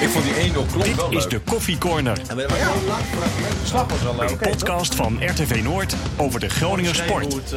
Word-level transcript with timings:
Ik 0.00 0.08
vond 0.08 0.24
die 0.24 0.50
1-0 0.50 0.52
klopt 0.52 0.94
wel 0.96 1.08
Dit 1.08 1.18
is 1.18 1.22
leuk. 1.24 1.30
de 1.30 1.40
Koffie 1.50 1.78
Corner. 1.78 2.18
Slag 3.64 3.88
was 3.90 4.02
wel 4.02 4.16
leuk. 4.18 4.30
Een 4.30 4.38
podcast 4.38 4.94
van 4.94 5.18
RTV 5.20 5.60
Noord 5.62 5.94
over 6.16 6.40
de 6.40 6.48
Groninger 6.48 6.94
sport. 6.94 7.54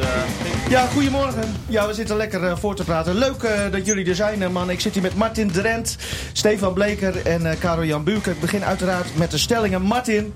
Ja, 0.68 0.86
goedemorgen. 0.86 1.42
Ja, 1.68 1.86
we 1.86 1.94
zitten 1.94 2.16
lekker 2.16 2.44
eh, 2.44 2.56
voor 2.56 2.74
te 2.74 2.84
praten. 2.84 3.14
Leuk 3.14 3.42
eh, 3.42 3.70
dat 3.70 3.86
jullie 3.86 4.06
er 4.06 4.14
zijn, 4.14 4.42
eh, 4.42 4.48
man. 4.48 4.70
Ik 4.70 4.80
zit 4.80 4.92
hier 4.92 5.02
met 5.02 5.14
Martin 5.14 5.50
Drent, 5.50 5.96
Stefan 6.32 6.72
Bleker 6.72 7.26
en 7.26 7.46
eh 7.46 7.58
Karel 7.58 7.84
Jan 7.84 8.04
Buurk. 8.04 8.26
Ik 8.26 8.40
begin 8.40 8.64
uiteraard 8.64 9.16
met 9.16 9.30
de 9.30 9.38
stellingen. 9.38 9.82
Martin, 9.82 10.34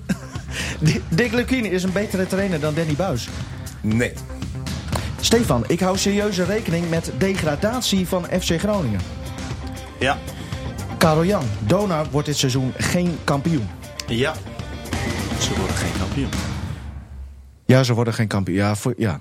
Dick 1.09 1.31
Lukien 1.31 1.65
is 1.65 1.83
een 1.83 1.91
betere 1.91 2.27
trainer 2.27 2.59
dan 2.59 2.73
Danny 2.73 2.93
Buis. 2.93 3.27
Nee. 3.81 4.13
Stefan, 5.21 5.63
ik 5.67 5.79
hou 5.79 5.97
serieuze 5.97 6.43
rekening 6.43 6.89
met 6.89 7.11
degradatie 7.17 8.07
van 8.07 8.25
FC 8.41 8.59
Groningen. 8.59 8.99
Ja. 9.99 10.17
Karel 10.97 11.25
Jan, 11.25 11.43
Donar 11.65 12.05
wordt 12.11 12.27
dit 12.27 12.37
seizoen 12.37 12.73
geen 12.77 13.17
kampioen. 13.23 13.67
Ja. 14.07 14.33
Ze 15.39 15.55
worden 15.57 15.75
geen 15.75 15.91
kampioen. 15.99 16.29
Ja, 17.65 17.83
ze 17.83 17.93
worden 17.93 18.13
geen 18.13 18.27
kampioen. 18.27 18.57
Ja, 18.57 18.75
voor, 18.75 18.93
ja. 18.97 19.19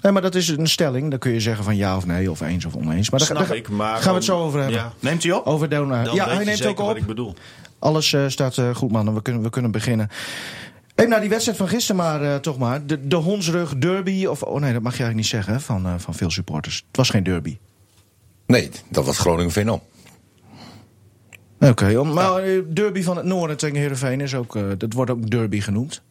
Nee, 0.00 0.12
maar 0.12 0.22
dat 0.22 0.34
is 0.34 0.48
een 0.48 0.66
stelling. 0.66 1.10
Dan 1.10 1.18
kun 1.18 1.32
je 1.32 1.40
zeggen 1.40 1.64
van 1.64 1.76
ja 1.76 1.96
of 1.96 2.06
nee, 2.06 2.30
of 2.30 2.40
eens 2.40 2.64
of 2.64 2.74
oneens. 2.74 3.10
Maar 3.10 3.18
daar, 3.18 3.28
Snap 3.28 3.48
daar 3.48 3.56
ik, 3.56 3.68
maar... 3.68 3.96
gaan 3.96 4.10
we 4.10 4.14
het 4.16 4.24
zo 4.24 4.38
over 4.38 4.60
hebben. 4.60 4.78
Ja. 4.78 4.92
Neemt 5.00 5.22
hij 5.22 5.32
op? 5.32 5.46
Over 5.46 5.68
Donar. 5.68 6.04
Dan 6.04 6.14
Ja, 6.14 6.28
hij 6.28 6.44
neemt 6.44 6.56
zeker 6.56 6.70
ook 6.70 6.78
wat 6.78 6.88
op. 6.88 6.96
ik 6.96 7.06
bedoel. 7.06 7.34
Alles 7.78 8.12
eh, 8.12 8.24
staat 8.28 8.58
eh, 8.58 8.74
goed, 8.74 8.90
man. 8.90 9.14
We 9.14 9.22
kunnen, 9.22 9.42
we 9.42 9.50
kunnen 9.50 9.70
beginnen. 9.70 10.08
Even 10.94 11.10
naar 11.10 11.20
die 11.20 11.28
wedstrijd 11.28 11.58
van 11.58 11.68
gisteren 11.68 11.96
maar, 11.96 12.22
eh, 12.22 12.36
toch 12.36 12.58
maar. 12.58 12.86
De, 12.86 13.06
de 13.06 13.16
Hondsrug 13.16 13.76
derby. 13.76 14.26
Of, 14.26 14.42
oh 14.42 14.60
nee, 14.60 14.72
dat 14.72 14.82
mag 14.82 14.96
je 14.96 15.02
eigenlijk 15.02 15.14
niet 15.14 15.26
zeggen 15.26 15.60
van, 15.60 15.86
eh, 15.86 15.94
van 15.96 16.14
veel 16.14 16.30
supporters. 16.30 16.84
Het 16.86 16.96
was 16.96 17.10
geen 17.10 17.22
derby. 17.22 17.58
Nee, 18.46 18.70
dat 18.88 19.04
was 19.06 19.18
Groningen 19.18 19.52
Venom. 19.52 19.82
Oké, 21.70 22.02
maar 22.04 22.42
eh, 22.42 22.60
derby 22.68 23.02
van 23.02 23.16
het 23.16 23.26
noorden 23.26 23.56
tegen 23.56 23.76
Heerenveen 23.76 24.20
is 24.20 24.34
ook... 24.34 24.56
eh, 24.56 24.62
dat 24.78 24.92
wordt 24.92 25.10
ook 25.10 25.30
derby 25.30 25.60
genoemd. 25.60 26.02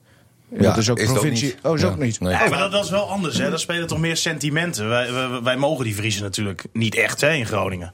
Ja, 0.49 0.61
dat 0.61 0.77
is 0.77 0.89
ook 0.89 0.97
is 0.97 1.03
het 1.03 1.11
ook 1.11 1.17
provincie... 1.21 1.55
oh, 1.63 1.75
is 1.75 1.81
Ja, 1.81 1.87
ook 1.87 1.97
niet. 1.97 2.19
nee. 2.19 2.31
Ja, 2.31 2.49
maar 2.49 2.59
dat, 2.59 2.71
dat 2.71 2.83
is 2.83 2.89
wel 2.89 3.09
anders, 3.09 3.37
hè? 3.37 3.49
Daar 3.49 3.59
spelen 3.59 3.87
toch 3.87 3.99
meer 3.99 4.17
sentimenten. 4.17 4.89
Wij, 4.89 5.13
wij, 5.13 5.41
wij 5.41 5.57
mogen 5.57 5.85
die 5.85 5.95
Vriezen 5.95 6.23
natuurlijk 6.23 6.65
niet 6.73 6.95
echt, 6.95 7.21
hè, 7.21 7.31
in 7.33 7.45
Groningen. 7.45 7.93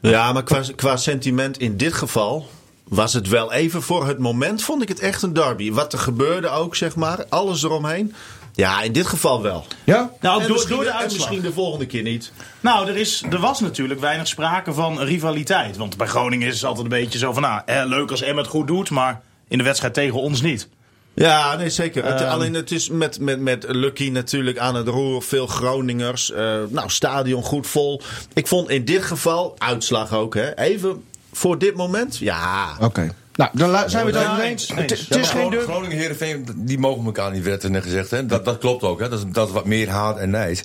Ja, 0.00 0.32
maar 0.32 0.42
qua, 0.42 0.62
qua 0.76 0.96
sentiment 0.96 1.58
in 1.58 1.76
dit 1.76 1.92
geval 1.92 2.46
was 2.84 3.12
het 3.12 3.28
wel 3.28 3.52
even 3.52 3.82
voor 3.82 4.06
het 4.06 4.18
moment 4.18 4.62
vond 4.62 4.82
ik 4.82 4.88
het 4.88 5.00
echt 5.00 5.22
een 5.22 5.32
derby. 5.32 5.72
Wat 5.72 5.92
er 5.92 5.98
gebeurde 5.98 6.48
ook, 6.48 6.76
zeg 6.76 6.96
maar. 6.96 7.24
Alles 7.28 7.62
eromheen. 7.62 8.14
Ja, 8.54 8.82
in 8.82 8.92
dit 8.92 9.06
geval 9.06 9.42
wel. 9.42 9.66
Ja? 9.84 10.10
Nou, 10.20 10.40
En 10.40 10.46
door, 10.46 10.56
misschien, 10.56 10.76
door 10.76 10.84
de 10.84 10.92
uitslag. 10.92 11.18
misschien 11.30 11.40
de 11.48 11.52
volgende 11.52 11.86
keer 11.86 12.02
niet. 12.02 12.32
Nou, 12.60 12.88
er, 12.88 12.96
is, 12.96 13.22
er 13.30 13.38
was 13.38 13.60
natuurlijk 13.60 14.00
weinig 14.00 14.26
sprake 14.28 14.72
van 14.72 15.00
rivaliteit. 15.00 15.76
Want 15.76 15.96
bij 15.96 16.06
Groningen 16.06 16.48
is 16.48 16.54
het 16.54 16.64
altijd 16.64 16.84
een 16.84 17.00
beetje 17.00 17.18
zo 17.18 17.32
van... 17.32 17.42
Nou, 17.42 17.60
eh, 17.66 17.82
leuk 17.86 18.10
als 18.10 18.22
Emmet 18.22 18.44
het 18.44 18.54
goed 18.54 18.66
doet, 18.66 18.90
maar 18.90 19.20
in 19.48 19.58
de 19.58 19.64
wedstrijd 19.64 19.94
tegen 19.94 20.20
ons 20.20 20.42
niet. 20.42 20.68
Ja, 21.14 21.56
nee, 21.56 21.70
zeker. 21.70 22.04
Het- 22.04 22.20
Ehm. 22.20 22.30
alleen 22.30 22.54
het 22.54 22.70
is 22.70 22.88
met, 22.88 23.20
met, 23.20 23.40
met 23.40 23.64
Lucky 23.68 24.08
natuurlijk 24.08 24.58
aan 24.58 24.74
het 24.74 24.88
roer. 24.88 25.22
Veel 25.22 25.46
Groningers. 25.46 26.30
eh, 26.30 26.54
nou, 26.68 26.90
stadion 26.90 27.42
goed 27.42 27.66
vol. 27.66 28.00
Ik 28.34 28.46
vond 28.46 28.68
in 28.70 28.84
dit 28.84 29.02
geval, 29.02 29.54
uitslag 29.58 30.12
ook, 30.14 30.34
hè, 30.34 30.56
even 30.58 31.04
voor 31.32 31.58
dit 31.58 31.74
moment. 31.76 32.18
Ja, 32.18 32.76
Oké. 32.80 33.14
Nou, 33.34 33.50
dan 33.52 33.90
zijn 33.90 34.06
we 34.06 34.18
het 34.18 34.28
over 34.30 34.42
eens. 34.42 34.68
Het 34.74 34.90
is 35.16 35.30
geen 35.30 35.50
derby. 35.50 35.64
Groningen 35.64 35.96
Heerenveen, 35.96 36.46
die 36.56 36.78
mogen 36.78 37.04
elkaar 37.04 37.32
niet, 37.32 37.42
werd 37.42 37.62
er 37.62 37.70
net 37.70 37.82
gezegd. 37.82 38.10
Hè? 38.10 38.26
Dat, 38.26 38.44
dat 38.44 38.58
klopt 38.58 38.82
ook, 38.82 39.00
hè? 39.00 39.08
Dat, 39.08 39.18
is, 39.18 39.24
dat 39.32 39.46
is 39.48 39.54
wat 39.54 39.64
meer 39.64 39.88
haat 39.88 40.18
en 40.18 40.30
nijs. 40.30 40.62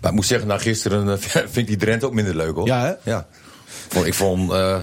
Maar 0.00 0.10
ik 0.10 0.16
moet 0.16 0.26
zeggen, 0.26 0.48
na 0.48 0.58
gisteren 0.58 1.08
eh, 1.08 1.18
vind 1.52 1.56
ik 1.56 1.66
die 1.66 1.76
Drenthe 1.76 2.06
ook 2.06 2.12
minder 2.12 2.36
leuk, 2.36 2.54
hoor. 2.54 2.66
Ja, 2.66 2.80
hè? 2.80 3.10
Ja. 3.10 3.26
Ik 4.04 4.14
vond, 4.14 4.52
eh, 4.52 4.78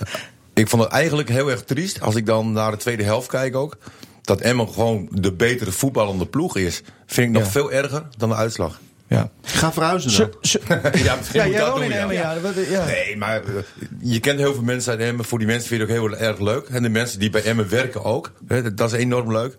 ik 0.54 0.68
vond 0.68 0.82
het 0.82 0.92
eigenlijk 0.92 1.28
heel 1.28 1.50
erg 1.50 1.62
triest, 1.64 2.00
als 2.00 2.14
ik 2.14 2.26
dan 2.26 2.52
naar 2.52 2.70
de 2.70 2.76
tweede 2.76 3.02
helft 3.02 3.28
kijk 3.28 3.56
ook... 3.56 3.76
dat 4.22 4.40
Emmen 4.40 4.68
gewoon 4.68 5.08
de 5.10 5.32
betere 5.32 5.72
voetballende 5.72 6.26
ploeg 6.26 6.56
is. 6.56 6.82
Vind 7.06 7.26
ik 7.28 7.32
nog 7.34 7.42
Ja. 7.44 7.50
veel 7.50 7.72
erger 7.72 8.02
dan 8.16 8.28
de 8.28 8.34
uitslag. 8.34 8.80
Ja. 9.08 9.30
ga 9.42 9.72
verhuizen 9.72 10.16
dan. 10.18 10.30
Ze- 10.40 10.58
ze- 10.58 10.60
ja, 11.04 11.16
misschien 11.16 11.40
ja, 11.40 11.44
moet 11.46 11.52
jij 11.54 11.60
dat 11.60 11.68
woont 11.68 11.82
doen, 11.82 11.92
in 11.92 12.70
ja. 12.70 12.84
Nee, 12.84 13.16
maar 13.16 13.36
eh, 13.44 13.52
je 14.00 14.20
kent 14.20 14.38
heel 14.38 14.54
veel 14.54 14.62
mensen 14.62 14.90
uit 14.92 15.00
Emmen. 15.00 15.24
Voor 15.24 15.38
die 15.38 15.46
mensen 15.46 15.68
vind 15.68 15.80
je 15.80 15.86
het 15.94 15.96
ook 16.04 16.10
heel 16.10 16.26
erg 16.26 16.38
leuk. 16.38 16.66
En 16.68 16.82
de 16.82 16.88
mensen 16.88 17.18
die 17.18 17.30
bij 17.30 17.42
Emmen 17.42 17.68
werken 17.68 18.04
ook. 18.04 18.32
Hè, 18.46 18.74
dat- 18.74 18.92
is 18.92 18.98
enorm 18.98 19.32
leuk. 19.32 19.56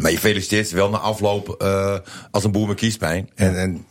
Maar 0.00 0.10
je 0.10 0.18
feliciteert 0.18 0.68
ze 0.68 0.74
wel 0.74 0.90
na 0.90 0.98
afloop 0.98 1.48
eh, 1.62 1.94
als 2.30 2.44
een 2.44 2.52
boer 2.52 2.66
met 2.68 2.76
kiespijn. 2.76 3.30
En, 3.34 3.58
en 3.60 3.84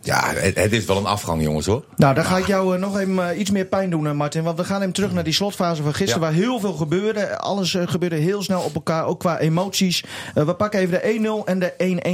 ja, 0.00 0.32
het, 0.34 0.56
het 0.58 0.72
is 0.72 0.84
wel 0.84 0.96
een 0.96 1.06
afgang, 1.06 1.42
jongens 1.42 1.66
hoor. 1.66 1.84
Nou, 1.96 2.14
dan 2.14 2.24
ga 2.24 2.36
ik 2.36 2.46
jou 2.46 2.74
eh, 2.74 2.80
nog 2.80 2.98
even 2.98 3.40
iets 3.40 3.50
meer 3.50 3.64
pijn 3.64 3.90
doen, 3.90 4.16
Martin. 4.16 4.42
Want 4.42 4.58
we 4.58 4.64
gaan 4.64 4.80
hem 4.80 4.92
terug 4.92 5.12
naar 5.12 5.24
die 5.24 5.32
slotfase 5.32 5.82
van 5.82 5.94
gisteren, 5.94 6.22
Ja. 6.22 6.28
waar 6.28 6.38
heel 6.42 6.60
veel 6.60 6.72
gebeurde. 6.72 7.38
Alles 7.38 7.76
gebeurde 7.86 8.16
heel 8.16 8.42
snel 8.42 8.60
op 8.60 8.74
elkaar, 8.74 9.06
ook 9.06 9.20
qua 9.20 9.38
emoties. 9.38 10.04
We 10.34 10.54
pakken 10.54 10.80
even 10.80 11.00
de 11.00 11.42
1-0 11.42 11.44
en 11.46 11.58
de 11.58 11.72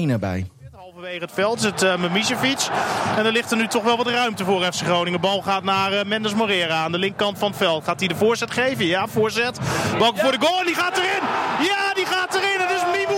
1-1 0.09 0.11
erbij. 0.11 0.47
Halverwege 0.99 1.25
het 1.25 1.35
veld 1.35 1.61
zit 1.61 1.83
uh, 1.83 1.97
Mimicevic. 1.97 2.69
En 3.17 3.27
er 3.27 3.33
ligt 3.33 3.51
er 3.51 3.57
nu 3.57 3.67
toch 3.67 3.83
wel 3.83 3.97
wat 3.97 4.07
ruimte 4.07 4.45
voor 4.45 4.63
FC 4.63 4.83
Groningen. 4.83 5.21
Bal 5.21 5.43
gaat 5.43 5.63
naar 5.63 5.93
eh, 5.93 6.05
Mendes 6.05 6.35
Morera 6.35 6.83
aan 6.85 6.93
de 6.93 6.99
linkerkant 6.99 7.39
van 7.39 7.49
het 7.49 7.57
veld. 7.57 7.85
Gaat 7.85 7.99
hij 7.99 8.09
de 8.09 8.15
voorzet 8.15 8.51
geven? 8.51 8.85
Ja, 8.85 9.07
voorzet. 9.07 9.59
Bal 9.99 10.13
voor 10.15 10.33
de 10.33 10.39
goal 10.41 10.59
en 10.61 10.67
die 10.67 10.75
gaat 10.75 10.97
erin. 10.97 11.23
Ja, 11.61 11.95
die 11.95 12.07
gaat 12.07 12.35
erin. 12.35 12.61
Het 12.61 12.71
is 12.71 12.83
Mimou 12.99 13.18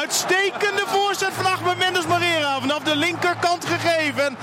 Uitstekende 0.00 0.82
voorzet 0.86 1.32
van 1.32 1.46
Ahmed 1.46 1.78
Mendes 1.78 2.06
Morera. 2.06 2.60
Vanaf 2.60 2.78
de 2.78 2.96
linkerkant 2.96 3.64
gegeven. 3.64 4.24
En 4.24 4.36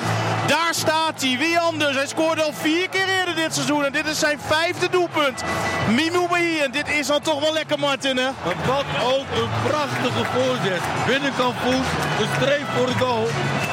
daar 0.47 0.73
staat 0.73 1.21
hij. 1.21 1.37
Wie 1.37 1.59
anders? 1.59 1.95
Hij 1.95 2.07
scoorde 2.07 2.43
al 2.43 2.53
vier 2.53 2.89
keer 2.89 3.07
eerder 3.19 3.35
dit 3.35 3.53
seizoen. 3.53 3.85
En 3.85 3.91
dit 3.91 4.07
is 4.07 4.19
zijn 4.19 4.39
vijfde 4.39 4.89
doelpunt. 4.89 5.43
Mimou 5.89 6.27
Bahi. 6.27 6.59
En 6.59 6.71
dit 6.71 6.89
is 6.89 7.07
dan 7.07 7.21
toch 7.21 7.39
wel 7.39 7.53
lekker, 7.53 7.79
Martin, 7.79 8.17
hè? 8.17 8.29
Wat 8.65 8.85
ook 9.03 9.27
een 9.41 9.49
prachtige 9.67 10.25
voorzet. 10.33 10.81
Binnenkant 11.05 11.55
voet, 11.63 11.87
een 12.19 12.33
streep 12.35 12.67
voor 12.75 12.85
de 12.85 12.97
goal. 12.99 13.27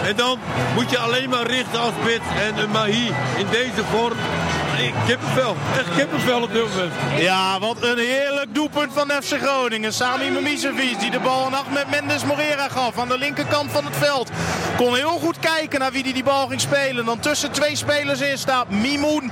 En 0.04 0.16
dan 0.16 0.38
moet 0.74 0.91
je 0.91 0.98
alleen 0.98 1.30
maar 1.30 1.47
richten 1.47 1.80
als 1.80 1.92
spits. 2.00 2.24
En 2.47 2.58
een 2.58 2.70
Mahi 2.70 3.06
in 3.36 3.47
deze 3.50 3.84
vorm. 3.91 4.16
Ik 4.80 4.94
kippenvel. 5.06 5.56
Echt 5.78 5.94
kippenvel 5.96 6.42
op 6.42 6.52
dit 6.52 6.68
moment. 6.68 6.92
Ja, 7.18 7.58
wat 7.58 7.82
een 7.82 7.98
heerlijk 7.98 8.54
doelpunt 8.54 8.92
van 8.92 9.10
FC 9.10 9.38
Groningen. 9.42 9.92
Sami 9.92 10.30
Mimicevic 10.30 11.00
die 11.00 11.10
de 11.10 11.20
bal 11.20 11.44
aan 11.44 11.54
Ahmed 11.54 11.91
Mendes 11.91 12.24
Morera 12.24 12.68
gaf 12.68 12.98
aan 12.98 13.08
de 13.08 13.18
linkerkant 13.18 13.70
van 13.70 13.84
het 13.84 13.96
veld. 13.96 14.30
Kon 14.76 14.94
heel 14.94 15.18
goed 15.18 15.38
kijken 15.38 15.80
naar 15.80 15.92
wie 15.92 16.02
die 16.02 16.12
die 16.12 16.22
bal 16.22 16.46
ging 16.46 16.60
spelen. 16.60 17.04
Dan 17.04 17.18
tussen 17.18 17.52
twee 17.52 17.76
spelers 17.76 18.20
in 18.20 18.38
staat 18.38 18.70
Mimoun. 18.70 19.30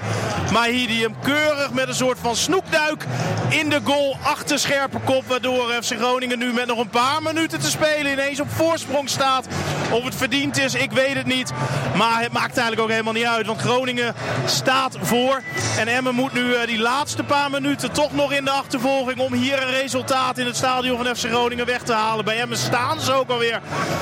Mahi 0.52 0.86
die 0.86 1.02
hem 1.02 1.14
keurig 1.22 1.72
met 1.72 1.88
een 1.88 1.94
soort 1.94 2.18
van 2.20 2.36
snoekduik 2.36 3.04
in 3.48 3.68
de 3.68 3.80
goal 3.84 4.16
achter 4.22 4.58
scherpe 4.58 4.98
kop. 5.04 5.24
Waardoor 5.26 5.72
FC 5.82 5.92
Groningen 5.98 6.38
nu 6.38 6.52
met 6.52 6.66
nog 6.66 6.78
een 6.78 6.90
paar 6.90 7.22
minuten 7.22 7.60
te 7.60 7.70
spelen 7.70 8.12
ineens 8.12 8.40
op 8.40 8.50
voorsprong 8.50 9.08
staat. 9.08 9.46
Of 9.90 10.04
het 10.04 10.14
verdiend 10.14 10.58
is, 10.58 10.74
ik 10.74 10.92
weet 10.92 11.14
het 11.14 11.26
niet. 11.26 11.52
Maar 11.96 12.22
het 12.22 12.32
maakt 12.32 12.56
eigenlijk 12.56 12.80
ook 12.80 12.90
helemaal 12.90 13.12
niet 13.12 13.24
uit. 13.24 13.46
Want 13.46 13.60
Groningen 13.60 14.14
staat 14.46 14.96
voor. 15.00 15.37
En 15.78 15.88
Emmen 15.88 16.14
moet 16.14 16.32
nu 16.32 16.54
eh, 16.54 16.66
die 16.66 16.78
laatste 16.78 17.22
paar 17.22 17.50
minuten 17.50 17.92
toch 17.92 18.12
nog 18.12 18.32
in 18.32 18.44
de 18.44 18.50
achtervolging. 18.50 19.18
Om 19.18 19.32
hier 19.32 19.62
een 19.62 19.70
resultaat 19.70 20.38
in 20.38 20.46
het 20.46 20.56
stadion 20.56 20.96
van 20.96 21.16
FC 21.16 21.24
Groningen 21.24 21.66
weg 21.66 21.82
te 21.82 21.92
halen. 21.92 22.24
Bij 22.24 22.40
Emmen 22.40 22.58
staan 22.58 23.00
ze 23.00 23.12
ook 23.12 23.30
alweer 23.30 23.60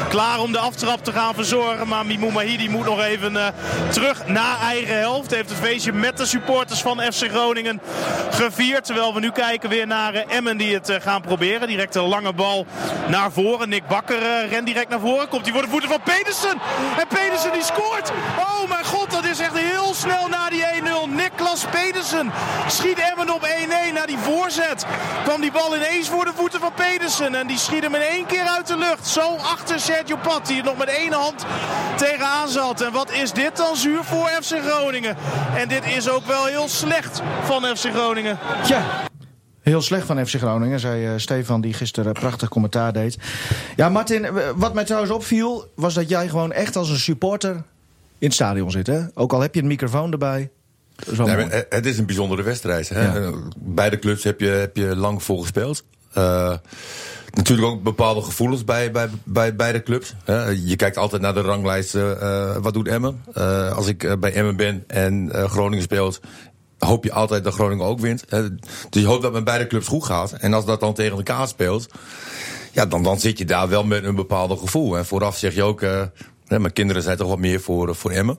klaar 0.08 0.40
om 0.40 0.52
de 0.52 0.58
aftrap 0.58 1.04
te 1.04 1.12
gaan 1.12 1.34
verzorgen. 1.34 1.88
Maar 1.88 2.06
Mimou 2.06 2.32
Mahidi 2.32 2.68
moet 2.68 2.84
nog 2.84 3.00
even 3.00 3.36
eh, 3.36 3.46
terug 3.90 4.26
naar 4.26 4.60
eigen 4.60 4.98
helft. 4.98 5.30
Heeft 5.30 5.48
het 5.48 5.58
feestje 5.58 5.92
met 5.92 6.16
de 6.16 6.26
supporters 6.26 6.80
van 6.80 7.00
FC 7.00 7.28
Groningen 7.28 7.80
gevierd. 8.30 8.84
Terwijl 8.84 9.14
we 9.14 9.20
nu 9.20 9.30
kijken 9.30 9.68
weer 9.68 9.86
naar 9.86 10.14
eh, 10.14 10.36
Emmen 10.36 10.56
die 10.56 10.74
het 10.74 10.92
gaan 11.00 11.20
proberen. 11.20 11.68
Direct 11.68 11.94
een 11.94 12.02
lange 12.02 12.32
bal 12.32 12.66
naar 13.08 13.32
voren. 13.32 13.68
Nick 13.68 13.86
Bakker 13.86 14.48
rent 14.48 14.66
direct 14.66 14.88
naar 14.88 15.00
voren. 15.00 15.28
Komt 15.28 15.44
hij 15.44 15.52
voor 15.52 15.62
de 15.62 15.68
voeten 15.68 15.88
van 15.88 16.02
Pedersen. 16.02 16.60
En 16.98 17.06
Pedersen 17.08 17.52
die 17.52 17.64
scoort. 17.64 18.12
Oh 18.38 18.68
mijn 18.68 18.84
god, 18.84 19.10
dat 19.10 19.24
is 19.24 19.38
echt 19.38 19.58
heel 19.58 19.94
snel 19.94 20.28
na 20.28 20.48
die 20.48 20.62
1-0. 20.62 20.86
Niklas 21.30 21.66
Pedersen 21.70 22.30
schiet 22.68 22.98
Emmen 23.10 23.34
op 23.34 23.46
1-1 23.90 23.92
na 23.94 24.06
die 24.06 24.18
voorzet. 24.18 24.86
Kwam 25.24 25.40
die 25.40 25.52
bal 25.52 25.76
ineens 25.76 26.08
voor 26.08 26.24
de 26.24 26.32
voeten 26.34 26.60
van 26.60 26.72
Pedersen. 26.74 27.34
En 27.34 27.46
die 27.46 27.58
schiet 27.58 27.82
hem 27.82 27.94
in 27.94 28.00
één 28.00 28.26
keer 28.26 28.42
uit 28.42 28.66
de 28.66 28.76
lucht. 28.76 29.06
Zo 29.06 29.36
achter 29.36 29.80
Sergio 29.80 30.16
Pat, 30.16 30.46
die 30.46 30.58
er 30.58 30.64
nog 30.64 30.76
met 30.76 30.88
één 30.88 31.12
hand 31.12 31.44
tegenaan 31.96 32.48
zat. 32.48 32.80
En 32.80 32.92
wat 32.92 33.12
is 33.12 33.32
dit 33.32 33.56
dan 33.56 33.76
zuur 33.76 34.04
voor 34.04 34.28
FC 34.28 34.54
Groningen. 34.66 35.16
En 35.56 35.68
dit 35.68 35.86
is 35.86 36.08
ook 36.08 36.26
wel 36.26 36.44
heel 36.44 36.68
slecht 36.68 37.22
van 37.44 37.76
FC 37.76 37.86
Groningen. 37.94 38.38
Ja. 38.66 38.82
Heel 39.60 39.82
slecht 39.82 40.06
van 40.06 40.26
FC 40.26 40.34
Groningen, 40.34 40.80
zei 40.80 41.06
eh, 41.06 41.12
Stefan, 41.16 41.60
die 41.60 41.72
gisteren 41.72 42.12
prachtig 42.12 42.48
commentaar 42.48 42.92
deed. 42.92 43.18
Ja, 43.76 43.88
Martin, 43.88 44.26
wat 44.56 44.74
mij 44.74 44.84
trouwens 44.84 45.12
opviel, 45.12 45.70
was 45.74 45.94
dat 45.94 46.08
jij 46.08 46.28
gewoon 46.28 46.52
echt 46.52 46.76
als 46.76 46.90
een 46.90 46.98
supporter 46.98 47.54
in 48.18 48.26
het 48.26 48.34
stadion 48.34 48.70
zit. 48.70 48.86
Hè? 48.86 49.00
Ook 49.14 49.32
al 49.32 49.40
heb 49.40 49.54
je 49.54 49.60
een 49.60 49.66
microfoon 49.66 50.12
erbij. 50.12 50.50
Nee, 51.16 51.36
maar 51.36 51.64
het- 51.68 51.86
is 51.86 51.98
een 51.98 52.06
bijzondere 52.06 52.42
wedstrijd. 52.42 52.88
Hè? 52.88 53.18
Ja. 53.18 53.30
Beide 53.56 53.98
clubs 53.98 54.24
heb 54.24 54.40
je, 54.40 54.46
heb 54.48 54.76
je 54.76 54.96
lang 54.96 55.22
voor 55.22 55.40
gespeeld. 55.40 55.84
Eh, 56.12 56.54
natuurlijk 57.32 57.68
ook 57.68 57.82
bepaalde 57.82 58.22
gevoelens 58.22 58.64
bij, 58.64 58.90
bij, 58.90 59.08
bij 59.24 59.56
beide 59.56 59.82
clubs. 59.82 60.14
Hè? 60.24 60.48
Je 60.48 60.76
kijkt 60.76 60.96
altijd 60.96 61.22
naar 61.22 61.34
de 61.34 61.40
ranglijst. 61.40 61.94
eh, 61.94 62.10
eh, 62.50 62.56
wat 62.62 62.74
doet 62.74 62.88
Emmen? 62.88 63.22
Eh, 63.32 63.72
als 63.76 63.86
ik 63.86 64.04
eh, 64.04 64.12
bij 64.20 64.32
Emmen 64.32 64.56
ben 64.56 64.84
en 64.86 65.32
eh, 65.32 65.50
Groningen 65.50 65.82
speelt... 65.84 66.20
hoop 66.78 67.04
je 67.04 67.12
altijd 67.12 67.44
dat 67.44 67.54
Groningen 67.54 67.84
ook 67.86 68.00
wint. 68.00 68.24
Hè. 68.28 68.54
Dus 68.90 69.02
je 69.02 69.06
hoopt 69.06 69.22
dat 69.22 69.34
het 69.34 69.44
met 69.44 69.44
beide 69.44 69.66
clubs 69.66 69.88
goed 69.88 70.04
gaat. 70.04 70.32
En 70.32 70.52
als 70.52 70.64
dat 70.64 70.80
dan 70.80 70.94
tegen 70.94 71.16
elkaar 71.16 71.48
speelt, 71.48 71.86
ja, 72.72 72.86
dan, 72.86 73.02
dan 73.02 73.20
zit 73.20 73.38
je 73.38 73.44
daar 73.44 73.68
wel 73.68 73.84
met 73.84 74.04
een 74.04 74.14
bepaald 74.14 74.58
gevoel. 74.60 74.96
En 74.96 75.06
vooraf 75.06 75.36
zeg 75.38 75.54
je 75.54 75.62
ook, 75.62 75.82
eh, 75.82 76.02
hè, 76.46 76.58
mijn 76.58 76.72
kinderen 76.72 77.02
zijn 77.02 77.16
toch 77.16 77.28
wat 77.28 77.38
meer 77.38 77.60
voor, 77.60 77.88
eh, 77.88 77.94
voor 77.94 78.10
Emmen. 78.10 78.38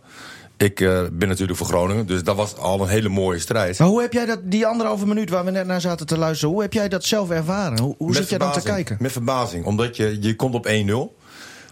Ik 0.58 0.82
eh, 0.82 1.02
ben 1.12 1.28
natuurlijk 1.28 1.58
voor 1.58 1.68
Groningen, 1.68 2.06
dus 2.06 2.24
dat 2.24 2.36
was 2.36 2.58
al 2.58 2.82
een 2.82 2.88
hele 2.88 3.10
mooie 3.10 3.40
strijd. 3.40 3.80
Maar 3.80 3.88
hoe 3.88 4.02
heb 4.02 4.14
jij 4.14 4.26
dat, 4.26 4.40
die 4.44 4.66
anderhalve 4.66 5.08
minuut 5.08 5.30
waar 5.30 5.46
we 5.46 5.52
net 5.52 5.68
naar 5.68 5.82
zaten 5.82 6.06
te 6.06 6.18
luisteren, 6.18 6.54
hoe 6.54 6.62
heb 6.62 6.74
jij 6.74 6.90
dat 6.90 7.04
zelf 7.04 7.30
ervaren? 7.30 7.80
Hoe, 7.80 7.96
hoe 7.98 8.16
zit 8.16 8.30
jij 8.30 8.38
dan 8.38 8.52
te 8.52 8.62
kijken? 8.62 8.98
Met 9.00 9.12
verbazing, 9.12 9.66
omdat 9.66 9.96
je, 9.96 10.18
je 10.22 10.36
komt 10.36 10.56
op 10.56 10.68
1-0. 10.68 11.17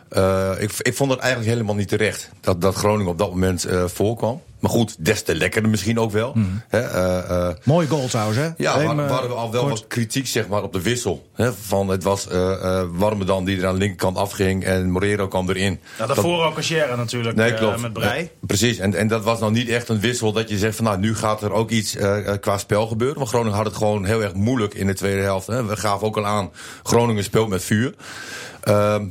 Eh, 0.10 0.52
ik, 0.60 0.72
ik 0.81 0.96
vond 0.96 1.12
het 1.12 1.19
eigenlijk 1.19 1.52
helemaal 1.52 1.75
niet 1.75 1.88
terecht 1.88 2.30
dat, 2.42 2.62
dat 2.62 2.75
Groningen 2.75 3.12
op 3.12 3.18
dat 3.18 3.30
moment 3.30 3.66
eh, 3.66 3.84
voorkwam. 3.86 4.42
Maar 4.60 4.74
goed, 4.74 4.96
des 5.06 5.22
te 5.24 5.36
lekkerder 5.36 5.69
misschien 5.72 6.00
ook 6.00 6.12
wel. 6.12 6.36
Hè, 6.68 6.80
eh, 6.80 7.48
eh, 7.50 7.56
Mooi 7.63 7.88
goal 7.88 8.07
trouwens, 8.07 8.38
hè? 8.38 8.50
ja, 8.57 8.80
Even, 8.80 8.96
we 8.96 9.02
hadden 9.02 9.30
we 9.30 9.36
al 9.36 9.52
wel 9.52 9.62
kort. 9.62 9.74
wat 9.80 9.88
kritiek 9.88 10.28
zeg 10.28 10.48
maar, 10.48 10.63
op 10.63 10.74
de 10.74 10.81
wissel. 10.81 11.30
Hè, 11.34 11.54
van 11.54 11.88
het 11.88 12.04
was 12.04 12.28
eh 12.28 12.52
eh 12.80 12.88
Warmerdam 12.92 13.46
die 13.46 13.57
er 13.60 13.66
aan 13.68 13.74
de 13.74 13.80
linkerkant 13.80 14.18
afging 14.18 14.63
en 14.63 14.90
Morero 14.92 15.28
kwam 15.28 15.50
erin. 15.50 15.80
Nou, 15.98 16.13
daarvoor 16.13 16.46
ook 16.46 16.54
Cachera 16.56 16.96
natuurlijk 16.96 17.36
Nee, 17.36 17.51
eh, 17.51 17.58
klopt. 17.58 17.81
met 17.81 17.94
Brei. 17.94 18.22
Ja, 18.22 18.28
precies, 18.42 18.78
en, 18.78 18.94
en 18.96 19.08
dat 19.08 19.24
was 19.24 19.40
nou 19.40 19.51
niet 19.51 19.69
echt 19.69 19.90
een 19.90 20.00
wissel 20.00 20.31
dat 20.31 20.50
je 20.50 20.58
zegt 20.58 20.75
van 20.75 20.86
nou, 20.86 21.00
nu 21.00 21.16
gaat 21.16 21.42
er 21.42 21.51
ook 21.51 21.69
iets 21.69 21.96
qua 22.40 22.58
spel 22.58 22.88
gebeuren. 22.88 23.18
Want 23.18 23.30
Groningen 23.30 23.56
had 23.58 23.66
het 23.66 23.75
gewoon 23.75 24.06
heel 24.06 24.24
erg 24.24 24.34
moeilijk 24.34 24.74
in 24.74 24.88
de 24.88 24.94
tweede 24.94 25.22
helft. 25.22 25.48
Hè. 25.48 25.66
We 25.66 25.78
gaven 25.78 26.08
ook 26.08 26.18
al 26.18 26.25
aan, 26.25 26.51
Groningen 26.84 27.24
speelt 27.24 27.50
met 27.50 27.63
vuur. 27.63 27.94
Ehm, 28.62 29.06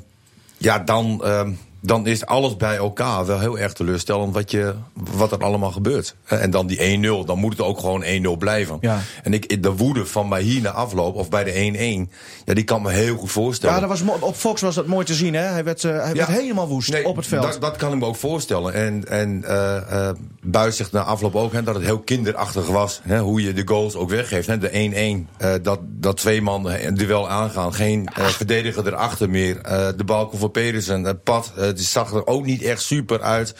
ja, 0.58 0.78
dan, 0.78 1.20
ehm, 1.24 1.52
dan 1.86 2.06
is 2.06 2.26
alles 2.26 2.56
bij 2.56 2.76
elkaar 2.76 3.26
wel 3.26 3.38
heel 3.40 3.58
erg 3.58 3.72
teleurstellend 3.72 4.34
wat, 4.34 4.50
je, 4.50 4.74
wat 4.92 5.32
er 5.32 5.38
allemaal 5.38 5.70
gebeurt. 5.70 6.14
En 6.24 6.50
dan 6.50 6.66
die 6.66 6.98
1-0, 7.22 7.26
dan 7.26 7.38
moet 7.38 7.52
het 7.52 7.66
ook 7.66 7.78
gewoon 7.78 8.04
1-0 8.04 8.38
blijven. 8.38 8.78
Ja. 8.80 9.00
En 9.22 9.32
ik, 9.32 9.62
de 9.62 9.72
woede 9.72 10.06
van 10.06 10.28
mij 10.28 10.42
hier 10.42 10.60
na 10.60 10.70
afloop, 10.70 11.14
of 11.14 11.28
bij 11.28 11.44
de 11.44 12.06
1-1, 12.08 12.12
ja, 12.44 12.54
die 12.54 12.64
kan 12.64 12.82
me 12.82 12.90
heel 12.90 13.16
goed 13.16 13.30
voorstellen. 13.30 13.74
Ja, 13.74 13.80
dat 13.80 13.88
was 13.88 14.18
op 14.20 14.36
Fox 14.36 14.60
was 14.60 14.74
dat 14.74 14.86
mooi 14.86 15.04
te 15.06 15.14
zien, 15.14 15.34
hè? 15.34 15.42
Hij 15.42 15.64
werd, 15.64 15.84
eh, 15.84 16.02
hij 16.02 16.14
werd 16.14 16.28
helemaal 16.28 16.68
woest 16.68 16.90
Nee, 16.90 17.06
op 17.06 17.16
het 17.16 17.26
veld. 17.26 17.42
Dat, 17.42 17.60
dat 17.60 17.76
kan 17.76 17.92
ik 17.92 17.98
me 17.98 18.06
ook 18.06 18.16
voorstellen. 18.16 18.74
En, 18.74 19.08
en 19.08 19.44
eh 19.44 20.10
Buis 20.42 20.76
zegt 20.76 20.92
na 20.92 21.02
afloop 21.02 21.34
ook 21.34 21.52
hè, 21.52 21.62
dat 21.62 21.74
het 21.74 21.84
heel 21.84 22.00
kinderachtig 22.00 22.66
was. 22.66 23.00
Hè, 23.02 23.18
hoe 23.18 23.42
je 23.42 23.52
de 23.52 23.62
goals 23.64 23.94
ook 23.94 24.10
weggeeft. 24.10 24.46
Hè, 24.46 24.58
de 24.58 25.24
1-1. 25.26 25.30
eh, 25.36 25.52
dat, 25.62 25.78
dat 25.82 26.16
twee 26.16 26.42
man 26.42 26.70
een 26.70 26.94
duel 26.94 27.28
aangaan. 27.28 27.74
Geen 27.74 28.08
verdediger 28.14 28.86
erachter 28.86 29.30
meer. 29.30 29.62
De 29.96 30.04
bal 30.04 30.30
voor 30.34 30.50
Pedersen. 30.50 31.04
Het 31.04 31.22
pad 31.22 31.52
die 31.76 31.84
zag 31.84 32.12
er 32.12 32.26
ook 32.26 32.44
niet 32.44 32.62
echt 32.62 32.82
super 32.82 33.22
uit. 33.22 33.54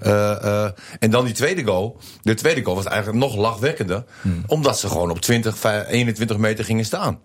Eh, 0.00 0.44
eh, 0.44 0.70
en 0.98 1.10
dan 1.10 1.24
die 1.24 1.34
tweede 1.34 1.64
goal. 1.64 1.98
De 2.22 2.34
tweede 2.34 2.64
goal 2.64 2.76
was 2.76 2.84
eigenlijk 2.84 3.18
nog 3.18 3.36
lachwekkender. 3.36 4.04
Hmm. 4.20 4.42
Omdat 4.46 4.78
ze 4.78 4.88
gewoon 4.88 5.10
op 5.10 5.20
20, 5.20 5.58
5, 5.58 5.88
21 5.88 6.36
meter 6.36 6.64
gingen 6.64 6.84
staan. 6.84 7.18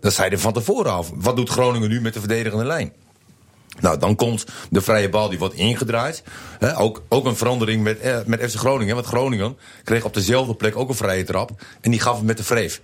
Dat 0.00 0.12
zeiden 0.12 0.40
van 0.40 0.52
tevoren 0.52 0.92
af. 0.92 1.10
Wat 1.14 1.36
doet 1.36 1.48
Groningen 1.48 1.88
nu 1.88 2.00
met 2.00 2.14
de 2.14 2.20
verdedigende 2.20 2.64
lijn? 2.64 2.92
Nou, 3.80 3.98
dan 3.98 4.16
komt 4.16 4.46
de 4.70 4.80
vrije 4.80 5.08
bal, 5.08 5.28
die 5.28 5.38
wordt 5.38 5.54
ingedraaid. 5.54 6.22
Ook, 6.76 7.02
ook 7.08 7.24
een 7.24 7.36
verandering 7.36 7.82
met, 7.82 7.98
eh, 7.98 8.18
met 8.26 8.50
FC 8.50 8.58
Groningen. 8.58 8.94
Want 8.94 9.06
Groningen 9.06 9.56
kreeg 9.84 10.04
op 10.04 10.14
dezelfde 10.14 10.54
plek 10.54 10.76
ook 10.76 10.88
een 10.88 10.94
vrije 10.94 11.24
trap. 11.24 11.50
En 11.80 11.90
die 11.90 12.00
gaf 12.00 12.16
hem 12.16 12.26
met 12.26 12.36
de 12.36 12.44
vreef. 12.44 12.80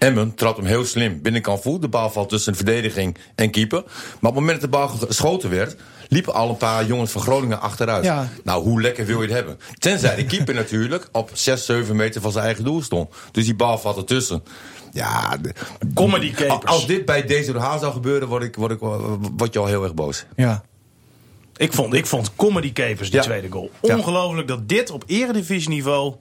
Emmen 0.00 0.34
trapt 0.34 0.56
hem 0.56 0.66
heel 0.66 0.84
slim 0.84 1.22
binnenkant 1.22 1.62
voet. 1.62 1.80
De 1.82 1.88
bal 1.88 2.10
valt 2.10 2.28
tussen 2.28 2.54
verdediging 2.56 3.16
en 3.34 3.50
keeper. 3.50 3.82
Maar 3.86 3.94
op 4.20 4.22
het 4.22 4.34
moment 4.34 4.60
dat 4.60 4.70
de 4.70 4.76
bal 4.76 4.88
geschoten 4.88 5.50
werd... 5.50 5.76
liepen 6.08 6.34
al 6.34 6.48
een 6.48 6.56
paar 6.56 6.86
jongens 6.86 7.10
van 7.12 7.20
Groningen 7.22 7.60
achteruit. 7.60 8.04
Ja. 8.04 8.28
Nou, 8.44 8.62
hoe 8.62 8.80
lekker 8.80 9.06
wil 9.06 9.16
je 9.22 9.26
het 9.26 9.36
hebben? 9.36 9.58
Tenzij 9.78 10.16
de 10.16 10.24
keeper 10.24 10.54
natuurlijk 10.64 11.08
op 11.12 11.30
6, 11.32 11.64
7 11.64 11.96
meter 11.96 12.20
van 12.20 12.32
zijn 12.32 12.44
eigen 12.44 12.64
doel 12.64 12.82
stond. 12.82 13.10
Dus 13.32 13.44
die 13.44 13.54
bal 13.54 13.78
valt 13.78 13.96
ertussen. 13.96 14.42
Ja, 14.92 15.36
de- 15.36 15.54
Comedy 15.94 16.30
capers. 16.32 16.72
Als 16.72 16.86
dit 16.86 17.04
bij 17.04 17.24
deze 17.26 17.58
Haar 17.58 17.78
zou 17.78 17.92
gebeuren, 17.92 18.28
word, 18.28 18.42
ik, 18.42 18.54
word, 18.56 18.72
ik, 18.72 18.78
word 19.36 19.52
je 19.52 19.58
al 19.58 19.66
heel 19.66 19.82
erg 19.82 19.94
boos. 19.94 20.24
Ja. 20.36 20.62
Ik 21.56 21.72
vond, 21.72 21.94
ik 21.94 22.06
vond 22.06 22.36
Comedy 22.36 22.72
Capers, 22.72 23.10
die 23.10 23.18
Ja. 23.18 23.24
tweede 23.26 23.48
goal. 23.50 23.70
Ja. 23.82 23.96
Ongelooflijk 23.96 24.48
dat 24.48 24.68
dit 24.68 24.90
op 24.90 25.04
eredivisieniveau 25.06 26.14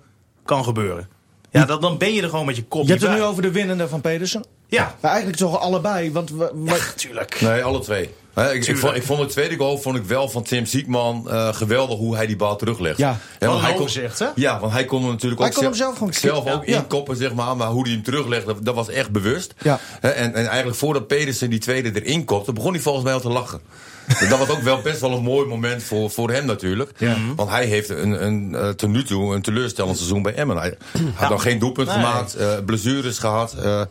kan 0.45 0.63
gebeuren. 0.63 1.09
Ja, 1.51 1.65
dan, 1.65 1.81
dan 1.81 1.97
ben 1.97 2.13
je 2.13 2.21
er 2.21 2.29
gewoon 2.29 2.45
met 2.45 2.55
je 2.55 2.63
kop 2.63 2.83
Je 2.83 2.89
hebt 2.89 3.01
het 3.01 3.11
nu 3.11 3.21
over 3.23 3.41
de 3.41 3.51
winnende 3.51 3.87
van 3.87 4.01
Pedersen. 4.01 4.45
Ja, 4.67 4.95
Maar 5.01 5.11
eigenlijk 5.11 5.39
toch 5.41 5.59
allebei, 5.59 6.11
want... 6.11 6.29
We, 6.29 6.37
we- 6.37 6.83
natuurlijk. 6.87 7.41
Nee, 7.41 7.63
alle 7.63 7.79
twee. 7.79 8.09
Hè, 8.33 8.49
ik, 8.49 8.55
ik, 8.55 8.61
Tuurlijk. 8.63 8.85
vond, 8.85 8.95
ik 8.95 9.03
vond 9.03 9.19
de 9.19 9.25
tweede 9.25 9.55
goal 9.55 9.77
vond 9.77 9.95
ik 9.97 10.03
wel 10.03 10.29
van 10.29 10.43
Tim 10.43 10.65
Ziekman 10.65 11.29
eh, 11.29 11.53
geweldig 11.53 11.97
hoe 11.97 12.15
hij 12.15 12.25
die 12.27 12.35
bal 12.35 12.55
teruglegt. 12.55 12.97
Ja. 12.97 13.17
Een 13.39 13.49
hij 13.59 13.71
kon, 13.73 13.79
overzicht, 13.81 14.19
hè? 14.19 14.27
Ja, 14.35 14.59
want 14.59 14.71
hij 14.73 14.85
kon 14.85 15.01
hem 15.01 15.09
natuurlijk 15.11 15.39
Hij 15.41 15.49
ook 15.49 15.55
kon 15.55 15.63
hem 15.63 15.73
zelf 15.73 15.97
gewoon 15.97 16.13
zelf 16.13 16.51
ook 16.51 16.65
Ja. 16.65 16.75
inkoppen, 16.77 17.15
zeg 17.17 17.33
maar. 17.33 17.57
Maar 17.57 17.67
hoe 17.67 17.83
hij 17.83 17.91
hem 17.93 18.03
teruglegde, 18.03 18.53
dat, 18.53 18.65
dat 18.65 18.75
was 18.75 18.89
echt 18.89 19.11
bewust. 19.11 19.53
Ja. 19.61 19.79
Hè, 19.99 20.09
en, 20.09 20.33
en 20.33 20.47
eigenlijk 20.47 20.77
voordat 20.77 21.07
Pedersen 21.07 21.49
die 21.49 21.59
tweede 21.59 22.01
erin 22.03 22.25
kopte, 22.25 22.53
begon 22.53 22.71
hij 22.73 22.81
volgens 22.81 23.03
mij 23.05 23.13
al 23.13 23.19
te 23.19 23.29
lachen. 23.29 23.61
Dat 24.29 24.39
was 24.39 24.49
ook 24.49 24.61
wel 24.61 24.81
best 24.81 25.01
wel 25.01 25.11
een 25.11 25.23
mooi 25.23 25.47
moment 25.47 25.83
voor, 25.83 26.09
voor 26.09 26.31
hem 26.31 26.45
natuurlijk. 26.45 26.91
Want 27.35 27.49
hij 27.49 27.65
heeft 27.65 27.89
een, 27.89 28.25
een, 28.25 28.55
eh, 28.55 28.69
tot 28.69 28.89
nu 28.89 29.03
toe 29.03 29.35
een 29.35 29.41
teleurstellend 29.41 29.97
seizoen 29.97 30.21
bij 30.21 30.33
Emmen. 30.33 30.57
Hij 30.57 30.77
had 31.13 31.29
nog 31.29 31.41
geen 31.41 31.59
doelpunt 31.59 31.87
Nee. 31.87 31.95
gemaakt, 31.95 32.35
eh, 32.35 32.57
blessures 32.65 33.17
gehad. 33.19 33.53
eh, 33.53 33.81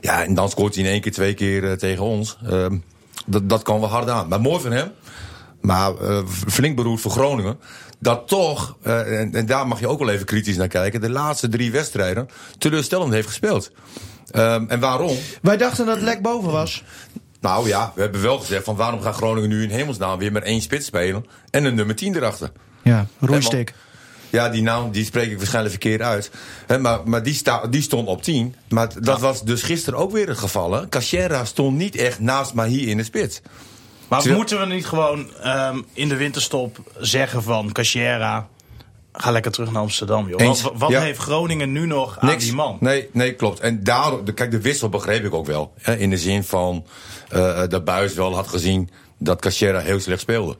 ja, 0.00 0.24
en 0.24 0.34
dan 0.34 0.50
scoort 0.50 0.74
hij 0.74 0.84
in 0.84 0.90
één 0.90 1.00
keer, 1.00 1.12
twee 1.12 1.34
keer 1.34 1.78
tegen 1.78 2.04
ons. 2.04 2.38
Ehm, 2.46 2.76
dat, 3.26 3.48
dat 3.48 3.62
kan 3.62 3.80
wel 3.80 3.88
hard 3.88 4.08
aan. 4.08 4.28
Maar 4.28 4.40
mooi 4.40 4.60
van 4.62 4.72
hem. 4.72 4.90
Maar 5.60 5.92
flink 6.48 6.76
beroerd 6.76 7.00
voor 7.00 7.10
Groningen. 7.10 7.58
Dat 7.98 8.28
toch, 8.28 8.76
en, 8.82 9.34
en 9.34 9.46
daar 9.46 9.66
mag 9.66 9.80
je 9.80 9.88
ook 9.88 9.98
wel 9.98 10.08
even 10.10 10.26
kritisch 10.26 10.56
naar 10.56 10.68
kijken... 10.68 11.00
de 11.00 11.10
laatste 11.10 11.48
drie 11.48 11.70
wedstrijden 11.72 12.28
teleurstellend 12.58 13.12
heeft 13.12 13.26
gespeeld. 13.28 13.70
Ehm, 14.30 14.64
en 14.68 14.80
waarom? 14.80 15.16
wij 15.42 15.56
dachten 15.56 15.86
dat 15.86 15.94
het 15.94 16.04
lek 16.04 16.22
boven 16.22 16.52
was. 16.52 16.84
Nou 17.44 17.68
ja, 17.68 17.92
we 17.94 18.00
hebben 18.00 18.22
wel 18.22 18.38
gezegd 18.38 18.64
van 18.64 18.76
waarom 18.76 19.00
gaat 19.00 19.14
Groningen 19.14 19.48
nu 19.48 19.62
in 19.62 19.70
hemelsnaam 19.70 20.18
weer 20.18 20.32
met 20.32 20.42
één 20.42 20.60
spits 20.62 20.86
spelen 20.86 21.26
en 21.50 21.64
een 21.64 21.74
nummer 21.74 21.94
10 21.96 22.16
erachter. 22.16 22.52
Ja, 22.82 23.06
roeistik. 23.20 23.74
Ja, 24.30 24.48
die 24.48 24.62
naam 24.62 24.90
die 24.90 25.04
spreek 25.04 25.30
ik 25.30 25.36
waarschijnlijk 25.36 25.74
verkeerd 25.74 26.00
uit. 26.00 26.30
Hè, 26.66 26.78
maar 26.78 27.00
maar 27.04 27.22
die, 27.22 27.34
sta, 27.34 27.66
die 27.66 27.82
stond 27.82 28.08
op 28.08 28.22
10. 28.22 28.54
Maar 28.68 28.88
dat 29.00 29.20
was 29.20 29.42
dus 29.42 29.62
gisteren 29.62 29.98
ook 29.98 30.12
weer 30.12 30.28
het 30.28 30.38
geval. 30.38 30.72
hè. 30.72 30.88
Cachera 30.88 31.44
stond 31.44 31.76
niet 31.76 31.96
echt 31.96 32.20
naast 32.20 32.54
Mahi 32.54 32.88
in 32.90 32.96
de 32.96 33.04
spits. 33.04 33.40
Maar 34.08 34.18
Terwijl- 34.18 34.40
moeten 34.40 34.60
we 34.60 34.66
niet 34.74 34.86
gewoon 34.86 35.34
ehm, 35.42 35.80
in 35.92 36.08
de 36.08 36.16
winterstop 36.16 36.78
zeggen 36.98 37.42
van 37.42 37.72
Cachera... 37.72 38.48
Ga 39.16 39.30
lekker 39.30 39.50
terug 39.52 39.70
naar 39.72 39.82
Amsterdam, 39.82 40.28
joh. 40.28 40.40
Eens. 40.40 40.62
Wat, 40.62 40.72
wat 40.76 40.90
Ja. 40.90 41.00
heeft 41.00 41.18
Groningen 41.18 41.72
nu 41.72 41.86
nog 41.86 42.18
aan 42.18 42.28
Niks. 42.28 42.44
die 42.44 42.54
man? 42.54 42.76
Nee, 42.80 43.08
nee, 43.12 43.34
klopt. 43.34 43.60
En 43.60 43.84
daardoor, 43.84 44.24
de- 44.24 44.32
kijk, 44.34 44.50
de 44.50 44.60
wissel 44.60 44.88
begreep 44.88 45.24
ik 45.24 45.34
ook 45.34 45.46
wel. 45.46 45.72
Hè, 45.80 45.96
in 45.96 46.10
de 46.10 46.18
zin 46.18 46.44
van 46.44 46.84
eh 47.28 47.62
dat 47.68 47.84
Buis 47.84 48.14
wel 48.14 48.34
had 48.34 48.48
gezien 48.48 48.90
dat 49.18 49.40
Cachera 49.40 49.78
heel 49.78 50.00
slecht 50.00 50.20
speelde. 50.20 50.56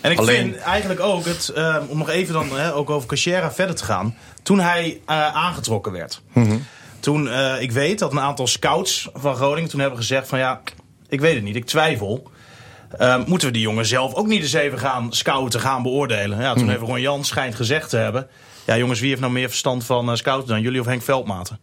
En 0.00 0.10
ik 0.10 0.18
Alleen- 0.18 0.36
vind 0.52 0.56
eigenlijk 0.56 1.00
ook, 1.00 1.24
het, 1.24 1.48
ehm, 1.48 1.82
om 1.88 1.98
nog 1.98 2.08
even 2.08 2.34
dan 2.34 2.56
hè, 2.58 2.74
ook 2.74 2.90
over 2.90 3.08
Cachera 3.08 3.52
verder 3.52 3.76
te 3.76 3.84
gaan. 3.84 4.16
Toen 4.42 4.60
hij 4.60 5.00
eh, 5.06 5.34
aangetrokken 5.36 5.92
werd. 5.92 6.20
Mhm. 6.32 6.56
Toen, 7.00 7.28
eh, 7.28 7.60
ik 7.60 7.72
weet 7.72 7.98
dat 7.98 8.12
een 8.12 8.20
aantal 8.20 8.46
scouts 8.46 9.08
van 9.14 9.34
Groningen 9.36 9.70
toen 9.70 9.80
hebben 9.80 9.98
gezegd 9.98 10.28
van 10.28 10.38
ja, 10.38 10.60
ik 11.08 11.20
weet 11.20 11.34
het 11.34 11.44
niet, 11.44 11.56
ik 11.56 11.64
twijfel. 11.66 12.30
Ehm, 12.98 13.22
moeten 13.26 13.48
we 13.48 13.54
die 13.54 13.62
jongen 13.62 13.86
zelf 13.86 14.14
ook 14.14 14.26
niet 14.26 14.42
eens 14.42 14.52
even 14.52 14.78
gaan 14.78 15.12
scouten, 15.12 15.60
gaan 15.60 15.82
beoordelen? 15.82 16.40
Ja, 16.40 16.54
toen 16.54 16.68
heeft 16.68 16.80
Ron 16.80 17.00
Jan 17.00 17.24
schijnt 17.24 17.54
gezegd 17.54 17.90
te 17.90 17.96
hebben. 17.96 18.28
Ja 18.66 18.76
jongens, 18.76 19.00
wie 19.00 19.08
heeft 19.08 19.20
nou 19.20 19.32
meer 19.32 19.48
verstand 19.48 19.84
van 19.84 20.10
eh, 20.10 20.16
scouten 20.16 20.48
dan 20.48 20.60
jullie 20.60 20.80
of 20.80 20.86
Henk 20.86 21.02
Veldmaten? 21.02 21.58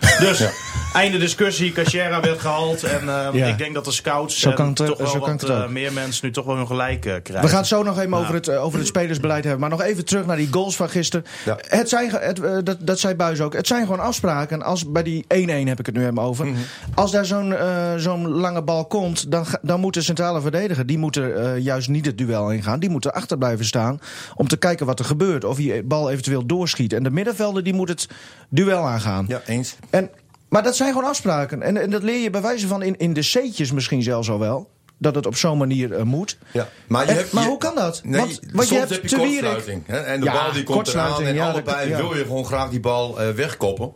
Dus, 0.20 0.44
einde 0.92 1.18
discussie. 1.18 1.72
Cachera 1.72 2.20
werd 2.20 2.40
gehaald. 2.40 2.82
En 2.82 3.08
ehm, 3.08 3.36
Ja. 3.36 3.46
ik 3.46 3.58
denk 3.58 3.74
dat 3.74 3.84
de 3.84 3.92
scouts 3.92 4.40
Zo 4.40 4.48
en 4.48 4.54
kan 4.54 4.68
het, 4.68 4.80
eh, 4.80 4.86
toch 4.86 4.98
wel 4.98 5.06
zo 5.06 5.18
kan 5.18 5.38
wat 5.38 5.50
eh, 5.50 5.68
meer 5.68 5.92
mensen 5.92 6.26
nu 6.26 6.32
toch 6.32 6.44
wel 6.44 6.56
hun 6.56 6.66
gelijk 6.66 7.06
eh, 7.06 7.14
krijgen. 7.22 7.40
We 7.40 7.48
gaan 7.48 7.58
het 7.58 7.66
zo 7.66 7.82
nog 7.82 7.98
even 7.98 8.14
over, 8.14 8.34
het, 8.34 8.48
eh, 8.48 8.64
over 8.64 8.78
het 8.78 8.88
spelersbeleid 8.88 9.42
hebben. 9.44 9.60
Maar 9.60 9.70
nog 9.70 9.82
even 9.82 10.04
terug 10.04 10.26
naar 10.26 10.36
die 10.36 10.48
goals 10.50 10.76
van 10.76 10.88
gisteren. 10.88 11.26
Ja. 11.44 11.58
Het 11.68 11.88
zijn, 11.88 12.10
het, 12.10 12.66
dat, 12.66 12.76
dat 12.80 12.98
zei 12.98 13.14
Buis 13.14 13.40
ook. 13.40 13.52
Het 13.52 13.66
zijn 13.66 13.82
gewoon 13.84 14.00
afspraken. 14.00 14.62
Als 14.62 14.90
bij 14.90 15.02
die 15.02 15.24
1-1 15.28 15.68
heb 15.68 15.78
ik 15.78 15.86
het 15.86 15.94
nu 15.94 16.00
helemaal 16.00 16.28
over. 16.28 16.46
Mhm. 16.46 16.56
Als 16.94 17.10
daar 17.10 17.24
zo'n 17.24 17.54
eh, 17.54 17.96
zo'n 17.96 18.28
lange 18.28 18.62
bal 18.62 18.86
komt, 18.86 19.30
dan, 19.30 19.46
dan 19.62 19.80
moet 19.80 19.94
de 19.94 20.02
centrale 20.02 20.40
verdediger... 20.40 20.86
die 20.86 20.98
moet 20.98 21.16
er 21.16 21.34
eh, 21.36 21.58
juist 21.58 21.88
niet 21.88 22.06
het 22.06 22.18
duel 22.18 22.50
ingaan. 22.52 22.80
Die 22.80 22.90
moet 22.90 23.04
er 23.04 23.12
achter 23.12 23.38
blijven 23.38 23.64
staan 23.64 24.00
om 24.34 24.48
te 24.48 24.56
kijken 24.56 24.86
wat 24.86 24.98
er 24.98 25.04
gebeurt. 25.04 25.44
Of 25.44 25.56
die 25.56 25.82
bal 25.82 26.10
eventueel 26.10 26.46
doorschiet. 26.46 26.92
En 26.92 27.02
de 27.02 27.10
middenvelder 27.10 27.62
die 27.62 27.74
moet 27.74 27.88
het 27.88 28.08
duel 28.48 28.88
aangaan. 28.88 29.24
Ja, 29.28 29.42
eens. 29.46 29.76
En, 29.90 30.10
maar 30.48 30.62
dat 30.62 30.76
zijn 30.76 30.92
gewoon 30.92 31.08
afspraken. 31.08 31.62
En, 31.62 31.76
en 31.76 31.90
dat 31.90 32.02
leer 32.02 32.18
je 32.22 32.30
bij 32.30 32.42
wijze 32.42 32.66
van 32.66 32.82
in, 32.82 32.96
in 32.98 33.12
de 33.12 33.20
C'tjes 33.20 33.72
misschien 33.72 34.02
zelfs 34.02 34.30
al 34.30 34.38
wel. 34.38 34.70
dat 35.02 35.14
het 35.14 35.26
op 35.26 35.36
zo'n 35.36 35.58
manier 35.58 35.92
eh, 35.94 36.02
moet. 36.02 36.38
Ja. 36.52 36.68
Maar, 36.86 37.04
je 37.04 37.10
En- 37.10 37.16
hebt, 37.16 37.32
maar 37.32 37.42
je- 37.42 37.48
hoe 37.48 37.58
kan 37.58 37.74
dat? 37.74 38.00
Nee, 38.04 38.20
Want- 38.20 38.40
want 38.52 38.68
je 38.68 38.74
hebt 38.78 38.90
heb 38.90 39.06
je 39.06 39.16
kortsluiting. 39.16 39.82
hè, 39.86 39.98
En 39.98 40.20
de 40.20 40.26
Ja, 40.26 40.32
bal 40.32 40.52
die 40.52 40.62
komt 40.62 40.88
eraan 40.88 41.22
en 41.22 41.34
ja, 41.34 41.50
allebei 41.50 41.88
ja. 41.88 41.96
wil 41.96 42.14
je 42.16 42.22
gewoon 42.22 42.44
graag 42.44 42.70
die 42.70 42.80
bal 42.80 43.20
eh, 43.20 43.28
wegkoppen. 43.30 43.92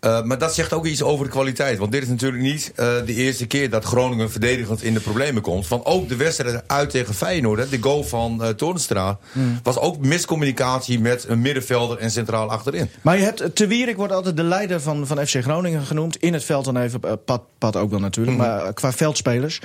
Eh, 0.00 0.22
maar 0.22 0.38
dat 0.38 0.54
zegt 0.54 0.72
ook 0.72 0.86
iets 0.86 1.02
over 1.02 1.24
de 1.24 1.30
kwaliteit. 1.30 1.78
Want 1.78 1.92
dit 1.92 2.02
is 2.02 2.08
natuurlijk 2.08 2.42
niet 2.42 2.72
eh, 2.74 2.86
de 3.06 3.14
eerste 3.14 3.46
keer 3.46 3.70
dat 3.70 3.84
Groningen 3.84 4.30
verdedigend 4.30 4.82
in 4.82 4.94
de 4.94 5.00
problemen 5.00 5.42
komt. 5.42 5.68
Want 5.68 5.84
ook 5.84 6.08
de 6.08 6.16
wedstrijd 6.16 6.62
uit 6.66 6.90
tegen 6.90 7.14
Feyenoord, 7.14 7.58
hè, 7.58 7.68
de 7.68 7.82
goal 7.82 8.04
van 8.04 8.54
Toornstra... 8.56 9.18
Hmm. 9.32 9.60
was 9.62 9.78
ook 9.78 9.98
miscommunicatie 9.98 11.00
met 11.00 11.24
een 11.28 11.40
middenvelder 11.40 11.98
en 11.98 12.10
centraal 12.10 12.50
achterin. 12.50 12.90
Maar 13.02 13.16
je 13.16 13.22
hebt, 13.24 13.56
Te 13.56 13.66
Wierik 13.66 13.96
wordt 13.96 14.12
altijd 14.12 14.36
de 14.36 14.42
leider 14.42 14.80
van, 14.80 15.06
van 15.06 15.26
FC 15.26 15.42
Groningen 15.42 15.82
genoemd. 15.82 16.16
In 16.16 16.32
het 16.32 16.44
veld 16.44 16.64
dan 16.64 16.76
even, 16.76 17.00
Pat, 17.24 17.42
Pat 17.58 17.76
ook 17.76 17.90
wel 17.90 18.00
natuurlijk. 18.00 18.36
Mhm. 18.36 18.46
Maar 18.46 18.72
qua 18.72 18.92
veldspelers. 18.92 19.60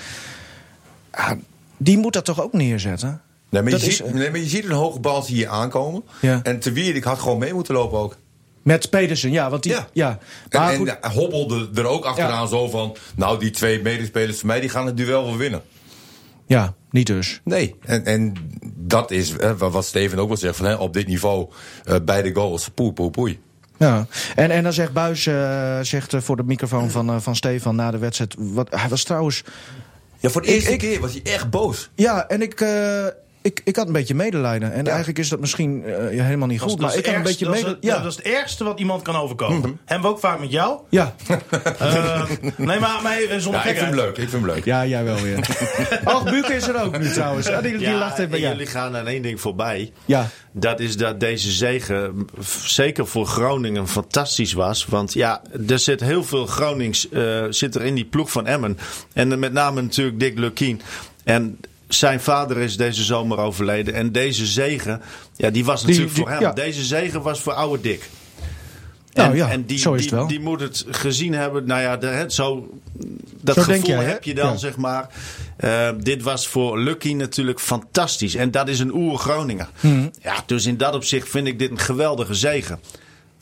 ah, 1.12 1.32
die 1.78 1.98
moet 1.98 2.14
dat 2.14 2.26
toch 2.26 2.42
ook 2.42 2.54
neerzetten? 2.54 3.22
Nee, 3.50 3.62
maar, 3.62 3.72
je 3.72 3.88
is, 3.88 3.96
ziet, 3.96 4.14
nee, 4.14 4.30
maar 4.32 4.40
je 4.40 4.48
ziet 4.48 4.66
een 4.66 4.72
hoge 4.72 5.00
bal 5.00 5.24
je 5.28 5.48
aankomen. 5.48 6.04
Ja. 6.22 6.40
En 6.44 6.60
Te 6.60 6.72
Wierik 6.72 7.04
had 7.04 7.20
gewoon 7.20 7.38
mee 7.38 7.54
moeten 7.54 7.74
lopen 7.74 8.00
ook. 8.00 8.18
Met 8.64 8.90
Pedersen, 8.90 9.32
ja. 9.32 9.50
Want 9.50 9.64
die, 9.64 9.72
ja. 9.72 9.88
Ja. 9.94 10.20
Maar 10.50 10.72
en, 10.72 10.78
goed, 10.78 10.98
hobbelde 11.02 11.70
er 11.76 11.86
ook 11.86 12.06
achteraan 12.06 12.42
Ja. 12.42 12.48
zo 12.48 12.70
van... 12.70 12.96
nou, 13.16 13.40
die 13.40 13.52
twee 13.52 13.82
medespelers 13.82 14.38
van 14.40 14.48
mij 14.48 14.60
die 14.60 14.70
gaan 14.70 14.86
het 14.86 14.98
duel 14.98 15.26
wel 15.26 15.38
winnen. 15.38 15.62
ja, 16.48 16.74
niet 16.92 17.08
dus. 17.08 17.42
Nee, 17.44 17.76
en, 17.86 18.06
en 18.06 18.34
dat 18.76 19.12
is 19.12 19.34
wat 19.58 19.86
Steven 19.86 20.20
ook 20.20 20.28
wel 20.28 20.38
zegt... 20.38 20.56
Van, 20.56 20.66
hè, 20.66 20.74
op 20.76 20.94
dit 20.94 21.08
niveau, 21.08 21.48
eh, 21.86 21.96
bij 22.06 22.22
de 22.22 22.34
goals, 22.34 22.70
poei, 22.70 22.92
poei, 22.92 23.10
poei. 23.10 23.40
Ja. 23.78 24.08
En, 24.36 24.52
en 24.52 24.64
dan 24.64 24.74
zegt 24.74 24.94
Buis 24.94 25.26
eh, 25.28 25.80
zegt, 25.82 26.14
eh, 26.14 26.22
voor 26.22 26.36
de 26.36 26.44
microfoon 26.44 26.90
van, 26.92 27.22
van 27.22 27.36
Stefan 27.36 27.76
na 27.76 27.92
de 27.92 27.98
wedstrijd... 27.98 28.36
Wat, 28.38 28.68
hij 28.70 28.90
was 28.90 29.04
trouwens... 29.04 29.44
Ja, 30.20 30.30
voor 30.30 30.42
de 30.42 30.48
eerste 30.48 30.72
ik- 30.72 30.80
keer 30.80 31.00
was 31.00 31.12
hij 31.12 31.22
echt 31.34 31.50
boos. 31.50 31.90
Ja, 31.96 32.28
en 32.28 32.42
ik, 32.42 32.62
ik, 33.44 33.62
ik 33.64 33.76
had 33.76 33.88
een 33.88 33.94
beetje 33.94 34.16
medelijden. 34.16 34.74
En 34.74 34.88
eigenlijk 34.88 35.20
is 35.20 35.30
dat 35.30 35.40
misschien 35.40 35.84
eh, 35.86 35.94
helemaal 36.24 36.48
niet 36.48 36.60
goed. 36.60 36.70
dat 36.70 36.80
Maar 36.80 36.96
ik 36.98 37.06
had 37.06 37.16
een 37.16 37.22
beetje 37.24 37.46
ergste- 37.46 37.46
dat 37.46 37.54
is 37.56 37.62
medelijden. 37.62 37.90
het- 37.90 37.98
Ja. 37.98 38.04
Dat 38.04 38.12
is 38.12 38.18
het 38.18 38.26
ergste 38.42 38.64
wat 38.64 38.80
iemand 38.80 39.02
kan 39.02 39.16
overkomen. 39.16 39.80
Hebben 39.86 40.08
we 40.10 40.14
ook 40.16 40.22
vaak 40.22 40.40
met 40.40 40.52
jou. 40.52 40.80
Ja. 40.90 41.16
Eh, 41.80 42.24
nee, 42.58 42.80
maar, 42.80 43.00
maar 43.04 43.18
eh, 43.18 43.38
zonder 43.40 43.62
Ja, 43.62 43.68
ik 43.70 43.78
vind 43.78 43.88
hem 43.88 43.96
leuk, 43.96 44.10
ik 44.18 44.30
vind 44.30 44.32
hem 44.32 44.46
leuk. 44.46 44.66
ja, 44.66 44.86
jij 44.86 45.04
wel 45.04 45.20
weer. 45.22 45.38
Och, 46.14 46.24
Buke 46.24 46.54
is 46.54 46.68
er 46.68 46.82
ook 46.84 46.98
nu 47.00 47.10
trouwens. 47.12 47.48
Ah, 47.48 47.62
die, 47.64 47.72
die 47.78 47.88
Ja, 47.88 47.98
lacht 47.98 48.18
even. 48.20 48.34
en 48.34 48.40
Ja. 48.40 48.50
jullie 48.50 48.66
gaan 48.66 48.96
aan 48.96 49.08
één 49.08 49.22
ding 49.22 49.42
voorbij. 49.42 49.92
Ja. 50.06 50.28
Dat 50.52 50.80
is 50.80 50.98
dat 50.98 51.20
deze 51.20 51.52
zegen 51.52 52.28
zeker 52.66 53.08
voor 53.08 53.26
Groningen 53.26 53.88
fantastisch 53.88 54.54
was. 54.54 54.86
Want 54.86 55.14
ja, 55.14 55.42
er 55.68 55.80
zit 55.80 56.00
heel 56.00 56.24
veel 56.24 56.46
Gronings 56.46 57.10
eh, 57.10 57.44
zit 57.50 57.76
er 57.76 57.82
in 57.84 57.96
die 57.96 58.06
ploeg 58.06 58.32
van 58.32 58.48
Emmen. 58.48 58.78
En 59.14 59.40
met 59.40 59.54
name 59.54 59.82
natuurlijk 59.82 60.20
Dick 60.20 60.40
Lukien. 60.40 60.82
En 61.24 61.60
zijn 61.98 62.22
vader 62.22 62.58
is 62.58 62.78
deze 62.78 63.04
zomer 63.04 63.38
overleden. 63.38 63.94
En 63.94 64.12
deze 64.12 64.46
zegen, 64.46 65.02
ja, 65.36 65.50
die 65.50 65.66
was 65.66 65.82
natuurlijk 65.86 66.14
die- 66.16 66.24
voor 66.24 66.32
hem. 66.32 66.42
ja. 66.42 66.52
Deze 66.52 66.84
zegen 66.84 67.22
was 67.22 67.40
voor 67.42 67.54
oude 67.54 67.82
Dick. 67.82 68.10
Nou 69.14 69.30
en, 69.32 69.36
ja, 69.36 69.50
en 69.50 69.66
die, 69.66 69.78
zo 69.78 69.94
is 69.94 70.02
die, 70.02 70.10
het 70.10 70.18
wel. 70.20 70.28
die 70.28 70.40
moet 70.40 70.60
het 70.60 70.86
gezien 70.90 71.34
hebben. 71.34 71.66
Nou 71.68 71.82
ja, 71.82 71.98
de, 71.98 72.26
zo, 72.28 72.70
dat 73.42 73.56
Zo 73.56 73.62
gevoel 73.62 73.86
jij, 73.88 74.04
heb 74.04 74.24
je 74.24 74.34
dan, 74.34 74.52
Ja. 74.52 74.58
zeg 74.58 74.78
maar. 74.78 75.08
Eh, 75.58 75.90
dit 76.00 76.22
was 76.24 76.48
voor 76.48 76.80
Lucky 76.80 77.14
natuurlijk 77.14 77.60
fantastisch. 77.60 78.36
En 78.36 78.52
dat 78.52 78.68
is 78.68 78.80
een 78.80 78.94
oer-Groninger. 78.94 79.68
Mhm. 79.80 80.08
Ja, 80.22 80.36
dus 80.46 80.66
in 80.66 80.78
dat 80.78 80.94
opzicht 80.96 81.30
vind 81.30 81.48
ik 81.48 81.60
dit 81.60 81.72
een 81.72 81.80
geweldige 81.80 82.34
zegen. 82.34 82.80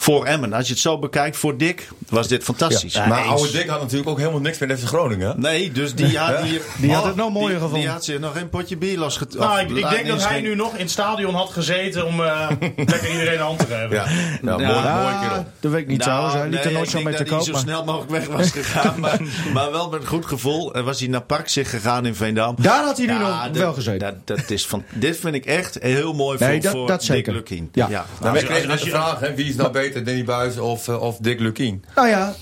Voor 0.01 0.25
Emmen. 0.25 0.53
Als 0.53 0.67
je 0.67 0.74
het 0.74 0.81
zo 0.81 1.00
bekijkt, 1.00 1.38
voor 1.38 1.58
Dick 1.58 1.88
was 2.10 2.27
dit 2.27 2.43
fantastisch. 2.43 2.96
maar 2.96 3.17
eens. 3.24 3.27
oude 3.27 3.51
Dick 3.51 3.67
had 3.67 3.81
natuurlijk 3.81 4.10
ook 4.10 4.17
helemaal 4.17 4.39
niks 4.39 4.58
met 4.58 4.79
FC 4.79 4.86
Groningen. 4.88 5.39
Nee, 5.41 5.72
dus 5.72 5.96
die, 5.96 6.12
ja, 6.12 6.41
die, 6.41 6.62
Die 6.77 6.93
had 6.93 7.03
het 7.05 7.15
nog 7.15 7.31
mooier 7.31 7.48
die, 7.50 7.55
gevonden. 7.58 7.79
Die 7.81 7.89
had 7.89 8.05
zich 8.05 8.20
nog 8.20 8.36
een 8.36 8.50
potje 8.50 8.77
bier 8.77 8.98
losget... 8.98 9.34
Nou, 9.38 9.60
ik, 9.60 9.89
denk 9.89 10.08
dat 10.08 10.27
hij 10.27 10.41
nu 10.41 10.55
nog 10.55 10.74
in 10.74 10.79
het 10.79 10.91
stadion 10.91 11.34
had 11.36 11.50
gezeten 11.50 12.05
om 12.05 12.24
eh, 12.24 12.48
lekker 12.75 13.12
iedereen 13.12 13.34
een 13.34 13.39
hand 13.39 13.60
te 13.60 13.65
geven. 13.65 13.89
Ja, 13.89 14.05
ja, 14.41 14.58
mooi, 14.58 14.63
Ja. 14.63 15.01
mooi 15.01 15.27
kerel. 15.27 15.46
dat 15.60 15.72
weet 15.72 15.81
ik 15.81 15.88
niet 15.88 16.01
trouwens. 16.01 16.34
Hij 16.34 16.50
liep 16.50 16.63
er 16.63 16.72
nooit 16.72 16.84
ik 16.86 16.89
zo 16.89 16.98
denk 16.98 17.05
mee 17.10 17.15
te 17.17 17.24
dat 17.24 17.29
hij 17.34 17.38
koop. 17.46 17.55
zo 17.55 17.62
snel 17.62 17.84
mogelijk 17.84 18.12
weg 18.12 18.27
was 18.27 18.51
gegaan. 18.51 19.00
maar, 19.00 19.20
maar 19.53 19.72
wel 19.72 19.89
met 19.89 20.01
een 20.01 20.08
goed 20.08 20.25
gevoel. 20.25 20.74
En 20.74 20.84
was 20.84 21.00
hij 21.00 21.08
naar 21.10 21.22
Parkzicht 21.22 21.70
gegaan 21.70 22.05
in 22.05 22.15
Veendam. 22.15 22.55
Daar 22.60 22.84
had 22.84 22.98
hij 22.98 23.05
nu 23.05 23.17
nog 23.17 23.43
dat- 23.43 23.58
wel 23.58 23.74
gezeten. 23.74 24.22
Dat, 24.25 24.38
dat 24.38 24.50
is 24.50 24.65
van, 24.67 24.84
dit 24.93 25.17
vind 25.20 25.36
ik 25.36 25.46
echt 25.46 25.77
heel 25.81 26.13
mooi 26.13 26.38
Nee, 26.39 26.50
voor, 26.53 26.62
dat- 26.62 26.72
voor 26.72 26.88
dat 26.88 27.01
Dick. 27.01 27.27
Lukien. 27.27 27.70
Ja. 27.74 27.88
Nou, 27.88 28.03
Als 28.36 28.43
wij 28.48 28.62
je- 28.62 28.67
de 28.67 28.77
vraag, 28.77 29.20
wie 29.36 29.50
is 29.50 29.55
nou 29.55 29.72
beter, 29.81 29.89
Danny 29.93 30.24
Buis 30.24 30.57
of, 30.57 30.88
eh, 30.88 31.01
of 31.01 31.17
Dick 31.17 31.39
Lukien? 31.39 31.83
Nou 31.95 32.07
ja. 32.07 32.33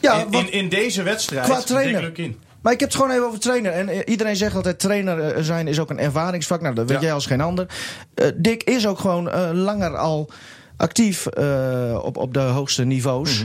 Ja, 0.00 0.14
In, 0.24 0.32
in, 0.32 0.52
in 0.52 0.68
deze 0.68 1.02
wedstrijd. 1.02 1.44
Qua 1.44 1.60
trainer. 1.60 2.00
Dick 2.00 2.16
Lukien. 2.16 2.36
Maar 2.62 2.72
ik 2.74 2.80
heb 2.80 2.88
het 2.88 2.98
gewoon 2.98 3.12
even 3.14 3.26
over 3.26 3.38
trainer. 3.40 3.72
En 3.72 3.88
eh, 3.88 3.98
iedereen 4.04 4.36
zegt 4.36 4.54
altijd 4.54 4.78
trainer 4.78 5.20
eh, 5.20 5.42
zijn 5.42 5.68
is 5.68 5.78
ook 5.80 5.90
een 5.90 5.98
ervaringsvak. 5.98 6.60
Nou, 6.60 6.74
dat 6.74 6.88
weet 6.88 6.96
Ja. 6.96 7.02
jij 7.04 7.12
als 7.12 7.26
geen 7.26 7.40
ander. 7.40 7.66
Eh, 8.14 8.26
Dick 8.36 8.62
is 8.62 8.86
ook 8.86 8.98
gewoon 8.98 9.30
eh, 9.30 9.50
langer 9.52 9.96
al 9.96 10.30
actief 10.76 11.26
eh, 11.26 11.98
op, 12.02 12.16
op 12.16 12.34
de 12.34 12.40
hoogste 12.40 12.84
niveaus. 12.84 13.44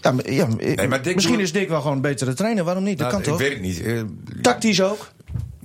Ja, 0.00 0.12
maar- 0.12 0.30
ja, 0.32 0.46
maar 0.88 1.02
Dick 1.02 1.14
misschien 1.14 1.36
doet- 1.36 1.44
is 1.44 1.52
Dick 1.52 1.68
wel 1.68 1.80
gewoon 1.80 1.96
een 1.96 2.02
betere 2.02 2.34
trainer. 2.34 2.64
Waarom 2.64 2.84
niet? 2.84 2.98
Dat 2.98 3.10
Nou, 3.10 3.22
kan 3.22 3.32
toch? 3.32 3.40
Ik 3.40 3.46
weet 3.62 3.76
het 3.82 3.96
niet. 3.96 4.42
Tactisch 4.42 4.82
ook. 4.82 5.12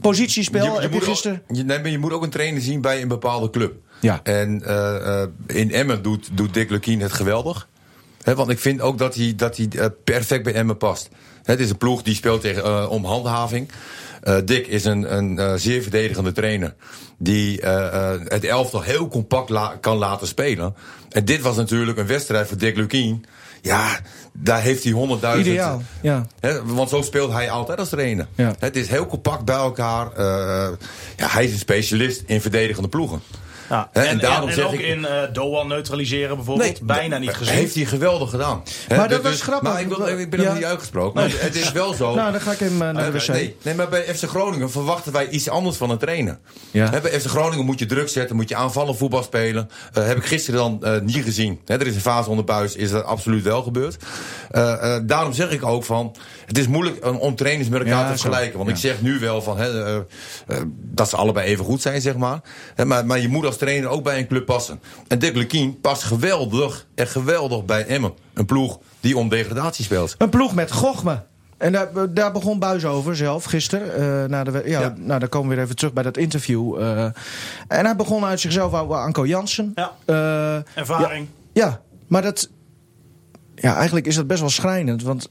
Positiespel. 0.01 0.81
je 0.81 0.88
moet 0.89 1.08
ook, 1.08 1.15
je, 1.48 1.63
nee, 1.63 1.79
maar 1.79 1.89
je 1.89 1.98
moet 1.98 2.12
ook 2.13 2.24
een 2.24 2.29
trainer 2.29 2.62
zien 2.62 2.81
bij 2.81 3.01
een 3.01 3.08
bepaalde 3.08 3.50
club. 3.50 3.74
Ja. 4.00 4.20
En 4.24 4.63
eh, 4.65 5.22
eh, 5.22 5.29
in 5.48 5.72
Emmen 5.74 6.01
doet, 6.01 6.29
doet 6.32 6.53
Dick 6.53 6.70
Lukien 6.70 7.00
het 7.00 7.13
geweldig. 7.13 7.68
Want 8.24 8.50
ik 8.50 8.60
vind 8.60 8.82
ook 8.82 8.98
dat 8.98 9.15
hij, 9.15 9.34
dat 9.36 9.58
hij 9.58 9.68
eh, 9.75 9.86
perfect 10.03 10.44
bij 10.44 10.53
Emmen 10.53 10.77
past. 10.77 11.10
Het 11.44 11.60
is 11.60 11.70
een 11.70 11.77
ploeg 11.77 12.01
die 12.01 12.15
speelt 12.15 12.41
tegen, 12.41 12.63
eh, 12.63 12.89
om 12.89 13.06
handhaving. 13.06 13.72
Dick 14.46 14.68
is 14.68 14.86
een, 14.86 15.18
een 15.18 15.60
zeer 15.60 15.82
verdedigende 15.82 16.32
trainer. 16.32 16.75
Die 17.18 17.62
het 18.27 18.44
elftal 18.44 18.82
heel 18.82 19.08
compact 19.08 19.50
la- 19.50 19.77
kan 19.82 19.98
laten 19.98 20.27
spelen. 20.27 20.75
En 21.10 21.25
dit 21.25 21.41
was 21.41 21.56
natuurlijk 21.56 21.98
een 21.98 22.08
wedstrijd 22.08 22.48
voor 22.48 22.58
Dick 22.58 22.75
Lukien. 22.75 23.25
Ja, 23.62 24.00
daar 24.34 24.62
heeft 24.62 24.84
hij 24.84 24.91
honderdduizend... 24.91 25.48
Ideaal, 25.48 25.82
ja. 26.01 26.25
Want 26.65 26.89
zo 26.89 27.01
speelt 27.01 27.32
hij 27.32 27.50
altijd 27.50 27.79
als 27.79 27.89
trainer. 27.89 28.27
Ja. 28.36 28.56
Het 28.60 28.75
is 28.75 28.88
heel 28.88 29.06
compact 29.06 29.46
bij 29.46 29.56
elkaar. 29.56 30.12
Ja, 31.18 31.27
hij 31.27 31.46
is 31.46 31.51
een 31.51 31.58
specialist 31.60 32.24
in 32.25 32.41
verdedigende 32.41 32.89
ploegen. 32.89 33.22
Ja. 33.70 33.90
En, 33.94 34.02
en 34.04 34.08
en, 34.10 34.20
daarom 34.20 34.50
en 34.50 34.56
zeg 34.56 34.66
ook 34.66 34.74
ik- 34.74 34.80
in 34.80 35.06
eh 35.06 35.22
Doan 35.34 35.68
neutraliseren 35.68 36.36
bijvoorbeeld. 36.36 36.82
Bijna 36.82 37.18
niet 37.18 37.30
gezien. 37.34 37.54
Heeft 37.54 37.76
hij 37.76 37.86
geweldig 37.86 38.30
gedaan. 38.30 38.64
Maar 38.90 39.10
dat 39.10 39.24
dus- 39.24 39.32
was 39.32 39.42
grappig. 39.42 39.72
Maar 39.72 39.82
ik, 39.82 39.88
wil, 39.88 40.08
ik 40.08 40.30
ben 40.30 40.42
Ja. 40.42 40.54
niet 40.54 40.64
uitgesproken. 40.66 41.22
Maar 41.22 41.32
het 41.36 41.56
is 41.56 41.72
wel 41.72 41.94
zo. 41.94 42.16
Nou, 42.16 42.32
dan 42.32 42.42
ga 42.42 42.52
ik 42.52 42.60
hem 42.60 42.72
eh, 42.72 42.78
naar 42.80 42.94
de 43.12 43.18
Eh, 43.18 43.24
wc. 43.24 43.28
nee, 43.28 43.56
nee, 43.62 43.76
maar 43.76 43.90
bij 43.90 44.16
FC 44.16 44.24
Groningen 44.28 44.72
verwachten 44.72 45.12
wij 45.14 45.30
iets 45.30 45.50
anders 45.50 45.78
van 45.78 45.90
een 45.90 45.98
trainer. 45.98 46.40
Ja. 46.72 46.90
Hè, 46.90 47.02
bij 47.02 47.20
FC 47.20 47.26
Groningen 47.28 47.66
moet 47.66 47.80
je 47.80 47.86
druk 47.86 48.10
zetten, 48.10 48.36
moet 48.36 48.50
je 48.50 48.56
aanvallen 48.56 48.96
voetbal 48.98 49.24
spelen. 49.24 49.70
Eh, 49.94 50.06
heb 50.06 50.18
ik 50.18 50.26
gisteren 50.26 50.60
dan 50.60 50.84
eh, 50.84 51.02
niet 51.02 51.24
gezien. 51.24 51.60
Hè, 51.66 51.80
er 51.80 51.88
is 51.88 51.96
een 51.96 52.02
fase 52.02 52.30
onder 52.30 52.46
buis, 52.46 52.76
is 52.76 52.92
dat 52.92 53.04
absoluut 53.04 53.44
wel 53.44 53.62
gebeurd. 53.64 53.98
Eh, 54.52 54.96
eh, 54.96 55.02
daarom 55.06 55.34
zeg 55.34 55.50
ik 55.52 55.66
ook 55.66 55.84
van, 55.84 56.16
het 56.46 56.58
is 56.58 56.68
moeilijk 56.68 57.06
om, 57.22 57.36
trainers 57.36 57.70
met 57.70 57.80
elkaar 57.80 57.98
Ja, 58.00 58.12
te 58.12 58.18
vergelijken. 58.20 58.58
Want 58.58 58.70
Ja. 58.70 58.76
ik 58.76 58.82
zeg 58.82 59.02
nu 59.02 59.20
wel 59.20 59.42
van, 59.42 59.58
hè, 59.58 60.02
dat 60.74 61.10
ze 61.10 61.16
allebei 61.16 61.48
even 61.48 61.66
goed 61.66 61.82
zijn, 61.82 62.02
zeg 62.02 62.16
maar. 62.18 62.40
Hè, 62.76 62.86
maar. 62.86 63.06
Maar 63.06 63.20
je 63.20 63.28
moet 63.30 63.46
als 63.46 63.58
trainer 63.60 63.89
ook 63.89 64.04
bij 64.04 64.18
een 64.20 64.28
club 64.28 64.46
passen. 64.46 64.80
En 65.08 65.20
Dick 65.20 65.36
Lukien 65.36 65.80
past 65.82 66.04
geweldig, 66.04 66.88
echt 66.96 67.12
geweldig 67.12 67.66
bij 67.66 67.86
Emmen. 67.86 68.13
Een 68.34 68.46
ploeg 68.46 68.80
die 69.00 69.18
om 69.18 69.30
degradatie 69.30 69.84
speelt. 69.86 70.16
Een 70.18 70.30
ploeg 70.30 70.56
met 70.56 70.72
Gochme. 70.72 71.24
En 71.58 71.72
daar, 71.72 72.13
daar 72.13 72.32
begon 72.32 72.60
Buis 72.60 72.86
over 72.86 73.16
zelf 73.16 73.44
gisteren. 73.44 73.96
eh, 74.24 74.30
na 74.30 74.44
de, 74.44 74.62
ja, 74.66 74.80
Ja. 74.80 74.94
Nou, 74.98 75.20
dan 75.20 75.30
komen 75.30 75.50
we 75.50 75.56
weer 75.56 75.63
even 75.63 75.75
terug 75.75 75.94
bij 75.94 76.04
dat 76.04 76.18
interview. 76.18 76.75
eh. 76.82 77.04
en 77.68 77.86
hij 77.86 77.96
begon 77.96 78.25
uit 78.25 78.39
zichzelf 78.39 78.74
over 78.74 78.96
Anko 78.96 79.25
Jansen. 79.25 79.72
Ja. 79.75 79.92
Eh, 80.06 80.78
Ervaring. 80.78 81.28
Ja, 81.54 81.66
ja, 81.66 81.82
maar 82.08 82.22
dat... 82.22 82.50
Ja, 83.56 83.75
eigenlijk 83.75 84.08
is 84.08 84.16
dat 84.16 84.28
best 84.28 84.39
wel 84.39 84.50
schrijnend. 84.50 85.04
Want 85.04 85.30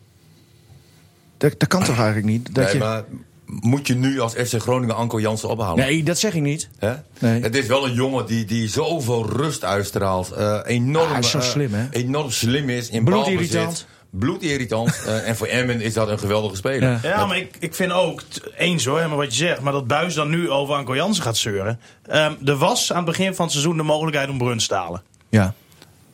dat, 1.36 1.54
dat 1.58 1.68
kan 1.68 1.84
toch 1.84 1.96
eigenlijk 1.96 2.26
niet? 2.26 2.54
Dat 2.54 2.64
nee, 2.64 2.72
je, 2.72 2.78
maar 2.78 3.04
moet 3.48 3.86
je 3.86 3.94
nu 3.94 4.20
als 4.20 4.32
FC 4.32 4.54
Groningen 4.60 4.96
Anko 4.96 5.20
Jansen 5.20 5.48
ophalen? 5.48 5.76
nee, 5.84 6.02
dat 6.02 6.18
zeg 6.18 6.34
ik 6.34 6.42
niet. 6.42 6.68
Hè? 6.78 6.94
Nee. 7.18 7.42
Het 7.42 7.54
is 7.56 7.66
wel 7.66 7.86
een 7.86 7.92
jongen 7.94 8.26
die, 8.26 8.44
die 8.44 8.68
zoveel 8.68 9.26
rust 9.30 9.64
uitstraalt. 9.64 10.30
eh, 10.30 10.58
enorm, 10.64 11.06
Ah, 11.06 11.10
hij 11.10 11.20
is 11.20 11.30
zo 11.30 11.38
eh, 11.38 11.44
slim, 11.44 11.74
hè? 11.74 11.86
Enorm 11.90 12.30
slim 12.30 12.68
is 12.70 12.88
in 12.88 13.04
Bloedirritant. 13.04 13.52
balbezit. 13.64 13.86
Bloedirritant. 14.10 15.02
eh, 15.06 15.28
en 15.28 15.36
voor 15.36 15.46
Emmen 15.46 15.80
is 15.80 15.94
dat 15.94 16.08
een 16.08 16.18
geweldige 16.18 16.56
speler. 16.56 16.90
Ja. 16.90 16.98
Ja, 17.02 17.26
maar 17.26 17.36
ik, 17.36 17.56
ik 17.60 17.74
vind 17.74 17.92
ook, 17.92 18.20
t- 18.22 18.40
eens 18.56 18.84
hoor, 18.84 18.98
maar 19.08 19.16
wat 19.16 19.36
je 19.36 19.44
zegt, 19.46 19.60
maar 19.60 19.72
dat 19.72 19.86
Buis 19.86 20.14
dan 20.14 20.28
nu 20.28 20.50
over 20.50 20.74
Anko 20.74 20.94
Jansen 20.94 21.22
gaat 21.22 21.36
zeuren. 21.36 21.80
Ehm, 22.06 22.32
er 22.44 22.56
was 22.56 22.90
aan 22.90 22.96
het 22.96 23.06
begin 23.06 23.34
van 23.34 23.44
het 23.44 23.52
seizoen 23.54 23.76
de 23.76 23.82
mogelijkheid 23.82 24.28
om 24.28 24.38
Bruns 24.38 24.66
te 24.66 24.74
halen. 24.74 25.02
Ja. 25.28 25.54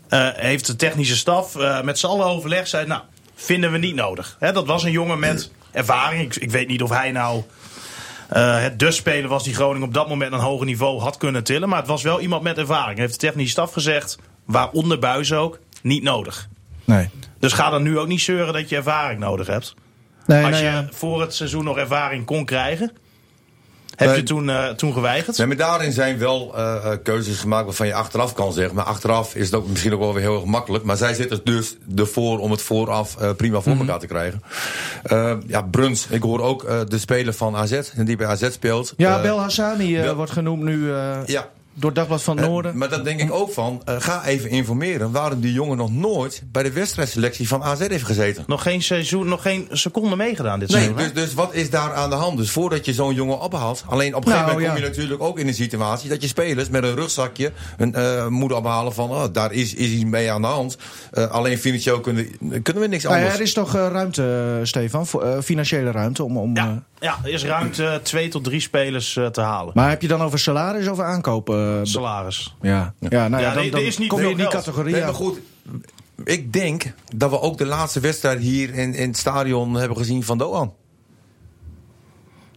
Eh, 0.08 0.28
heeft 0.34 0.66
de 0.66 0.76
technische 0.76 1.16
staf 1.16 1.56
eh, 1.56 1.82
met 1.82 1.98
z'n 1.98 2.06
allen 2.06 2.26
overlegd, 2.26 2.68
zei 2.68 2.86
nou, 2.86 3.00
vinden 3.34 3.72
we 3.72 3.78
niet 3.78 3.94
nodig. 3.94 4.36
Hè, 4.38 4.52
dat 4.52 4.66
was 4.66 4.82
een 4.84 4.90
jongen 4.92 5.18
met 5.18 5.50
ervaring. 5.74 6.22
Ik, 6.22 6.42
ik 6.42 6.50
weet 6.50 6.68
niet 6.68 6.82
of 6.82 6.90
hij 6.90 7.10
nou 7.10 7.42
eh, 8.28 8.60
het 8.60 8.78
de 8.78 8.90
speler 8.90 9.28
was 9.28 9.44
die 9.44 9.54
Groningen 9.54 9.88
op 9.88 9.94
dat 9.94 10.08
moment 10.08 10.32
een 10.32 10.38
hoger 10.38 10.66
niveau 10.66 11.00
had 11.00 11.16
kunnen 11.16 11.44
tillen. 11.44 11.68
Maar 11.68 11.78
het 11.78 11.88
was 11.88 12.02
wel 12.02 12.20
iemand 12.20 12.42
met 12.42 12.58
ervaring. 12.58 12.98
Heeft 12.98 13.12
de 13.12 13.26
technische 13.26 13.50
staf 13.50 13.72
gezegd, 13.72 14.18
waaronder 14.44 14.98
Buis 14.98 15.32
ook, 15.32 15.58
niet 15.82 16.02
nodig. 16.02 16.48
Nee. 16.84 17.08
Dus 17.38 17.52
ga 17.52 17.70
dan 17.70 17.82
nu 17.82 17.98
ook 17.98 18.08
niet 18.08 18.20
zeuren 18.20 18.52
dat 18.52 18.68
je 18.68 18.76
ervaring 18.76 19.20
nodig 19.20 19.46
hebt. 19.46 19.74
Nee, 20.26 20.44
Als 20.44 20.60
nou 20.60 20.64
je 20.64 20.86
voor 20.90 21.20
het 21.20 21.34
seizoen 21.34 21.64
nog 21.64 21.78
ervaring 21.78 22.24
kon 22.24 22.44
krijgen, 22.44 22.92
Heb 23.96 24.16
je 24.16 24.22
toen, 24.22 24.50
eh, 24.50 24.68
toen 24.68 24.92
geweigerd? 24.92 25.38
Nee, 25.38 25.46
maar 25.46 25.56
daarin 25.56 25.92
zijn 25.92 26.18
wel 26.18 26.52
eh, 26.56 26.76
eh, 26.92 26.98
keuzes 27.02 27.38
gemaakt 27.38 27.64
waarvan 27.64 27.86
je 27.86 27.94
achteraf 27.94 28.32
kan 28.32 28.52
zeggen. 28.52 28.74
Maar 28.74 28.84
achteraf 28.84 29.34
is 29.34 29.44
het 29.46 29.54
ook 29.54 29.68
misschien 29.68 29.92
ook 29.94 30.00
wel 30.00 30.12
weer 30.14 30.22
heel 30.22 30.34
erg 30.34 30.44
makkelijk. 30.44 30.84
Maar 30.84 30.96
zij 30.96 31.14
zitten 31.14 31.40
dus 31.44 31.76
ervoor 31.96 32.38
om 32.38 32.50
het 32.50 32.62
vooraf 32.62 33.16
eh, 33.16 33.30
prima 33.36 33.60
voor 33.60 33.76
elkaar 33.76 33.98
te 33.98 34.06
krijgen. 34.06 34.42
Ja, 35.46 35.62
Bruns, 35.70 36.06
ik 36.10 36.22
hoor 36.22 36.40
ook 36.40 36.64
eh, 36.64 36.80
de 36.88 36.98
speler 36.98 37.32
van 37.32 37.56
AZ, 37.56 37.80
die 37.96 38.16
bij 38.16 38.26
AZ 38.26 38.50
speelt. 38.50 38.94
Ja, 38.96 39.20
Bel 39.22 39.40
Hassani 39.40 39.96
eh, 39.96 40.02
Bel- 40.02 40.14
wordt 40.14 40.30
genoemd 40.30 40.62
nu 40.62 40.92
eh, 40.92 41.16
Ja, 41.26 41.48
door 41.74 41.92
Dagblad 41.92 42.22
van 42.22 42.36
het 42.36 42.44
Eh, 42.44 42.50
Noorden. 42.50 42.76
maar 42.78 42.88
dan 42.88 43.02
denk 43.04 43.20
ik 43.20 43.32
ook 43.32 43.52
van, 43.52 43.82
eh, 43.84 43.94
ga 43.98 44.24
even 44.24 44.50
informeren 44.50 45.10
waarom 45.10 45.40
die 45.40 45.52
jongen 45.52 45.76
nog 45.76 45.92
nooit 45.92 46.42
bij 46.52 46.62
de 46.62 46.72
wedstrijdselectie 46.72 47.48
van 47.48 47.62
AZ 47.62 47.78
heeft 47.88 48.04
gezeten. 48.04 48.44
Nog 48.46 48.62
geen 48.62 48.82
seizoen, 48.82 49.28
nog 49.28 49.42
geen 49.42 49.68
seconde 49.70 50.16
meegedaan 50.16 50.58
dit 50.58 50.68
Nee, 50.68 50.82
seizoen. 50.82 51.02
dus, 51.04 51.12
dus 51.12 51.34
wat 51.34 51.54
is 51.54 51.70
daar 51.70 51.92
aan 51.94 52.10
de 52.10 52.16
hand? 52.16 52.36
Dus 52.38 52.50
voordat 52.50 52.84
je 52.84 52.92
zo'n 52.92 53.14
jongen 53.14 53.40
ophaalt. 53.40 53.84
Alleen 53.88 54.14
op 54.14 54.24
een 54.26 54.32
gegeven 54.32 54.46
Nou, 54.46 54.60
moment 54.62 54.66
kom 54.66 54.76
ja. 54.82 54.82
je 54.84 54.90
natuurlijk 54.90 55.22
ook 55.22 55.38
in 55.38 55.48
een 55.48 55.54
situatie 55.54 56.08
dat 56.08 56.22
je 56.22 56.28
spelers 56.28 56.68
met 56.68 56.82
een 56.82 56.94
rugzakje 56.94 57.52
een, 57.76 57.94
eh 57.94 58.26
moeten 58.26 58.58
ophalen 58.58 58.94
van 58.94 59.10
oh, 59.10 59.24
daar 59.32 59.52
is, 59.52 59.74
is 59.74 59.90
iets 59.90 60.04
mee 60.04 60.30
aan 60.30 60.40
de 60.42 60.46
hand. 60.48 60.76
Eh, 61.10 61.30
alleen 61.30 61.58
financieel 61.58 62.00
kunnen, 62.00 62.26
kunnen 62.62 62.82
we 62.82 62.88
niks 62.88 63.02
Nou 63.04 63.14
ja, 63.16 63.20
anders. 63.20 63.38
er 63.38 63.44
is 63.46 63.52
toch 63.52 63.72
ruimte, 63.72 64.60
Stefan, 64.62 65.06
voor, 65.06 65.42
financiële 65.42 65.90
ruimte 65.90 66.24
om. 66.24 66.36
om 66.36 66.56
Ja, 66.56 66.82
ja, 67.04 67.18
er 67.24 67.30
is 67.30 67.44
ruimte 67.44 68.00
twee 68.02 68.28
tot 68.28 68.44
drie 68.44 68.60
spelers 68.60 69.16
eh, 69.16 69.26
te 69.26 69.40
halen. 69.40 69.72
maar 69.74 69.88
heb 69.88 70.02
je 70.02 70.08
dan 70.08 70.20
over 70.22 70.38
salaris 70.38 70.88
of 70.88 70.98
aankopen? 71.00 71.74
eh, 71.78 71.80
Salaris. 71.82 72.54
ja. 72.62 72.94
ja, 73.00 73.28
nou 73.28 73.42
ja, 73.42 73.48
Ja, 73.48 73.54
dan, 73.54 73.70
dan 73.70 73.80
is 73.80 73.98
niet 73.98 74.08
kom 74.08 74.20
je 74.20 74.24
in 74.30 74.36
die 74.36 74.40
geld. 74.50 74.54
categorie. 74.64 74.92
Nee, 74.94 75.02
maar 75.04 75.14
goed. 75.14 75.38
Ik 76.24 76.52
denk 76.52 76.92
dat 77.16 77.30
we 77.30 77.40
ook 77.40 77.58
de 77.58 77.66
laatste 77.66 78.00
wedstrijd 78.00 78.40
hier 78.40 78.74
in, 78.74 78.94
in 78.94 79.08
het 79.08 79.16
stadion 79.18 79.74
hebben 79.74 79.96
gezien 79.96 80.22
van 80.22 80.38
Doan. 80.38 80.72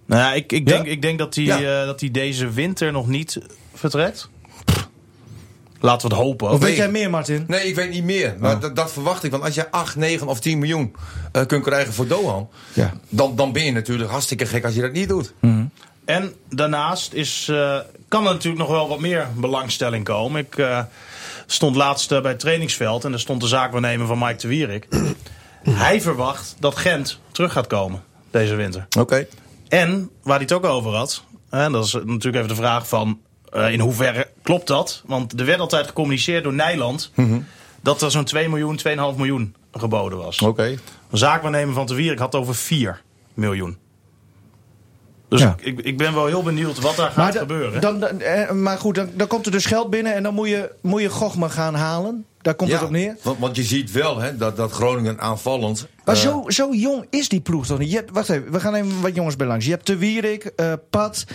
Nou 0.06 0.22
ja, 0.22 0.34
ik, 0.34 0.52
ik, 0.52 0.68
Ja? 0.70 0.76
denk, 0.76 0.88
ik 0.88 1.02
denk 1.02 1.20
dat 1.20 1.36
hij 1.36 1.44
Ja. 1.44 1.82
eh, 1.82 1.86
dat 1.86 2.00
hij 2.00 2.12
deze 2.12 2.50
winter 2.52 2.92
nog 2.92 3.08
niet 3.08 3.38
vertrekt. 3.74 4.30
Laten 5.80 6.10
we 6.10 6.16
het 6.16 6.24
hopen. 6.24 6.48
Of 6.50 6.60
weet 6.60 6.62
Nee. 6.68 6.76
jij 6.78 6.90
meer, 6.92 7.10
Martin? 7.10 7.44
Nee, 7.48 7.68
ik 7.68 7.76
weet 7.76 7.90
niet 7.90 8.04
meer. 8.04 8.36
Maar 8.40 8.56
Oh. 8.56 8.62
dat, 8.62 8.76
dat 8.76 8.92
verwacht 8.92 9.24
ik. 9.24 9.32
Want 9.32 9.44
als 9.44 9.56
je 9.56 9.72
8, 9.72 9.96
9 9.96 10.28
of 10.28 10.40
10 10.40 10.60
miljoen 10.60 10.96
eh, 11.32 11.46
kunt 11.46 11.64
krijgen 11.64 11.94
voor 11.94 12.08
Doan. 12.08 12.50
Ja. 12.74 12.94
Dan, 13.10 13.36
dan 13.36 13.52
ben 13.52 13.66
je 13.66 13.72
natuurlijk 13.72 14.10
hartstikke 14.12 14.46
gek 14.46 14.66
als 14.66 14.74
je 14.76 14.82
dat 14.82 14.92
niet 14.92 15.10
doet. 15.10 15.34
En 16.06 16.34
daarnaast 16.50 17.14
is, 17.14 17.48
eh, 17.52 17.78
kan 18.08 18.26
er 18.26 18.32
natuurlijk 18.34 18.62
nog 18.62 18.70
wel 18.72 18.88
wat 18.88 19.00
meer 19.00 19.28
belangstelling 19.36 20.04
komen. 20.06 20.42
Ik 20.42 20.58
eh, 20.58 20.80
stond 21.46 21.76
laatst 21.76 22.10
bij 22.10 22.32
het 22.32 22.40
trainingsveld 22.40 23.04
en 23.06 23.12
daar 23.12 23.20
stond 23.20 23.42
de 23.42 23.48
zaakwaarnemer 23.48 24.08
van 24.08 24.20
Mike 24.20 24.36
de 24.38 24.48
Wierik. 24.48 24.88
Hij 25.70 26.02
verwacht 26.02 26.56
dat 26.60 26.76
Gent 26.76 27.20
terug 27.32 27.52
gaat 27.52 27.68
komen 27.68 28.04
deze 28.32 28.56
winter. 28.56 28.88
Oké. 29.00 29.28
En 29.68 30.10
waar 30.24 30.36
hij 30.36 30.44
het 30.44 30.54
ook 30.54 30.66
over 30.66 30.94
had, 30.96 31.24
en 31.50 31.72
dat 31.72 31.86
is 31.86 31.94
natuurlijk 31.94 32.36
even 32.36 32.48
de 32.48 32.56
vraag 32.56 32.88
van 32.88 33.20
eh, 33.52 33.72
in 33.72 33.80
hoeverre 33.80 34.28
klopt 34.44 34.68
dat? 34.68 35.02
Want 35.06 35.40
er 35.40 35.46
werd 35.46 35.60
altijd 35.60 35.88
gecommuniceerd 35.88 36.44
door 36.44 36.54
Nijland 36.54 37.12
dat 37.82 38.02
er 38.02 38.12
zo'n 38.12 38.24
2 38.24 38.50
miljoen, 38.50 38.80
2,5 38.88 39.18
miljoen 39.18 39.56
geboden 39.72 40.18
was. 40.18 40.42
Oké. 40.42 40.64
Een 40.64 41.18
zaakwaarnemer 41.18 41.74
van 41.74 41.86
de 41.86 41.96
Wierik 41.96 42.20
had 42.20 42.32
het 42.34 42.42
over 42.42 42.56
4 42.56 43.02
miljoen. 43.34 43.78
Dus 45.30 45.42
Ja. 45.42 45.56
ik, 45.60 45.80
ik 45.80 45.98
ben 45.98 46.14
wel 46.14 46.26
heel 46.26 46.44
benieuwd 46.44 46.80
wat 46.80 46.96
daar 46.96 47.12
gaat 47.12 47.34
da- 47.34 47.40
gebeuren. 47.40 47.82
Dan, 47.82 48.00
dan, 48.00 48.22
eh, 48.22 48.52
maar 48.52 48.78
goed, 48.78 48.96
dan, 48.96 49.10
dan 49.14 49.28
komt 49.28 49.46
er 49.46 49.52
dus 49.52 49.66
geld 49.66 49.90
binnen 49.90 50.14
en 50.14 50.24
dan 50.24 50.34
moet 50.34 50.48
je, 50.48 50.72
moet 50.82 51.02
je 51.02 51.10
Gochma 51.10 51.48
gaan 51.48 51.76
halen. 51.76 52.26
Daar 52.48 52.56
komt 52.56 52.72
het 52.72 52.84
op 52.84 52.90
neer. 52.90 53.16
Want, 53.22 53.40
want 53.40 53.56
je 53.56 53.64
ziet 53.64 53.92
wel 53.92 54.18
hè, 54.20 54.38
dat, 54.38 54.58
dat 54.58 54.72
Groningen 54.72 55.20
aanvallend. 55.20 55.88
Maar 56.06 56.16
eh, 56.16 56.22
zo, 56.22 56.44
zo 56.48 56.74
jong 56.74 57.06
is 57.10 57.30
die 57.30 57.42
ploeg 57.42 57.66
toch 57.66 57.80
niet? 57.80 57.90
Je 57.90 57.96
hebt, 57.96 58.12
wacht 58.12 58.30
even, 58.30 58.52
we 58.52 58.60
gaan 58.60 58.76
even 58.76 59.02
wat 59.02 59.16
jongens 59.16 59.36
bij 59.36 59.48
langs. 59.48 59.66
Je 59.66 59.72
hebt 59.72 59.88
De 59.88 59.98
Wierik, 59.98 60.44
eh 60.44 60.74
Pat, 60.90 61.26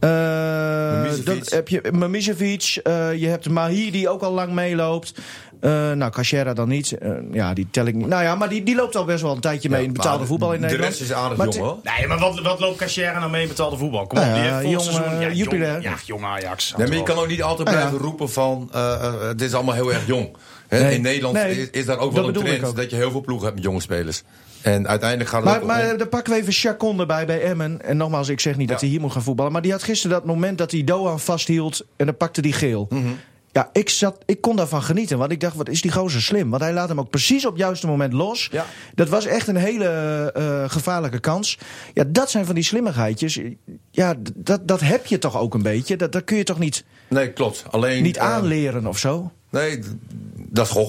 eh, 0.00 1.24
dat 1.24 1.50
heb 1.50 1.68
je 1.68 1.82
Mamicevic, 1.92 2.80
eh, 2.82 3.14
je 3.14 3.26
hebt 3.26 3.48
Mahi 3.48 3.90
die 3.90 4.08
ook 4.08 4.22
al 4.22 4.32
lang 4.32 4.52
meeloopt. 4.52 5.12
Eh, 5.60 5.92
nou, 5.92 6.10
Cachera 6.10 6.52
dan 6.54 6.68
niet. 6.68 6.96
Ja, 7.32 7.54
die 7.54 7.68
tel 7.70 7.86
ik 7.86 7.94
niet. 7.94 8.06
Nou 8.06 8.22
ja, 8.22 8.34
maar 8.34 8.48
die, 8.48 8.62
die 8.62 8.74
loopt 8.74 8.96
al 8.96 9.04
best 9.04 9.22
wel 9.22 9.32
een 9.32 9.40
tijdje 9.40 9.68
mee 9.68 9.84
in 9.84 9.92
betaalde 9.92 10.26
voetbal 10.26 10.52
in 10.52 10.60
de 10.60 10.66
Nederland. 10.66 10.90
rest 10.90 11.02
is 11.02 11.12
aardig 11.12 11.38
Maar 11.38 11.46
jong 11.46 11.58
hoor. 11.58 11.78
Nee, 11.82 12.06
maar 12.06 12.18
wat, 12.18 12.40
wat 12.40 12.60
loopt 12.60 12.78
Cachera 12.78 13.18
nou 13.18 13.30
mee 13.30 13.42
in 13.42 13.48
betaalde 13.48 13.76
voetbal? 13.76 14.06
Kom 14.06 14.18
op, 14.18 14.24
Nou 14.24 14.34
die 14.34 14.44
ja, 14.44 14.58
heeft 14.58 14.70
jong, 14.70 14.82
seizoen... 14.82 15.20
Ja, 15.20 15.30
jong, 15.30 15.82
ja, 15.82 15.94
jong 16.04 16.24
Ajax. 16.24 16.74
Nee, 16.76 16.86
maar 16.86 16.96
je 16.96 17.02
kan 17.02 17.16
ook 17.16 17.28
niet 17.28 17.42
altijd 17.42 17.68
Ah, 17.68 17.74
blijven 17.74 17.98
roepen 17.98 18.30
van 18.30 18.68
eh, 18.72 18.92
eh, 18.92 19.20
het 19.20 19.42
is 19.42 19.54
allemaal 19.54 19.74
heel 19.74 19.92
erg 19.92 20.06
jong. 20.06 20.36
Nee. 20.68 20.94
In 20.94 21.02
Nederland 21.02 21.34
Nee, 21.34 21.60
is, 21.60 21.70
is 21.70 21.84
daar 21.86 21.98
ook 21.98 22.12
wel 22.12 22.28
een 22.28 22.34
trend 22.34 22.76
dat 22.76 22.90
je 22.90 22.96
heel 22.96 23.10
veel 23.10 23.20
ploegen 23.20 23.44
hebt 23.46 23.56
met 23.58 23.66
jonge 23.68 23.80
spelers. 23.80 24.22
En 24.62 24.88
uiteindelijk 24.88 25.30
gaat 25.30 25.42
het 25.44 25.50
Maar, 25.52 25.64
maar 25.66 25.90
om- 25.92 25.98
daar 25.98 26.06
pakken 26.08 26.32
we 26.32 26.38
even 26.40 26.52
Chacon 26.52 27.00
erbij 27.00 27.26
bij 27.26 27.42
Emmen. 27.42 27.82
En 27.82 27.96
nogmaals, 27.96 28.28
ik 28.28 28.40
zeg 28.40 28.56
niet 28.56 28.68
dat 28.68 28.80
hij 28.80 28.88
hier 28.88 29.00
moet 29.00 29.12
gaan 29.12 29.22
voetballen. 29.22 29.52
Maar 29.52 29.62
die 29.62 29.72
had 29.72 29.82
gisteren 29.82 30.16
dat 30.16 30.26
moment 30.26 30.58
dat 30.58 30.70
hij 30.70 30.84
Doan 30.84 31.20
vasthield. 31.20 31.86
En 31.96 32.06
dan 32.06 32.16
pakte 32.16 32.40
hij 32.40 32.50
geel. 32.52 32.86
Mhm. 32.90 33.08
Ja, 33.52 33.70
ik, 33.72 33.88
zat, 33.88 34.18
ik 34.26 34.40
kon 34.40 34.56
daarvan 34.56 34.82
genieten. 34.82 35.18
Want 35.18 35.32
ik 35.32 35.40
dacht, 35.40 35.56
wat 35.56 35.68
is 35.68 35.82
die 35.82 35.92
gozer 35.92 36.22
slim. 36.22 36.50
Want 36.50 36.62
hij 36.62 36.72
laat 36.72 36.88
hem 36.88 36.98
ook 37.00 37.10
precies 37.10 37.44
op 37.46 37.52
het 37.52 37.60
juiste 37.60 37.86
moment 37.86 38.12
los. 38.12 38.48
Ja. 38.52 38.66
Dat 38.94 39.08
was 39.08 39.26
echt 39.26 39.46
een 39.48 39.56
hele 39.56 39.84
eh, 40.34 40.64
gevaarlijke 40.70 41.18
kans. 41.18 41.58
Ja, 41.94 42.04
dat 42.08 42.30
zijn 42.30 42.46
van 42.46 42.54
die 42.54 42.64
slimmigheidjes. 42.64 43.40
Ja, 43.90 44.14
dat, 44.34 44.68
dat 44.68 44.80
heb 44.80 45.06
je 45.06 45.18
toch 45.18 45.38
ook 45.38 45.54
een 45.54 45.62
beetje. 45.62 45.96
Dat, 45.96 46.12
dat 46.12 46.24
kun 46.24 46.36
je 46.36 46.44
toch 46.44 46.58
niet, 46.58 46.84
Nee, 47.08 47.32
klopt. 47.32 47.64
Alleen, 47.70 48.02
niet 48.02 48.16
eh, 48.16 48.22
aanleren 48.24 48.86
of 48.86 48.98
zo? 48.98 49.32
Nee, 49.50 49.78
dat. 50.36 50.86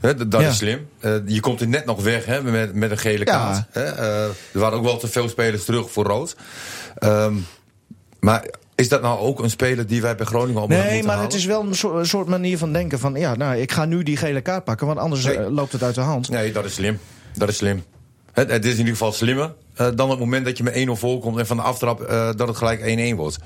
Hè, 0.00 0.14
d- 0.14 0.30
dat 0.30 0.40
Ja. 0.40 0.48
is 0.48 0.56
slim. 0.56 0.86
Eh, 1.00 1.14
je 1.26 1.40
komt 1.40 1.60
er 1.60 1.68
net 1.68 1.84
nog 1.84 2.02
weg 2.02 2.24
hè, 2.24 2.42
met, 2.42 2.74
met 2.74 2.90
een 2.90 2.98
gele 2.98 3.18
Ja. 3.18 3.24
kaart. 3.24 3.64
Eh, 3.72 4.24
er 4.24 4.34
waren 4.52 4.78
ook 4.78 4.84
wel 4.84 4.96
te 4.98 5.08
veel 5.08 5.28
spelers 5.28 5.64
terug 5.64 5.90
voor 5.90 6.04
rood. 6.04 6.36
Ehm, 6.98 7.34
maar 8.20 8.44
is 8.74 8.88
dat 8.88 9.02
nou 9.02 9.18
ook 9.18 9.40
een 9.42 9.50
speler 9.50 9.86
die 9.86 10.02
wij 10.02 10.14
bij 10.16 10.26
Groningen 10.26 10.62
op 10.62 10.68
Nee, 10.68 10.78
moeten 10.78 10.96
maar 11.00 11.08
halen? 11.14 11.24
het 11.24 11.34
is 11.34 11.44
wel 11.44 11.62
een 11.62 11.74
soort, 11.74 11.94
een 11.98 12.06
soort 12.06 12.28
manier 12.28 12.58
van 12.58 12.72
denken. 12.72 12.98
Van 12.98 13.14
ja, 13.14 13.34
nou, 13.34 13.56
ik 13.56 13.72
ga 13.72 13.84
nu 13.84 14.02
die 14.02 14.16
gele 14.16 14.40
kaart 14.40 14.64
pakken. 14.64 14.86
Want 14.86 14.98
anders 14.98 15.24
Nee. 15.24 15.36
eh, 15.38 15.50
loopt 15.50 15.72
het 15.72 15.82
uit 15.82 15.94
de 15.94 16.00
hand. 16.00 16.28
Nee, 16.28 16.52
dat 16.52 16.64
is 16.64 16.74
slim. 16.74 16.98
Dat 17.34 17.48
is 17.48 17.56
slim. 17.56 17.84
Het, 18.32 18.50
het 18.50 18.64
is 18.64 18.72
in 18.72 18.78
ieder 18.78 18.92
geval 18.92 19.12
slimmer 19.12 19.54
dan 19.94 20.10
het 20.10 20.18
moment 20.18 20.44
dat 20.44 20.56
je 20.56 20.62
met 20.62 20.74
1-0 20.74 20.96
voorkomt 20.96 21.38
en 21.38 21.46
van 21.46 21.56
de 21.56 21.62
aftrap 21.62 22.08
dat 22.36 22.48
het 22.48 22.56
gelijk 22.56 22.80
1-1 22.80 23.16
wordt. 23.16 23.36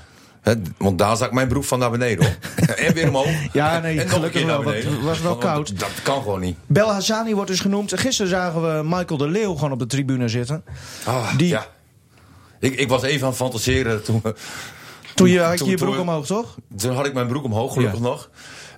Want 0.77 0.97
daar 0.97 1.17
zak 1.17 1.31
mijn 1.31 1.47
broek 1.47 1.63
van 1.63 1.79
naar 1.79 1.91
beneden 1.91 2.25
hoor. 2.25 2.35
en 2.85 2.93
weer 2.93 3.07
omhoog. 3.07 3.29
Ja, 3.53 3.79
nee, 3.79 4.01
en 4.01 4.09
gelukkig 4.09 4.45
wel, 4.45 4.63
het 4.63 5.01
was 5.01 5.21
wel 5.21 5.37
koud. 5.37 5.79
Dat 5.79 5.89
kan 6.03 6.21
gewoon 6.21 6.39
niet. 6.39 6.57
Bel 6.67 6.91
Hassani 6.91 7.33
wordt 7.35 7.49
dus 7.49 7.59
genoemd. 7.59 7.99
Gisteren 7.99 8.29
zagen 8.31 8.61
we 8.61 8.83
Michael 8.83 9.17
de 9.17 9.27
Leeuw 9.27 9.53
gewoon 9.53 9.71
op 9.71 9.79
de 9.79 9.85
tribune 9.85 10.27
zitten. 10.27 10.63
Ah, 11.05 11.37
Die- 11.37 11.47
ja. 11.47 11.65
ik, 12.59 12.75
ik 12.75 12.89
was 12.89 13.03
even 13.03 13.21
aan 13.23 13.27
het 13.29 13.37
fantaseren 13.37 14.03
toen, 14.03 14.21
Toen 15.15 15.29
je, 15.29 15.39
had 15.39 15.59
je 15.59 15.65
je 15.65 15.75
broek 15.77 15.99
omhoog, 15.99 16.25
toch? 16.25 16.55
toen 16.77 16.95
had 16.95 17.05
ik 17.05 17.13
mijn 17.13 17.27
broek 17.27 17.43
omhoog, 17.43 17.73
gelukkig 17.73 17.99
Ja. 17.99 18.05
nog. 18.05 18.29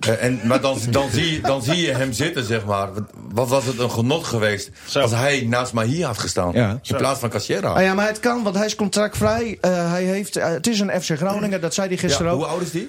Eh, 0.06 0.24
en, 0.24 0.40
maar 0.44 0.60
dan, 0.60 0.78
dan, 0.90 1.10
zie 1.10 1.32
je, 1.32 1.40
dan 1.40 1.62
zie 1.62 1.76
je 1.86 1.92
hem 1.92 2.12
zitten, 2.12 2.44
zeg 2.44 2.64
maar. 2.64 2.92
Wat- 2.94 3.10
Wat 3.32 3.48
was 3.48 3.64
het 3.64 3.78
een 3.78 3.90
genot 3.90 4.24
geweest 4.24 4.70
Zo. 4.86 5.00
als 5.00 5.10
hij 5.10 5.46
naast 5.48 5.72
mij 5.72 5.86
hier 5.86 6.06
had 6.06 6.18
gestaan. 6.18 6.52
Ja. 6.52 6.78
In 6.82 6.96
plaats 6.96 7.20
van 7.20 7.28
Cachera. 7.28 7.68
Ah 7.72 7.82
ja, 7.82 7.94
maar 7.94 8.06
het 8.06 8.20
kan, 8.20 8.42
want 8.42 8.56
hij 8.56 8.66
is 8.66 8.74
contractvrij. 8.76 9.58
Eh, 9.60 9.90
hij 9.90 10.04
heeft, 10.04 10.36
eh, 10.36 10.48
het 10.48 10.66
is 10.66 10.80
een 10.80 11.02
FC 11.02 11.10
Groningen, 11.16 11.60
dat 11.60 11.74
zei 11.74 11.88
hij 11.88 11.96
gisteren 11.96 12.26
Ja, 12.26 12.32
ook. 12.32 12.38
hoe 12.38 12.48
oud 12.48 12.62
is 12.62 12.70
die? 12.70 12.88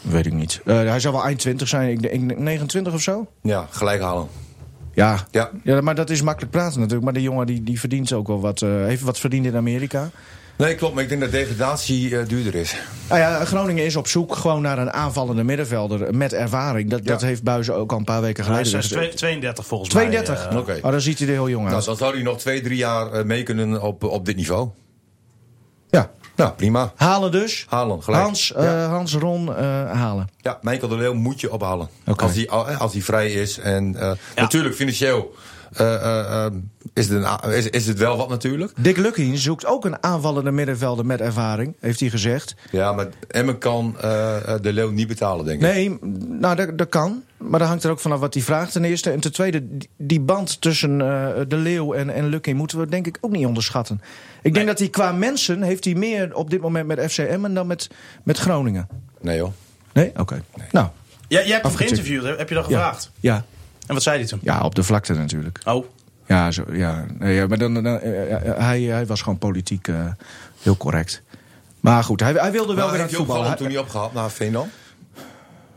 Weet 0.00 0.26
ik 0.26 0.32
niet. 0.32 0.60
Eh, 0.64 0.76
hij 0.76 1.00
zou 1.00 1.14
wel 1.14 1.24
eind 1.24 1.38
20 1.38 1.68
zijn, 1.68 1.88
ik 1.90 2.02
denk 2.02 2.38
29 2.38 2.92
of 2.92 3.00
zo. 3.02 3.26
Ja, 3.42 3.66
gelijk 3.70 4.00
halen. 4.00 4.26
Ja. 4.94 5.26
Ja. 5.30 5.50
ja, 5.62 5.80
maar 5.80 5.94
dat 5.94 6.10
is 6.10 6.22
makkelijk 6.22 6.52
praten 6.52 6.76
natuurlijk. 6.78 7.04
Maar 7.04 7.12
de 7.12 7.22
jongen 7.22 7.46
die, 7.46 7.62
die 7.62 7.80
verdient 7.80 8.12
ook 8.12 8.26
wel 8.26 8.40
wat. 8.40 8.62
eh, 8.62 8.68
heeft 8.84 9.02
wat 9.02 9.18
verdiend 9.18 9.46
in 9.46 9.56
Amerika. 9.56 10.10
Nee, 10.56 10.74
klopt, 10.74 10.94
maar 10.94 11.02
ik 11.02 11.08
denk 11.08 11.20
dat 11.20 11.30
degradatie 11.30 12.18
eh, 12.18 12.28
duurder 12.28 12.54
is. 12.54 12.76
Nou 13.08 13.20
ja, 13.20 13.44
Groningen 13.44 13.84
is 13.84 13.96
op 13.96 14.06
zoek 14.08 14.36
gewoon 14.36 14.62
naar 14.62 14.78
een 14.78 14.92
aanvallende 14.92 15.42
middenvelder 15.44 16.14
met 16.14 16.32
ervaring. 16.32 16.90
Dat, 16.90 17.04
dat 17.04 17.20
Ja. 17.20 17.26
heeft 17.26 17.42
Buizen 17.42 17.74
ook 17.76 17.92
al 17.92 17.98
een 17.98 18.04
paar 18.04 18.20
weken 18.20 18.44
Hij 18.44 18.52
geleden 18.54 18.78
is 18.78 18.86
gezegd. 18.86 19.00
twee- 19.02 19.14
32 19.14 19.66
volgens 19.66 19.90
32? 19.90 20.38
mij. 20.44 20.52
eh. 20.52 20.58
Oké. 20.58 20.78
Oh, 20.82 20.90
dan 20.90 21.00
ziet 21.00 21.18
hij 21.18 21.26
er 21.28 21.32
heel 21.34 21.48
jong 21.48 21.62
Nou, 21.64 21.76
uit. 21.76 21.84
dan 21.84 21.96
zou 21.96 22.14
hij 22.14 22.22
nog 22.22 22.38
twee, 22.38 22.60
drie 22.60 22.76
jaar 22.76 23.12
eh, 23.12 23.24
mee 23.24 23.42
kunnen 23.42 23.82
op, 23.82 24.04
op 24.04 24.24
dit 24.26 24.36
niveau. 24.36 24.68
Ja. 25.90 26.10
Nou, 26.36 26.52
prima. 26.52 26.92
Halen 26.96 27.32
dus. 27.32 27.66
Halen, 27.68 28.02
gelijk. 28.02 28.22
Hans, 28.22 28.52
eh, 28.52 28.64
Ja. 28.64 28.86
Hans 28.88 29.14
Ron 29.14 29.56
eh, 29.56 29.64
halen. 29.92 30.28
Ja, 30.36 30.58
Michael 30.62 30.88
de 30.88 30.96
Leeuw 30.96 31.14
moet 31.14 31.40
je 31.40 31.52
ophalen. 31.52 31.88
Oké. 32.06 32.22
Als, 32.24 32.34
hij, 32.34 32.48
als 32.78 32.92
hij 32.92 33.02
vrij 33.02 33.32
is. 33.32 33.58
En 33.58 33.96
eh, 33.96 34.12
natuurlijk, 34.36 34.74
financieel 34.74 35.34
is, 36.94 37.08
het 37.08 37.16
een, 37.18 37.24
a- 37.24 37.44
is, 37.48 37.68
is 37.70 37.86
het 37.86 37.98
wel 37.98 38.16
wat 38.16 38.28
natuurlijk. 38.28 38.72
Dick 38.76 38.96
Lukkien 38.96 39.38
zoekt 39.38 39.66
ook 39.66 39.84
een 39.84 40.02
aanvallende 40.02 40.50
middenvelder 40.50 41.06
met 41.06 41.20
ervaring, 41.20 41.76
heeft 41.80 42.00
hij 42.00 42.08
gezegd. 42.10 42.54
Ja, 42.70 42.92
maar 42.92 43.06
Emmen 43.28 43.58
kan 43.58 43.96
eh, 44.00 44.36
eh, 44.54 44.60
de 44.62 44.72
Leeuw 44.72 44.90
niet 44.90 45.08
betalen, 45.08 45.44
denk 45.44 45.62
ik. 45.62 45.68
Nee, 45.68 45.98
nou, 46.28 46.56
dat, 46.56 46.78
dat 46.78 46.88
kan. 46.88 47.22
Maar 47.36 47.58
dat 47.58 47.68
hangt 47.68 47.84
er 47.84 47.90
ook 47.90 48.00
vanaf 48.00 48.20
wat 48.20 48.34
hij 48.34 48.42
vraagt 48.42 48.72
ten 48.72 48.84
eerste. 48.84 49.10
En 49.10 49.20
ten 49.20 49.32
tweede, 49.32 49.62
die, 49.96 50.20
band 50.20 50.60
tussen 50.60 51.00
eh, 51.00 51.28
de 51.48 51.56
Leeuw 51.56 51.92
en, 51.92 52.10
en 52.10 52.56
moeten 52.56 52.78
we 52.78 52.86
denk 52.86 53.06
ik 53.06 53.18
ook 53.20 53.30
niet 53.30 53.46
onderschatten. 53.46 54.00
Ik 54.42 54.54
denk 54.54 54.66
dat 54.66 54.78
hij 54.78 54.88
qua 54.88 55.12
mensen 55.12 55.62
heeft 55.62 55.84
hij 55.84 55.94
meer 55.94 56.34
op 56.34 56.50
dit 56.50 56.60
moment 56.60 56.86
met 56.86 57.12
FC 57.12 57.18
Emmen 57.18 57.54
dan 57.54 57.66
met, 57.66 57.90
met 58.22 58.38
Groningen. 58.38 58.88
Nee 59.20 59.36
joh. 59.36 59.52
Nee? 59.92 60.12
Oké. 60.16 60.42
Nou, 60.70 60.86
Ja, 61.28 61.40
jij 61.40 61.52
hebt 61.52 61.66
hem 61.66 61.76
geïnterviewd, 61.76 62.24
heb 62.38 62.48
je 62.48 62.54
dat 62.54 62.66
ja. 62.68 62.76
gevraagd? 62.76 63.10
Ja. 63.20 63.44
En 63.86 63.94
wat 63.94 64.02
zei 64.02 64.18
hij 64.18 64.26
toen? 64.26 64.38
ja, 64.42 64.60
op 64.60 64.74
de 64.74 64.82
vlakte 64.82 65.14
natuurlijk. 65.14 65.58
Oh, 65.64 65.86
Ja, 66.26 66.50
zo, 66.50 66.64
ja, 66.72 67.04
nee, 67.18 67.34
ja 67.34 67.46
maar 67.46 67.58
dan, 67.58 67.74
dan, 67.74 67.86
eh, 67.86 68.32
eh, 68.34 68.58
hij, 68.58 68.80
hij 68.82 69.06
was 69.06 69.22
gewoon 69.22 69.38
politiek 69.38 69.88
eh, 69.88 70.04
heel 70.62 70.76
correct. 70.76 71.22
Maar 71.80 72.04
goed, 72.04 72.20
hij, 72.20 72.32
hij 72.32 72.52
wilde 72.52 72.74
wel 72.74 72.76
Maar 72.76 72.84
weer 72.84 72.86
aan 72.92 72.98
heeft 72.98 73.08
het 73.08 73.16
voetballen. 73.16 73.40
Holland 73.42 73.58
toen 73.58 73.68
niet 73.68 73.78
opgehaald 73.78 74.12
naar 74.12 74.30
Veendam? 74.30 74.70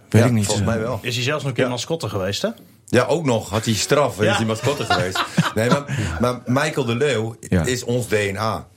Weet 0.09 0.21
Ja, 0.21 0.27
ik 0.27 0.33
niet. 0.33 0.45
Volgens 0.45 0.67
eh. 0.67 0.73
mij 0.73 0.81
wel. 0.83 0.99
Is 1.01 1.15
hij 1.15 1.23
zelfs 1.23 1.43
nog 1.43 1.51
een 1.51 1.57
keer 1.57 1.69
mascotte 1.69 2.09
geweest, 2.09 2.41
hè? 2.41 2.49
Ja, 2.85 3.03
ook 3.05 3.25
nog. 3.25 3.49
Had 3.49 3.65
hij 3.65 3.73
straf. 3.73 4.21
Ja. 4.21 4.31
Is 4.31 4.37
hij 4.37 4.45
mascotte 4.45 4.85
geweest. 4.93 5.23
Nee, 5.55 5.69
maar, 5.69 5.83
maar 6.19 6.41
Michael 6.45 6.85
de 6.85 6.95
Leeuw 6.95 7.35
Ja. 7.39 7.65
is 7.65 7.83
ons 7.83 8.07
DNA. 8.07 8.67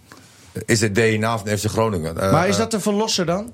Is 0.67 0.81
het 0.81 0.95
DNA 0.95 1.39
van 1.39 1.59
FC 1.59 1.65
Groningen. 1.67 2.21
Eh, 2.21 2.33
Maar 2.33 2.47
is 2.49 2.55
eh, 2.55 2.61
dat 2.61 2.71
de 2.71 2.81
verlosser 2.81 3.27
dan? 3.27 3.53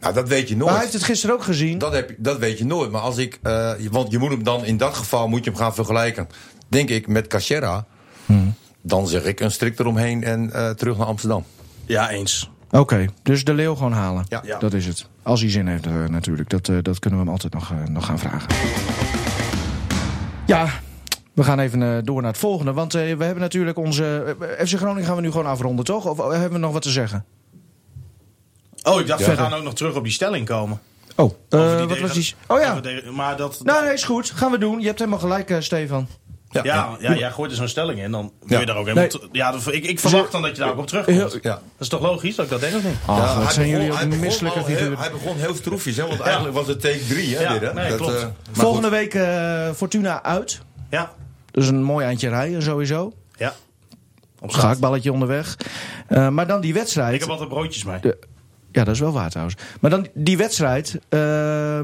Nou, 0.00 0.14
dat 0.14 0.28
weet 0.28 0.48
je 0.48 0.56
maar 0.56 0.58
nooit. 0.64 0.70
hij 0.74 0.80
heeft 0.82 0.92
het 0.92 1.02
gisteren 1.04 1.34
ook 1.36 1.42
gezien. 1.42 1.78
Dat, 1.78 1.92
heb, 1.92 2.08
je- 2.08 2.16
dat 2.18 2.38
weet 2.38 2.58
je 2.58 2.64
nooit. 2.64 2.90
Maar 2.90 3.00
als 3.00 3.16
ik. 3.16 3.38
eh, 3.42 3.72
want 3.90 4.10
je 4.10 4.18
moet 4.18 4.30
hem 4.30 4.42
dan 4.44 4.64
in 4.64 4.76
dat 4.76 4.94
geval 4.94 5.28
moet 5.28 5.44
je 5.44 5.50
hem 5.50 5.58
gaan 5.58 5.74
vergelijken. 5.74 6.28
Denk 6.68 6.88
ik 6.88 7.06
met 7.08 7.26
Cachera. 7.26 7.84
Hmm. 8.26 8.54
Dan 8.82 9.06
zeg 9.06 9.24
ik 9.24 9.40
een 9.40 9.50
strik 9.50 9.78
eromheen 9.78 10.24
en 10.24 10.52
eh, 10.52 10.70
terug 10.70 10.96
naar 10.96 11.06
Amsterdam. 11.06 11.44
Ja, 11.86 12.10
eens. 12.10 12.50
Oké, 12.70 13.04
dus 13.22 13.44
de 13.44 13.54
leeuw 13.54 13.74
gewoon 13.74 13.92
halen. 13.92 14.24
Ja. 14.28 14.40
Ja. 14.44 14.58
Dat 14.58 14.72
is 14.72 14.86
het. 14.86 15.06
Als 15.22 15.40
hij 15.40 15.50
zin 15.50 15.66
heeft 15.66 15.86
eh, 15.86 15.92
natuurlijk. 16.04 16.50
Dat, 16.50 16.68
eh, 16.68 16.76
dat 16.82 16.98
kunnen 16.98 17.18
we 17.18 17.24
hem 17.24 17.34
altijd 17.34 17.52
nog, 17.54 17.70
eh, 17.70 17.76
nog 17.92 18.06
gaan 18.06 18.18
vragen. 18.18 18.48
Ja, 20.46 20.68
we 21.34 21.42
gaan 21.44 21.58
even 21.58 21.82
eh, 21.82 21.88
door 22.04 22.20
naar 22.22 22.30
het 22.30 22.40
volgende. 22.40 22.72
Want 22.72 22.94
eh, 22.94 23.00
we 23.16 23.24
hebben 23.24 23.38
natuurlijk 23.42 23.78
onze... 23.78 24.36
FC 24.66 24.76
Groningen 24.76 25.04
gaan 25.04 25.16
we 25.16 25.22
nu 25.22 25.30
gewoon 25.30 25.46
afronden, 25.46 25.84
toch? 25.84 26.06
Of 26.06 26.16
hebben 26.18 26.52
we 26.52 26.58
nog 26.58 26.72
wat 26.72 26.82
te 26.82 26.90
zeggen? 26.90 27.24
Oh, 28.82 29.00
ik 29.00 29.06
dacht, 29.06 29.26
we 29.26 29.36
gaan 29.36 29.54
ook 29.54 29.62
nog 29.62 29.74
terug 29.74 29.94
op 29.94 30.02
die 30.04 30.12
stelling 30.12 30.46
komen. 30.46 30.80
Oh, 31.16 31.32
eh, 31.48 31.84
wat 31.84 31.98
was 31.98 32.12
die... 32.12 32.34
Oh 32.46 32.60
ja. 32.60 32.80
Maar 33.12 33.36
dat... 33.36 33.60
Nou, 33.64 33.84
nee, 33.84 33.92
is 33.92 34.04
goed. 34.04 34.30
Gaan 34.34 34.50
we 34.50 34.58
doen. 34.58 34.80
Je 34.80 34.86
hebt 34.86 34.98
helemaal 34.98 35.18
gelijk, 35.20 35.50
eh, 35.50 35.60
Stefan. 35.60 36.08
Ja, 36.50 36.60
ja, 36.64 36.96
ja, 37.00 37.14
jij 37.14 37.30
gooit 37.30 37.50
er 37.50 37.56
zo'n 37.56 37.68
stelling 37.68 37.98
in, 38.00 38.10
dan 38.10 38.32
wil 38.40 38.48
Ja. 38.54 38.60
je 38.60 38.66
daar 38.66 38.76
ook 38.76 38.86
helemaal... 38.86 39.08
Nee. 39.20 39.28
Ja, 39.32 39.54
ik, 39.70 39.84
ik 39.84 40.00
verwacht 40.00 40.32
dan 40.32 40.42
dat 40.42 40.56
je 40.56 40.62
daar 40.62 40.70
ook 40.70 40.78
op 40.78 40.86
terugkomt. 40.86 41.16
Heel- 41.16 41.28
Dat 41.30 41.42
ja. 41.42 41.60
is 41.78 41.88
toch 41.88 42.00
logisch 42.00 42.34
dat 42.36 42.44
ik 42.44 42.50
dat 42.50 42.60
denk 42.60 42.74
of 42.76 42.82
niet? 42.84 42.94
Ja, 43.06 43.34
wat 43.34 43.44
hij 43.44 43.52
zijn 43.52 43.70
begon- 43.70 43.84
jullie 43.84 44.02
ook 44.14 44.20
misselijke 44.20 44.62
figuren. 44.64 44.98
Hij 44.98 45.10
begon 45.10 45.36
heel 45.36 45.54
stroefjes, 45.54 45.96
hè, 45.96 46.06
want 46.06 46.20
eigenlijk 46.20 46.54
was 46.54 46.66
het 46.66 46.80
take 46.80 47.06
3. 47.08 47.36
Hè, 47.36 47.42
Ja, 47.42 47.52
dit, 47.52 47.60
hè? 47.60 47.72
nee, 47.74 47.96
klopt. 47.96 48.14
eh, 48.14 48.26
Volgende 48.52 48.88
goed. 48.88 48.96
week 48.96 49.14
eh, 49.14 49.70
Fortuna 49.76 50.22
uit. 50.22 50.60
Ja, 50.90 51.12
Dus 51.50 51.68
een 51.68 51.82
mooi 51.82 52.06
eindje 52.06 52.28
rijden 52.28 52.62
sowieso. 52.62 53.12
ja. 53.36 53.54
Op 54.40 54.48
straat. 54.48 54.62
Gehaktballetje 54.62 55.12
onderweg. 55.12 55.56
Eh, 56.06 56.28
maar 56.28 56.46
dan 56.46 56.60
die 56.60 56.74
wedstrijd. 56.74 57.14
Ik 57.14 57.20
heb 57.20 57.28
altijd 57.30 57.48
broodjes 57.48 57.84
mee. 57.84 58.00
De- 58.00 58.18
ja, 58.78 58.84
dat 58.84 58.94
is 58.94 59.00
wel 59.00 59.12
waar 59.12 59.30
trouwens. 59.30 59.56
Maar 59.80 59.90
dan 59.90 60.06
die 60.14 60.36
wedstrijd. 60.36 60.98
eh, 61.08 61.78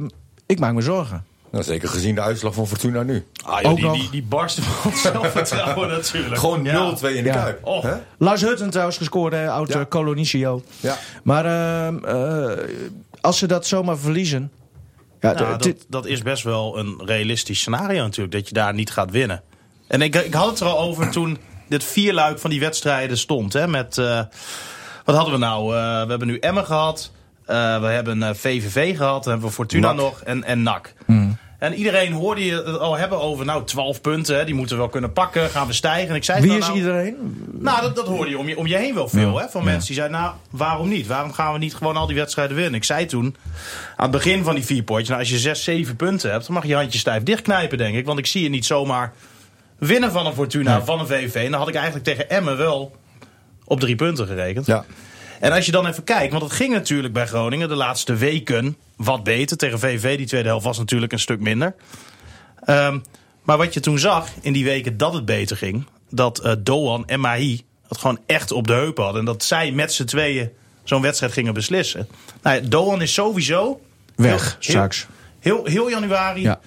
ik 0.47 0.59
maak 0.59 0.73
me 0.75 0.81
zorgen. 0.81 1.25
Nou, 1.51 1.65
zeker 1.67 1.89
gezien 1.89 2.15
de 2.15 2.21
uitslag 2.21 2.55
van 2.55 2.67
Fortuna 2.67 3.03
nu. 3.03 3.25
Ah, 3.45 3.61
joh, 3.61 3.71
Ook 3.71 3.77
die, 3.77 3.85
nog. 3.87 3.97
die, 3.97 4.11
die 4.11 4.23
barsten 4.23 4.63
van 4.63 4.93
zelfvertrouwen 4.93 5.89
natuurlijk. 5.99 6.39
Gewoon 6.39 6.67
0-2 6.67 6.67
Ja. 6.69 7.09
in 7.09 7.23
de 7.23 7.29
Ja. 7.29 7.35
Kuip. 7.43 7.59
Oh. 7.67 7.85
Lars 8.19 8.41
Hutten 8.41 8.71
trouwens 8.71 8.97
gescoord, 8.97 9.33
hè, 9.33 9.51
oud 9.51 9.69
Ja. 9.73 9.81
eh, 9.81 9.87
Colonicio. 9.89 10.63
Ja. 10.81 10.97
Maar 11.23 11.45
ehm, 11.45 12.05
eh, 12.05 12.65
als 13.21 13.39
ze 13.39 13.47
dat 13.47 13.67
zomaar 13.67 13.99
verliezen. 13.99 14.51
Ja, 15.21 15.33
Nou, 15.33 15.59
dat, 15.59 15.77
dat 15.89 16.07
is 16.07 16.23
best 16.23 16.43
wel 16.43 16.79
een 16.79 17.03
realistisch 17.05 17.59
scenario 17.59 18.03
natuurlijk, 18.03 18.33
dat 18.35 18.49
je 18.49 18.55
daar 18.55 18.75
niet 18.75 18.91
gaat 18.91 19.11
winnen. 19.11 19.43
En 19.89 20.03
ik, 20.03 20.15
ik 20.15 20.35
had 20.35 20.51
het 20.51 20.61
er 20.61 20.67
al 20.67 20.79
over 20.79 21.11
toen 21.11 21.39
dit 21.69 21.85
vierluik 21.85 22.39
van 22.39 22.51
die 22.51 22.61
wedstrijden 22.61 23.19
stond. 23.19 23.53
Hè, 23.53 23.69
met, 23.69 23.99
eh, 23.99 24.21
wat 25.05 25.15
hadden 25.15 25.35
we 25.35 25.41
nou? 25.41 25.77
Eh, 25.77 26.03
we 26.03 26.09
hebben 26.09 26.27
nu 26.27 26.39
Emmen 26.39 26.65
gehad, 26.65 27.11
eh, 27.47 27.81
we 27.81 27.87
hebben 27.87 28.23
eh, 28.23 28.35
VVV 28.35 28.97
gehad, 28.97 29.23
dan 29.23 29.33
hebben 29.33 29.49
we 29.49 29.55
Fortuna 29.55 29.93
nog 29.93 30.21
en, 30.21 30.45
en 30.45 30.63
NAC. 30.63 30.95
En 31.59 31.75
iedereen 31.75 32.13
hoorde 32.13 32.45
je 32.45 32.55
het 32.55 32.79
al 32.79 32.97
hebben 32.97 33.21
over, 33.21 33.45
nou, 33.45 33.65
12 33.65 34.01
punten, 34.01 34.37
hè, 34.37 34.45
die 34.45 34.55
moeten 34.55 34.77
we 34.77 34.83
wel 34.83 34.91
kunnen 34.91 35.13
pakken, 35.13 35.51
gaan 35.51 35.67
we 35.67 35.73
stijgen. 35.73 36.09
En 36.09 36.15
ik 36.15 36.25
zei 36.25 36.41
wie 36.41 36.49
nou, 36.49 36.61
is 36.61 36.67
nou, 36.67 36.79
iedereen? 36.79 37.17
nou, 37.53 37.81
dat, 37.81 37.97
dat 37.97 38.07
hoorde 38.07 38.31
je 38.31 38.39
om, 38.39 38.49
je 38.49 38.57
om 38.57 38.67
je 38.67 38.77
heen 38.77 38.95
wel 38.95 39.09
veel. 39.09 39.33
Ja. 39.33 39.43
Hè, 39.43 39.49
van 39.49 39.61
Ja. 39.65 39.67
mensen 39.71 39.87
die 39.87 39.97
zeiden, 39.97 40.19
nou, 40.21 40.33
waarom 40.51 40.89
niet? 40.89 41.07
Waarom 41.07 41.33
gaan 41.33 41.53
we 41.53 41.59
niet 41.59 41.75
gewoon 41.75 41.97
al 41.97 42.07
die 42.07 42.17
wedstrijden 42.17 42.57
winnen? 42.57 42.75
Ik 42.75 42.85
zei 42.85 43.07
toen, 43.07 43.37
aan 43.97 44.03
het 44.03 44.11
begin 44.11 44.45
van 44.45 44.55
die 44.55 44.65
vier 44.65 44.83
potjes... 44.83 45.09
Nou, 45.09 45.21
als 45.21 45.31
je 45.31 45.39
zes, 45.39 45.65
zeven 45.65 45.97
punten 45.97 46.31
hebt, 46.31 46.47
dan 46.47 46.55
mag 46.55 46.63
je 46.63 46.69
je 46.69 46.75
handje 46.75 46.99
stijf 46.99 47.23
dichtknijpen, 47.23 47.79
denk 47.79 47.97
ik. 47.97 48.07
Want 48.07 48.19
ik 48.19 48.27
zie 48.27 48.43
je 48.43 48.49
niet 48.49 48.65
zomaar 48.65 49.13
winnen 49.79 50.13
van 50.13 50.27
een 50.27 50.35
Fortuna, 50.35 50.85
van 50.85 51.01
een 51.01 51.07
VVV. 51.07 51.35
En 51.35 51.51
dan 51.51 51.61
had 51.61 51.69
ik 51.69 51.75
eigenlijk 51.75 52.05
tegen 52.05 52.31
Emmen 52.31 52.57
wel 52.57 52.97
op 53.65 53.81
drie 53.81 53.97
punten 53.97 54.27
gerekend. 54.27 54.67
Ja. 54.67 54.85
En 55.41 55.53
als 55.53 55.67
je 55.67 55.73
dan 55.73 55.87
even 55.87 56.05
kijkt, 56.05 56.31
want 56.33 56.45
het 56.45 56.53
ging 56.53 56.73
natuurlijk 56.73 57.15
bij 57.15 57.27
Groningen 57.27 57.69
de 57.69 57.75
laatste 57.75 58.15
weken 58.15 58.77
wat 58.97 59.25
beter. 59.25 59.57
Tegen 59.57 59.79
VVV, 59.79 60.17
die 60.17 60.27
tweede 60.27 60.49
helft 60.49 60.65
was 60.65 60.79
natuurlijk 60.79 61.13
een 61.13 61.19
stuk 61.19 61.41
minder. 61.41 61.75
Ehm, 62.65 62.99
maar 63.43 63.57
wat 63.57 63.75
je 63.75 63.81
toen 63.81 63.99
zag 63.99 64.29
in 64.41 64.53
die 64.53 64.65
weken 64.65 64.97
dat 64.97 65.13
het 65.15 65.25
beter 65.25 65.57
ging, 65.57 65.87
dat 66.11 66.39
eh, 66.39 66.53
Doan 66.59 67.07
en 67.07 67.21
Mahi 67.21 67.61
het 67.89 67.99
gewoon 67.99 68.19
echt 68.27 68.53
op 68.53 68.67
de 68.67 68.73
heupen 68.73 69.03
hadden. 69.05 69.21
En 69.21 69.27
dat 69.27 69.45
zij 69.45 69.71
met 69.73 69.93
z'n 69.93 70.05
tweeën 70.05 70.51
zo'n 70.85 71.03
wedstrijd 71.03 71.33
gingen 71.33 71.55
beslissen. 71.55 72.09
Nou, 72.43 72.63
ja, 72.63 72.69
Doan 72.69 73.03
is 73.03 73.13
sowieso 73.15 73.81
Weg, 74.17 74.43
heel, 74.43 74.53
straks. 74.59 75.07
Heel, 75.41 75.65
heel 75.65 75.91
januari 75.91 76.41
Ja. 76.43 76.61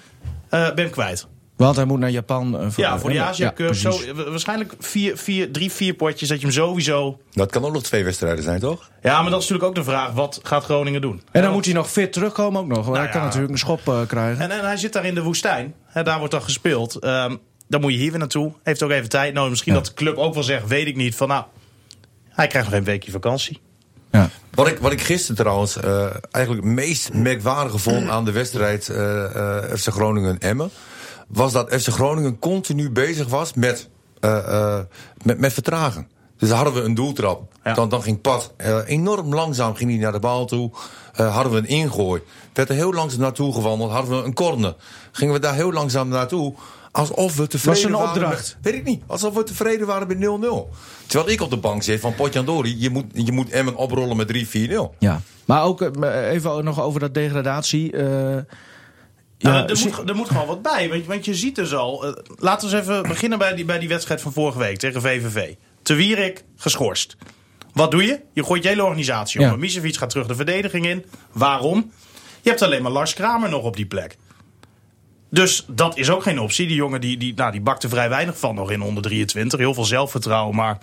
eh, 0.48 0.74
ben 0.74 0.84
ik 0.86 0.90
kwijt. 0.92 1.26
Want 1.58 1.76
hij 1.76 1.84
moet 1.84 1.98
naar 1.98 2.10
Japan. 2.10 2.58
eh, 2.60 2.66
Ja, 2.76 2.98
voor 2.98 3.10
de 3.10 3.22
Asia 3.22 3.46
Ja, 3.46 3.52
Cup. 3.52 3.74
Zo, 3.74 3.88
precies. 3.90 4.12
wa- 4.12 4.30
waarschijnlijk 4.30 4.74
vier, 4.78 5.16
vier, 5.16 5.52
drie, 5.52 5.70
vier 5.72 5.94
potjes 5.94 6.28
dat 6.28 6.38
je 6.40 6.46
hem 6.46 6.54
sowieso... 6.54 7.18
Dat 7.32 7.50
kan 7.50 7.64
ook 7.64 7.72
nog 7.72 7.82
twee 7.82 8.04
wedstrijden 8.04 8.44
zijn, 8.44 8.60
toch? 8.60 8.90
Ja, 9.02 9.22
maar 9.22 9.30
dat 9.30 9.42
is 9.42 9.48
natuurlijk 9.48 9.78
ook 9.78 9.84
de 9.84 9.90
vraag. 9.90 10.12
Wat 10.12 10.40
gaat 10.42 10.64
Groningen 10.64 11.00
doen? 11.00 11.22
En 11.32 11.42
dan 11.42 11.52
moet 11.52 11.64
hij 11.64 11.74
nog 11.74 11.90
fit 11.90 12.12
terugkomen 12.12 12.60
ook 12.60 12.66
nog. 12.66 12.76
want 12.84 12.88
hij 12.96 12.98
Nou 12.98 13.10
kan 13.10 13.22
natuurlijk 13.22 13.52
een 13.52 13.58
schop 13.58 13.88
eh, 13.88 14.00
krijgen. 14.06 14.42
En, 14.42 14.50
en 14.58 14.64
hij 14.64 14.76
zit 14.76 14.92
daar 14.92 15.04
in 15.04 15.14
de 15.14 15.22
woestijn. 15.22 15.74
Hè, 15.86 16.02
daar 16.02 16.18
wordt 16.18 16.32
dan 16.32 16.42
gespeeld. 16.42 16.94
Ehm, 16.96 17.36
dan 17.68 17.80
moet 17.80 17.92
je 17.92 17.98
hier 17.98 18.10
weer 18.10 18.18
naartoe. 18.18 18.52
Heeft 18.62 18.82
ook 18.82 18.90
even 18.90 19.08
tijd 19.08 19.34
nodig. 19.34 19.50
Misschien 19.50 19.74
dat 19.74 19.86
de 19.86 19.94
club 19.94 20.16
ook 20.16 20.34
wel 20.34 20.42
zegt, 20.42 20.66
weet 20.66 20.86
ik 20.86 20.96
niet. 20.96 21.14
Van 21.14 21.28
nou, 21.28 21.44
hij 22.28 22.46
krijgt 22.46 22.68
nog 22.68 22.78
een 22.78 22.84
weekje 22.84 23.10
vakantie. 23.10 23.60
Ja. 24.12 24.28
Wat 24.54 24.66
ik, 24.68 24.78
wat 24.78 24.92
ik 24.92 25.00
gisteren 25.00 25.36
trouwens 25.36 25.76
eh, 25.76 26.06
eigenlijk 26.30 26.64
het 26.66 26.74
meest 26.74 27.12
merkwaardige 27.12 27.78
vond 27.78 28.08
aan 28.08 28.24
de 28.24 28.32
wedstrijd 28.32 28.88
eh, 28.88 29.24
eh, 29.24 29.74
FC 29.76 29.88
Groningen-Emmen... 29.88 30.70
was 31.28 31.52
dat 31.52 31.74
FC 31.74 31.88
Groningen 31.88 32.38
continu 32.38 32.90
bezig 32.90 33.28
was 33.28 33.54
met, 33.54 33.88
eh, 34.20 34.38
eh, 34.38 34.80
met, 35.22 35.38
met 35.38 35.52
vertragen. 35.52 36.08
Dus 36.38 36.48
dan 36.48 36.56
hadden 36.58 36.74
we 36.74 36.80
een 36.88 36.94
doeltrap. 36.94 37.52
Ja. 37.64 37.72
Dan, 37.74 37.88
dan 37.88 38.02
ging 38.02 38.20
Pat 38.20 38.52
eh, 38.56 38.78
enorm 38.86 39.34
langzaam 39.34 39.74
ging 39.74 39.90
hij 39.90 39.98
naar 39.98 40.12
de 40.12 40.18
bal 40.18 40.44
toe. 40.46 40.70
Eh, 41.14 41.34
hadden 41.34 41.52
we 41.52 41.58
een 41.58 41.66
ingooi. 41.68 42.22
Werd 42.52 42.68
er 42.68 42.74
heel 42.74 42.92
langzaam 42.92 43.20
naartoe 43.20 43.54
gewandeld. 43.54 43.90
Hadden 43.90 44.18
we 44.20 44.24
een 44.26 44.34
corner. 44.34 44.74
Gingen 45.12 45.34
we 45.34 45.40
daar 45.40 45.54
heel 45.54 45.72
langzaam 45.72 46.08
naartoe. 46.08 46.54
Alsof 46.92 47.36
we 47.36 47.46
tevreden 47.46 47.82
Was 47.82 47.90
een 47.90 47.98
waren 48.06 48.08
opdracht? 48.08 48.56
met- 48.62 48.72
weet 48.72 48.74
ik 48.80 48.84
niet. 48.84 49.02
Alsof 49.06 49.34
we 49.34 49.42
tevreden 49.42 49.86
waren 49.86 50.06
met 50.08 50.18
0-0. 50.18 50.68
Terwijl 51.06 51.30
ik 51.30 51.40
op 51.40 51.50
de 51.50 51.56
bank 51.56 51.82
zit 51.82 52.00
van 52.00 52.14
Potjandori. 52.14 52.76
Je 52.80 52.90
moet, 52.90 53.04
je 53.12 53.32
moet 53.32 53.50
Emmen 53.50 53.76
oprollen 53.76 54.16
met 54.16 54.28
3-4-0. 54.28 54.94
ja. 54.98 55.20
Maar 55.44 55.62
ook 55.64 55.80
even 56.30 56.64
nog 56.64 56.80
over 56.82 57.00
dat 57.00 57.14
degradatie. 57.14 57.92
eh, 57.92 58.36
Ja, 59.38 59.54
ja, 59.54 59.66
er, 59.68 59.78
moet, 59.78 60.08
er 60.08 60.16
moet 60.16 60.28
gewoon 60.28 60.46
wat 60.46 60.62
bij. 60.62 60.88
Want, 60.88 61.06
want 61.06 61.24
je 61.24 61.34
ziet 61.34 61.54
dus 61.54 61.74
al. 61.74 62.06
eh, 62.06 62.12
laten 62.38 62.70
we 62.70 62.76
eens 62.76 62.86
even 62.88 63.02
beginnen 63.02 63.38
bij 63.38 63.54
die, 63.54 63.64
bij 63.64 63.78
die 63.78 63.88
wedstrijd 63.88 64.20
van 64.20 64.32
vorige 64.32 64.58
week 64.58 64.78
tegen 64.78 65.00
VVV. 65.00 65.54
Te 65.82 65.94
Wierik 65.94 66.44
geschorst. 66.56 67.16
Wat 67.72 67.90
doe 67.90 68.04
je? 68.04 68.20
Je 68.32 68.44
gooit 68.44 68.62
je 68.62 68.68
hele 68.68 68.84
organisatie 68.84 69.40
om. 69.40 69.46
Ja. 69.46 69.56
Misevic 69.56 69.96
gaat 69.96 70.10
terug 70.10 70.26
de 70.26 70.34
verdediging 70.34 70.86
in. 70.86 71.04
Waarom? 71.32 71.92
Je 72.40 72.48
hebt 72.48 72.62
alleen 72.62 72.82
maar 72.82 72.92
Lars 72.92 73.14
Kramer 73.14 73.48
nog 73.48 73.62
op 73.62 73.76
die 73.76 73.86
plek. 73.86 74.16
Dus 75.30 75.64
dat 75.66 75.96
is 75.96 76.10
ook 76.10 76.22
geen 76.22 76.40
optie. 76.40 76.66
Die 76.66 76.76
jongen 76.76 77.00
die, 77.00 77.16
die, 77.16 77.34
nou, 77.36 77.52
die 77.52 77.60
bakte 77.60 77.88
vrij 77.88 78.08
weinig 78.08 78.38
van 78.38 78.54
nog 78.54 78.70
in 78.70 78.82
onder 78.82 79.02
23. 79.02 79.58
Heel 79.58 79.74
veel 79.74 79.84
zelfvertrouwen. 79.84 80.56
Maar 80.56 80.78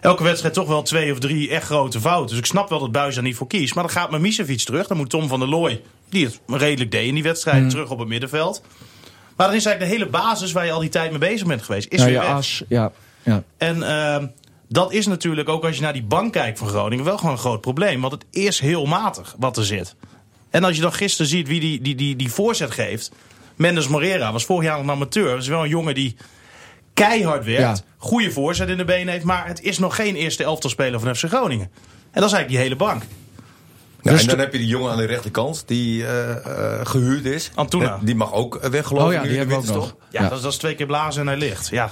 elke 0.00 0.22
wedstrijd 0.22 0.54
toch 0.54 0.68
wel 0.68 0.82
twee 0.82 1.12
of 1.12 1.18
drie 1.18 1.50
echt 1.50 1.66
grote 1.66 2.00
fouten. 2.00 2.28
Dus 2.28 2.38
ik 2.38 2.46
snap 2.46 2.68
wel 2.68 2.78
dat 2.78 2.92
Buis 2.92 3.14
daar 3.14 3.24
niet 3.24 3.36
voor 3.36 3.46
kiest. 3.46 3.74
Maar 3.74 3.84
dan 3.84 3.92
gaat 3.92 4.10
met 4.10 4.20
Misevic 4.20 4.60
terug. 4.60 4.86
Dan 4.86 4.96
moet 4.96 5.10
Tom 5.10 5.28
van 5.28 5.38
der 5.38 5.48
Looy, 5.48 5.82
die 6.10 6.24
het 6.24 6.40
redelijk 6.46 6.90
deed 6.90 7.06
in 7.06 7.14
die 7.14 7.22
wedstrijd, 7.22 7.60
Hmm. 7.60 7.68
terug 7.68 7.90
op 7.90 7.98
het 7.98 8.08
middenveld. 8.08 8.62
Maar 9.36 9.46
dan 9.46 9.56
is 9.56 9.66
eigenlijk 9.66 9.80
de 9.92 9.98
hele 9.98 10.10
basis 10.22 10.52
waar 10.52 10.64
je 10.64 10.72
al 10.72 10.80
die 10.80 10.88
tijd 10.88 11.10
mee 11.10 11.18
bezig 11.18 11.46
bent 11.46 11.62
geweest. 11.62 11.88
Is 11.92 11.98
nou, 11.98 12.10
weer 12.10 12.20
ja, 12.20 12.26
weg. 12.26 12.36
as, 12.36 12.62
ja, 12.68 12.92
ja. 13.22 13.42
En 13.56 13.82
ehm, 13.82 14.26
dat 14.68 14.92
is 14.92 15.06
natuurlijk 15.06 15.48
ook 15.48 15.64
als 15.64 15.76
je 15.76 15.82
naar 15.82 15.92
die 15.92 16.02
bank 16.02 16.32
kijkt 16.32 16.58
van 16.58 16.68
Groningen 16.68 17.04
wel 17.04 17.16
gewoon 17.18 17.32
een 17.32 17.38
groot 17.38 17.60
probleem. 17.60 18.00
Want 18.00 18.12
het 18.12 18.24
is 18.30 18.60
heel 18.60 18.86
matig 18.86 19.34
wat 19.38 19.56
er 19.56 19.64
zit. 19.64 19.94
En 20.50 20.64
als 20.64 20.76
je 20.76 20.82
dan 20.82 20.92
gisteren 20.92 21.26
ziet 21.30 21.48
wie 21.48 21.60
die, 21.60 21.80
die, 21.80 21.94
die, 21.94 22.16
die 22.16 22.30
voorzet 22.32 22.70
geeft. 22.70 23.10
Mendes 23.56 23.88
Morera 23.88 24.32
was 24.32 24.44
vorig 24.44 24.64
jaar 24.64 24.76
nog 24.76 24.84
een 24.86 24.90
amateur. 24.90 25.30
Dat 25.30 25.42
is 25.42 25.48
wel 25.48 25.62
een 25.62 25.68
jongen 25.68 25.94
die 25.94 26.16
keihard 26.94 27.44
werkt. 27.44 27.78
Ja. 27.78 27.84
Goede 27.96 28.30
voorzet 28.30 28.68
in 28.68 28.76
de 28.76 28.84
benen 28.84 29.12
heeft. 29.12 29.24
Maar 29.24 29.46
het 29.46 29.62
is 29.62 29.78
nog 29.78 29.94
geen 29.94 30.14
eerste 30.16 30.44
elftal 30.44 30.70
speler 30.70 31.00
van 31.00 31.16
FC 31.16 31.24
Groningen. 31.24 31.70
En 32.10 32.20
dat 32.20 32.24
is 32.24 32.36
eigenlijk 32.36 32.48
die 32.48 32.58
hele 32.58 32.76
bank. 32.76 33.02
Ja, 34.08 34.14
Dus 34.14 34.22
en 34.22 34.28
dan 34.28 34.38
heb 34.38 34.52
je 34.52 34.58
die 34.58 34.66
jongen 34.66 34.90
aan 34.90 34.96
de 34.96 35.04
rechterkant 35.04 35.62
die 35.66 36.06
eh, 36.06 36.30
eh, 36.30 36.86
gehuurd 36.86 37.24
is. 37.24 37.50
Antuna. 37.54 37.84
Eh, 37.94 37.98
Die 38.02 38.14
mag 38.14 38.32
ook 38.32 38.58
weg, 38.70 38.86
geloof 38.86 39.02
Oh 39.06 39.12
ja, 39.12 39.22
nu 39.22 39.28
die 39.28 39.36
hebben 39.38 39.56
we 39.56 39.60
ook 39.62 39.66
winterstop. 39.66 40.02
Ja, 40.10 40.22
Ja. 40.22 40.28
Dat, 40.28 40.36
is, 40.38 40.42
dat 40.44 40.52
is 40.52 40.58
twee 40.58 40.74
keer 40.74 40.86
blazen 40.86 41.20
en 41.20 41.26
hij 41.26 41.36
ligt. 41.36 41.68
Ja. 41.70 41.90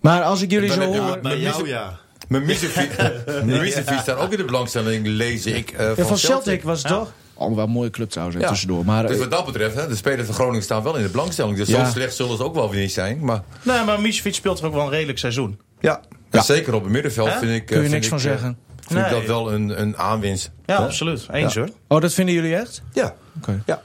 Maar 0.00 0.22
als 0.22 0.42
ik 0.42 0.50
jullie 0.50 0.72
zo 0.72 0.80
hoor. 0.80 1.18
Bij 1.22 1.38
jou 1.38 1.68
ja. 1.68 1.98
Mijn 2.28 2.56
staat 4.02 4.16
ook 4.16 4.30
in 4.30 4.36
de 4.36 4.44
belangstelling, 4.44 5.06
lees 5.06 5.46
ik. 5.46 5.70
eh, 5.70 5.96
Ja, 5.96 6.04
van 6.04 6.18
Celtic 6.18 6.62
was 6.62 6.78
het 6.82 6.88
Ja. 6.92 6.98
toch? 6.98 7.12
Oh, 7.34 7.54
wel 7.54 7.64
een 7.64 7.70
mooie 7.70 7.90
club 7.90 8.10
trouwens, 8.10 8.36
hè, 8.38 8.44
Ja. 8.44 8.48
tussendoor. 8.50 8.84
Maar, 8.84 9.06
Dus 9.06 9.18
wat 9.18 9.30
dat 9.30 9.46
betreft, 9.46 9.74
hè, 9.74 9.88
de 9.88 9.96
spelers 9.96 10.26
van 10.26 10.34
Groningen 10.34 10.62
staan 10.62 10.82
wel 10.82 10.96
in 10.96 11.02
de 11.02 11.08
belangstelling. 11.08 11.56
Dus 11.56 11.68
Ja. 11.68 11.84
zo 11.84 11.90
slecht 11.90 12.16
zullen 12.16 12.36
ze 12.36 12.44
ook 12.44 12.54
wel 12.54 12.70
weer 12.70 12.80
niet 12.80 12.92
zijn. 12.92 13.18
Maar 13.24 13.42
Nee, 13.62 13.84
maar 13.84 14.00
Misevic 14.00 14.34
speelt 14.34 14.58
er 14.60 14.66
ook 14.66 14.74
wel 14.74 14.84
een 14.84 14.90
redelijk 14.90 15.18
seizoen. 15.18 15.60
ja, 15.80 16.00
Ja. 16.30 16.42
zeker 16.42 16.74
op 16.74 16.82
het 16.82 16.92
middenveld 16.92 17.30
vind 17.32 17.52
ik... 17.52 17.66
kun 17.66 17.82
je 17.82 17.88
niks 17.88 18.08
van 18.08 18.20
zeggen. 18.20 18.58
Vind 18.88 19.04
ik 19.04 19.10
Nee. 19.10 19.18
dat 19.20 19.28
wel 19.28 19.52
een, 19.52 19.80
een 19.80 19.96
aanwinst. 19.96 20.50
Ja, 20.66 20.76
absoluut. 20.76 21.26
Eens 21.30 21.54
Ja. 21.54 21.60
hoor. 21.60 21.70
Oh, 21.88 22.00
dat 22.00 22.14
vinden 22.14 22.34
jullie 22.34 22.56
echt? 22.56 22.82
Ja. 22.92 23.14
Oké. 23.36 23.62
ja. 23.66 23.82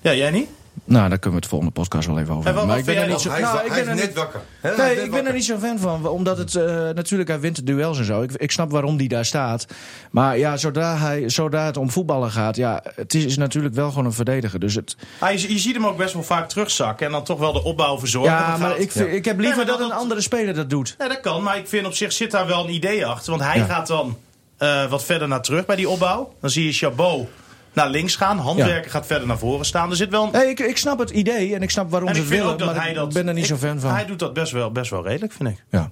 Ja, 0.00 0.14
jij 0.14 0.30
niet? 0.30 0.48
Nou, 0.84 1.08
daar 1.08 1.18
kunnen 1.18 1.30
we 1.30 1.36
het 1.44 1.46
volgende 1.46 1.72
podcast 1.74 2.06
wel 2.06 2.18
even 2.18 2.32
over 2.34 2.44
hebben. 2.44 2.66
Maar 2.66 2.78
ik 2.78 2.84
ben 2.84 2.96
er 2.96 3.08
niet 3.08 3.20
zo... 3.20 3.30
Hij 3.30 3.40
is, 3.40 3.44
Nou, 3.46 3.64
ik 3.66 3.72
ben 3.72 3.88
er 3.88 3.94
net 3.94 4.06
niet... 4.06 4.14
wakker. 4.14 4.40
Nee, 4.76 5.02
ik 5.02 5.10
ben 5.10 5.26
er 5.26 5.32
niet 5.32 5.44
zo 5.44 5.58
fan 5.58 5.78
van. 5.78 6.06
Omdat 6.08 6.38
het 6.38 6.54
eh, 6.54 6.64
natuurlijk, 6.94 7.28
hij 7.30 7.40
wint 7.40 7.56
het 7.56 7.66
duel 7.66 7.96
en 7.96 8.04
zo. 8.04 8.22
Ik, 8.22 8.32
ik 8.32 8.50
snap 8.50 8.70
waarom 8.70 8.96
die 8.96 9.08
daar 9.08 9.24
staat. 9.24 9.66
Maar 10.10 10.38
ja, 10.38 10.56
zodra, 10.56 10.96
hij, 10.96 11.28
zodra 11.28 11.64
het 11.66 11.76
om 11.76 11.90
voetballen 11.90 12.30
gaat, 12.30 12.56
ja, 12.56 12.82
het 12.94 13.14
is, 13.14 13.24
is 13.24 13.36
natuurlijk 13.36 13.74
wel 13.74 13.88
gewoon 13.88 14.04
een 14.04 14.12
verdediger. 14.12 14.60
Dus 14.60 14.74
het, 14.74 14.96
Ah, 15.18 15.32
je, 15.32 15.52
je 15.52 15.58
ziet 15.58 15.74
hem 15.74 15.86
ook 15.86 15.96
best 15.96 16.12
wel 16.14 16.22
vaak 16.22 16.48
terugzakken 16.48 17.06
en 17.06 17.12
dan 17.12 17.24
toch 17.24 17.38
wel 17.38 17.52
de 17.52 17.62
opbouw 17.64 17.98
verzorgen. 17.98 18.32
ja, 18.32 18.56
maar 18.56 18.78
ik, 18.78 18.90
vind- 18.92 19.12
ik 19.12 19.24
heb 19.24 19.38
liever 19.38 19.56
Nee, 19.64 19.76
dat 19.76 19.80
een 19.80 19.92
andere 19.92 20.20
speler 20.20 20.54
dat 20.54 20.70
doet. 20.70 20.94
Nee, 20.98 21.08
dat 21.08 21.20
kan, 21.20 21.42
maar 21.42 21.56
ik 21.58 21.68
vind 21.68 21.86
op 21.86 21.94
zich 21.94 22.12
zit 22.12 22.30
daar 22.30 22.46
wel 22.46 22.64
een 22.64 22.72
idee 22.74 23.06
achter. 23.06 23.30
Want 23.30 23.42
hij 23.44 23.58
Ja. 23.58 23.64
gaat 23.64 23.86
dan 23.86 24.16
eh, 24.60 24.90
wat 24.90 25.04
verder 25.04 25.28
naar 25.28 25.42
terug 25.42 25.66
bij 25.66 25.76
die 25.76 25.88
opbouw. 25.88 26.34
Dan 26.40 26.50
zie 26.50 26.64
je 26.64 26.72
Chabot 26.72 27.28
naar 27.72 27.88
links 27.90 28.16
gaan. 28.16 28.38
Handwerker 28.38 28.90
gaat 28.90 29.06
verder 29.06 29.26
naar 29.26 29.38
voren 29.38 29.64
staan. 29.66 29.90
Er 29.90 29.96
zit 29.96 30.10
wel 30.10 30.24
een... 30.24 30.32
Nee, 30.32 30.48
ik, 30.48 30.58
ik 30.60 30.76
snap 30.76 30.98
het 30.98 31.10
idee 31.10 31.54
en 31.54 31.62
ik 31.62 31.70
snap 31.70 31.90
waarom 31.90 32.08
en 32.08 32.14
ze 32.14 32.20
het 32.20 32.30
willen. 32.30 32.46
ook 32.52 32.58
dat 32.58 32.66
maar 32.74 32.80
hij 32.80 32.90
ik 32.90 32.96
dat... 32.96 33.12
ben 33.12 33.28
er 33.28 33.34
niet 33.34 33.42
ik- 33.42 33.48
zo 33.50 33.56
fan 33.56 33.80
van. 33.80 33.90
Hij 33.90 34.06
doet 34.06 34.18
dat 34.18 34.32
best 34.32 34.52
wel, 34.52 34.70
best 34.72 34.90
wel 34.90 35.02
redelijk, 35.06 35.32
vind 35.32 35.48
ik. 35.48 35.64
Ja. 35.70 35.90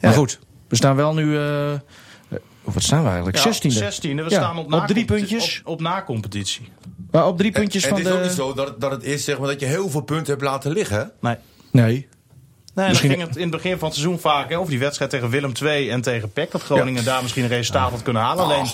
Maar 0.00 0.12
goed, 0.12 0.38
we 0.68 0.76
staan 0.76 0.96
wel 0.96 1.14
nu... 1.14 1.36
eh, 1.36 1.72
eh, 1.72 1.78
wat 2.64 2.82
staan 2.82 3.02
we 3.02 3.08
eigenlijk? 3.08 3.36
Ja, 3.36 3.44
16e. 3.44 3.94
16e. 3.94 4.00
We 4.00 4.08
Ja, 4.14 4.28
staan 4.28 4.58
op, 4.58 4.72
op 4.72 4.86
drie 4.86 5.04
puntjes. 5.04 5.60
Op, 5.64 5.72
op 5.72 5.80
na-competitie. 5.80 6.68
Maar 7.10 7.26
op 7.26 7.38
drie 7.38 7.50
puntjes 7.52 7.82
En 7.82 7.88
van 7.88 7.98
het 7.98 8.06
is 8.06 8.12
ook 8.12 8.18
de... 8.20 8.24
niet 8.26 8.36
zo 8.36 8.52
dat 8.54 8.68
het, 8.68 8.80
dat 8.80 8.90
het 8.90 9.04
is 9.04 9.24
zeg 9.24 9.38
maar, 9.38 9.48
dat 9.48 9.60
je 9.60 9.66
heel 9.66 9.90
veel 9.90 10.00
punten 10.02 10.26
hebt 10.32 10.42
laten 10.44 10.72
liggen. 10.72 10.98
Hè? 10.98 11.04
Nee. 11.28 11.36
Nee. 11.72 12.08
Nee, 12.80 12.88
Misschien- 12.88 13.08
dan 13.08 13.18
ging 13.18 13.28
het 13.28 13.36
in 13.38 13.42
het 13.52 13.62
begin 13.62 13.78
van 13.78 13.88
het 13.88 13.96
seizoen 13.96 14.20
vaak 14.20 14.48
hè, 14.48 14.58
over 14.58 14.70
die 14.70 14.78
wedstrijd 14.78 15.10
tegen 15.10 15.30
Willem 15.30 15.52
II 15.62 15.90
en 15.90 16.00
tegen 16.00 16.32
PEC. 16.32 16.50
Dat 16.50 16.62
Groningen 16.62 17.04
daar 17.04 17.22
misschien 17.22 17.42
een 17.42 17.48
resultaat 17.48 17.90
had 17.90 18.02
kunnen 18.02 18.22
halen. 18.22 18.44
Alleen, 18.44 18.66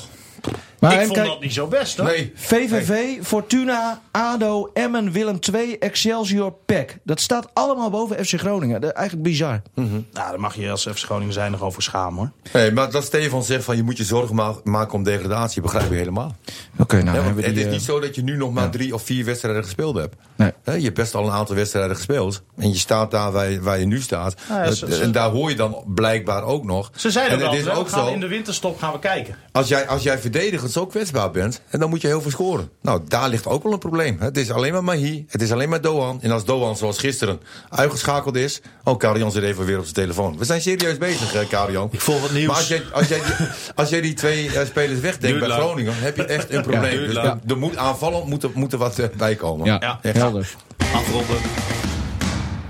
Maar 0.81 0.93
ik 0.93 0.99
en 0.99 1.05
vond 1.07 1.19
kijk, 1.19 1.29
dat 1.31 1.41
niet 1.41 1.53
zo 1.53 1.67
best 1.67 1.97
hoor. 1.97 2.07
Nee. 2.07 2.33
VVV, 2.35 3.23
Fortuna, 3.23 4.01
ADO, 4.11 4.71
Emmen, 4.75 5.12
Willem 5.12 5.39
II, 5.55 5.79
Excelsior, 5.79 6.53
PEC. 6.67 6.99
Dat 7.03 7.21
staat 7.21 7.49
allemaal 7.53 7.91
boven 7.91 8.25
FC 8.27 8.35
Groningen. 8.39 8.81
Dat 8.81 8.91
is 8.91 8.97
eigenlijk 8.97 9.29
bizar. 9.29 9.62
Nou, 9.75 10.03
daar 10.12 10.41
mag 10.41 10.57
je 10.57 10.71
als 10.71 10.83
FC 10.83 10.99
Groningen 11.05 11.33
zijn 11.33 11.51
nog 11.51 11.62
over 11.62 11.83
schamen 11.83 12.19
hoor. 12.19 12.31
Nee, 12.53 12.73
maar 12.73 12.91
dat 12.91 13.05
Stefan 13.05 13.43
zegt 13.45 13.65
van 13.65 13.77
je 13.77 13.83
moet 13.83 13.97
je 13.97 14.05
zorgen 14.05 14.35
ma- 14.35 14.55
maken 14.65 14.95
om 14.95 15.03
degradatie, 15.03 15.62
begrijp 15.62 15.89
je 15.91 15.97
helemaal. 15.97 16.37
Oké, 16.79 17.03
nou 17.03 17.17
het 17.19 17.37
die... 17.37 17.55
is 17.55 17.65
eh, 17.65 17.71
niet 17.71 17.83
zo 17.83 18.01
dat 18.01 18.15
je 18.15 18.23
nu 18.23 18.37
nog 18.37 18.53
maar 18.53 18.71
drie 18.71 18.95
of 18.95 19.03
vier 19.03 19.25
wedstrijden 19.25 19.65
gespeeld 19.65 19.97
hebt. 19.97 20.15
Nee. 20.37 20.53
Hè, 20.65 20.73
je 20.75 20.83
hebt 20.83 20.95
best 20.95 21.15
al 21.15 21.25
een 21.27 21.33
aantal 21.33 21.55
wedstrijden 21.55 21.97
gespeeld. 21.97 22.43
En 22.57 22.69
je 22.69 22.77
staat 22.79 23.11
daar 23.11 23.33
waar 23.33 23.51
je, 23.51 23.61
waar 23.61 23.79
je 23.79 23.87
nu 23.87 24.01
staat. 24.01 24.35
Nou 24.49 24.61
ja, 24.61 24.67
Dat- 24.67 24.77
ze- 24.77 24.95
ze- 24.95 25.03
en 25.03 25.12
daar 25.12 25.31
hoor 25.31 25.51
je 25.51 25.57
dan 25.57 25.83
blijkbaar 25.87 26.43
ook 26.45 26.65
nog. 26.65 26.91
Ze 26.97 27.11
zeiden 27.11 27.35
en 27.35 27.43
wel, 27.43 27.51
het 27.51 27.59
is 27.59 27.65
we 27.65 27.71
ook 27.73 27.89
gaan 27.89 28.07
zo, 28.07 28.12
in 28.12 28.21
de 28.21 28.29
winterstop 28.29 28.79
gaan 28.79 28.93
we 28.93 28.99
kijken. 28.99 29.37
als 29.53 29.69
jij, 29.69 29.87
als 29.89 30.03
jij 30.03 30.19
verdedigend 30.67 30.73
zo 30.73 30.87
kwetsbaar 30.87 31.31
bent, 31.31 31.61
en 31.71 31.81
dan 31.81 31.91
moet 31.91 32.01
je 32.01 32.07
heel 32.07 32.21
veel 32.21 32.31
scoren. 32.31 32.71
Nou, 32.83 33.01
daar 33.09 33.29
ligt 33.29 33.47
ook 33.47 33.63
wel 33.63 33.73
een 33.73 33.79
probleem. 33.79 34.17
Het 34.21 34.37
is 34.37 34.51
alleen 34.51 34.73
maar 34.73 34.85
Mahi, 34.85 35.25
het 35.29 35.43
is 35.43 35.53
alleen 35.53 35.69
maar 35.69 35.81
Doan. 35.81 36.23
En 36.23 36.31
als 36.31 36.45
Doan 36.45 36.77
zoals 36.77 36.99
gisteren 36.99 37.41
uitgeschakeld 37.69 38.37
is... 38.37 38.61
Oh, 38.85 38.99
Karian 38.99 39.33
zit 39.33 39.43
even 39.43 39.65
weer 39.65 39.77
op 39.79 39.83
zijn 39.83 39.95
telefoon. 39.95 40.39
We 40.39 40.45
zijn 40.45 40.61
serieus 40.61 40.99
bezig, 40.99 41.49
Karian. 41.49 41.89
Ik 41.93 42.01
volg 42.01 42.23
het 42.23 42.33
nieuws. 42.33 42.47
Maar 42.47 42.57
als 42.57 42.69
jij, 42.69 42.83
als 42.93 43.09
jij, 43.09 43.19
die, 43.19 43.47
als 43.75 43.89
jij 43.89 44.01
die 44.01 44.15
twee 44.15 44.51
eh, 44.59 44.67
spelers 44.67 45.01
wegdenkt 45.01 45.39
bij 45.39 45.49
lang. 45.49 45.61
Groningen, 45.63 45.95
heb 45.97 46.17
je 46.17 46.25
echt 46.25 46.53
een 46.53 46.63
probleem. 46.63 46.91
duurt 46.91 47.07
dus 47.15 47.17
er, 47.17 47.39
er 47.47 47.59
moet 47.59 47.77
aanvallen, 47.77 48.29
moet 48.29 48.43
er, 48.43 48.51
moet 48.55 48.73
er 48.73 48.79
wat 48.79 48.99
eh, 48.99 49.07
bij 49.17 49.35
komen. 49.35 49.67
Ja, 49.67 49.77
Ja. 49.81 49.99
Echt. 50.03 50.17
helder. 50.17 50.55
Afronden. 50.95 51.37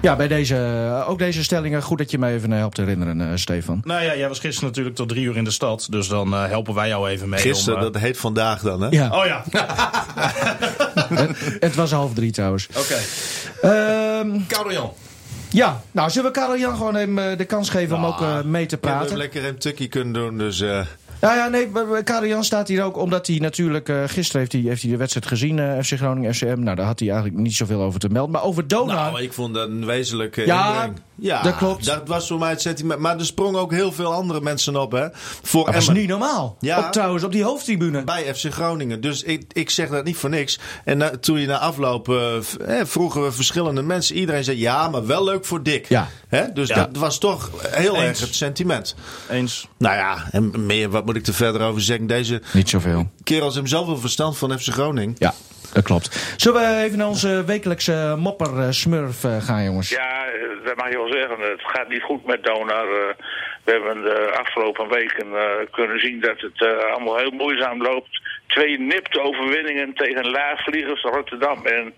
Ja, 0.07 0.17
bij 0.17 0.29
deze, 0.29 0.57
eh, 0.57 1.09
ook 1.11 1.19
deze 1.19 1.43
stellingen. 1.45 1.83
Goed 1.83 1.99
dat 1.99 2.11
je 2.11 2.19
me 2.19 2.29
even 2.29 2.53
eh, 2.53 2.59
helpt 2.59 2.77
herinneren, 2.77 3.21
eh, 3.21 3.27
Stefan. 3.35 3.81
Nou 3.85 4.03
ja, 4.05 4.17
jij 4.17 4.29
was 4.29 4.39
gisteren 4.39 4.69
natuurlijk 4.69 4.97
tot 4.97 5.09
drie 5.09 5.25
uur 5.25 5.37
in 5.37 5.45
de 5.45 5.51
stad. 5.51 5.87
Dus 5.91 6.09
dan 6.09 6.35
eh, 6.35 6.45
helpen 6.47 6.75
wij 6.75 6.89
jou 6.89 7.09
even 7.09 7.29
mee. 7.29 7.41
Gisteren, 7.41 7.79
om, 7.87 7.93
dat 7.93 8.03
heet 8.03 8.17
vandaag 8.19 8.61
dan, 8.61 8.81
hè? 8.81 8.89
Ja, 8.91 9.09
Oh 9.11 9.27
ja, 9.27 9.45
het 11.61 11.75
was 11.75 11.91
half 11.93 12.15
drie 12.15 12.31
trouwens. 12.33 12.69
oké. 12.77 12.97
Ehm, 13.63 14.31
Karian. 14.49 14.93
ja, 15.51 15.83
nou 15.93 16.11
zullen 16.11 16.33
we 16.33 16.39
Karel 16.39 16.59
Jan 16.59 16.77
gewoon 16.77 16.97
even 16.97 17.31
eh, 17.31 17.39
de 17.39 17.45
kans 17.45 17.71
geven 17.71 17.97
om 17.97 18.03
Nou, 18.03 18.13
ook 18.15 18.21
eh, 18.21 18.43
mee 18.43 18.67
te 18.67 18.77
Ik 18.77 18.83
heb 18.83 18.91
hem 18.91 18.99
praten? 18.99 19.17
lekker 19.17 19.45
een 19.45 19.59
tukkie 19.59 19.89
kunnen 19.89 20.13
doen, 20.13 20.39
dus... 20.39 20.61
eh, 20.61 20.81
Nou 21.21 21.37
ja, 21.37 21.49
nee, 21.49 22.29
Jan 22.29 22.45
staat 22.45 22.69
hier 22.69 22.83
ook 22.85 22.97
omdat 22.97 23.27
hij 23.27 23.37
natuurlijk... 23.37 23.89
eh, 23.89 24.03
gisteren 24.07 24.41
heeft 24.41 24.53
hij, 24.53 24.61
heeft 24.61 24.83
hij 24.83 24.91
de 24.91 24.97
wedstrijd 24.97 25.27
gezien, 25.27 25.59
eh, 25.59 25.83
FC 25.83 25.93
Groningen, 25.93 26.35
FCM. 26.35 26.61
Nou, 26.61 26.77
daar 26.77 26.87
had 26.87 26.99
hij 26.99 27.09
eigenlijk 27.11 27.39
niet 27.41 27.55
zoveel 27.55 27.83
over 27.83 28.01
te 28.01 28.09
melden. 28.09 28.33
Maar 28.33 28.43
over 28.43 28.69
Donar... 28.69 28.95
Nou, 28.97 29.23
ik 29.23 29.33
vond 29.33 29.55
dat 29.55 29.69
een 29.69 29.87
wezenlijke 29.87 30.47
Ja, 30.47 30.85
inbreng. 30.85 31.05
Ja, 31.19 31.43
dat 31.43 31.57
klopt. 31.57 31.85
Dat 31.85 32.09
was 32.09 32.27
voor 32.27 32.39
mij 32.39 32.51
het 32.51 32.61
sentiment. 32.61 33.01
Maar 33.01 33.19
er 33.19 33.27
sprongen 33.27 33.61
ook 33.61 33.73
heel 33.73 33.93
veel 33.93 34.13
andere 34.13 34.41
mensen 34.41 34.77
op, 34.77 34.93
hè? 34.93 35.07
Voor 35.43 35.65
dat 35.65 35.75
was 35.75 35.87
Emmen. 35.87 36.01
niet 36.01 36.11
normaal. 36.11 36.57
Ja. 36.61 36.79
Op, 36.79 36.93
trouwens, 36.93 37.25
op 37.25 37.33
die 37.33 37.45
hoofdtribune. 37.45 38.05
Bij 38.05 38.35
FC 38.35 38.53
Groningen. 38.53 39.01
Dus 39.01 39.23
ik, 39.23 39.43
ik 39.53 39.71
zeg 39.71 39.89
dat 39.89 40.05
niet 40.05 40.17
voor 40.17 40.31
niks. 40.31 40.59
En 40.85 40.99
na- 40.99 41.11
toen 41.21 41.41
je 41.41 41.47
na 41.47 41.59
afloop 41.59 42.09
eh, 42.09 42.37
eh, 42.37 42.87
vroegen 42.87 43.23
we 43.23 43.33
verschillende 43.33 43.83
mensen. 43.83 44.17
Iedereen 44.17 44.45
zei 44.45 44.59
ja, 44.59 44.89
maar 44.89 45.07
wel 45.07 45.25
leuk 45.25 45.45
voor 45.45 45.63
Dick. 45.63 45.89
Ja. 45.89 46.09
Hè? 46.29 46.53
Dus 46.53 46.69
Ja. 46.69 46.75
dat 46.75 46.97
was 46.97 47.19
toch 47.19 47.51
heel 47.69 47.95
Eens. 47.97 48.05
erg 48.05 48.21
het 48.21 48.35
sentiment. 48.35 48.95
Eens. 49.31 49.69
Nou 49.79 49.97
ja, 49.97 50.29
en 50.31 50.67
meer, 50.67 50.91
wat 50.91 51.05
moet 51.05 51.17
ik 51.17 51.27
er 51.27 51.35
verder 51.35 51.61
over 51.61 51.83
zeggen? 51.83 52.07
Deze 52.07 52.43
Niet 52.53 52.69
zoveel. 52.69 53.11
kerels 53.25 53.53
hebben 53.53 53.71
zoveel 53.71 53.99
verstand 53.99 54.39
van 54.39 54.59
FC 54.59 54.69
Groningen. 54.73 55.17
Ja, 55.19 55.35
dat 55.73 55.85
klopt. 55.85 56.35
Zullen 56.37 56.61
we 56.61 56.83
even 56.85 56.99
naar 56.99 57.09
onze 57.09 57.45
wekelijkse 57.45 58.15
mopper-smurf 58.19 59.25
eh, 59.25 59.43
gaan, 59.43 59.65
jongens? 59.65 59.89
Ja, 59.89 60.27
eh, 60.27 60.65
dat 60.65 60.77
mag 60.77 60.91
je 60.91 60.97
wel 60.97 61.13
zeggen. 61.13 61.41
Het 61.41 61.63
gaat 61.63 61.89
niet 61.89 62.03
goed 62.03 62.27
met 62.27 62.45
Donar. 62.45 62.89
Eh, 62.89 63.25
we 63.67 63.73
hebben 63.73 64.03
de 64.03 64.37
afgelopen 64.39 64.89
weken 64.89 65.27
eh, 65.35 65.67
kunnen 65.71 66.01
zien 66.01 66.21
dat 66.21 66.41
het 66.41 66.63
eh, 66.63 66.93
allemaal 66.93 67.17
heel 67.17 67.31
moeizaam 67.31 67.83
loopt. 67.83 68.21
Twee 68.47 68.79
nipte 68.79 69.21
overwinningen 69.21 69.95
tegen 69.95 70.31
laagvliegers 70.31 71.03
Rotterdam 71.03 71.67
en 71.67 71.93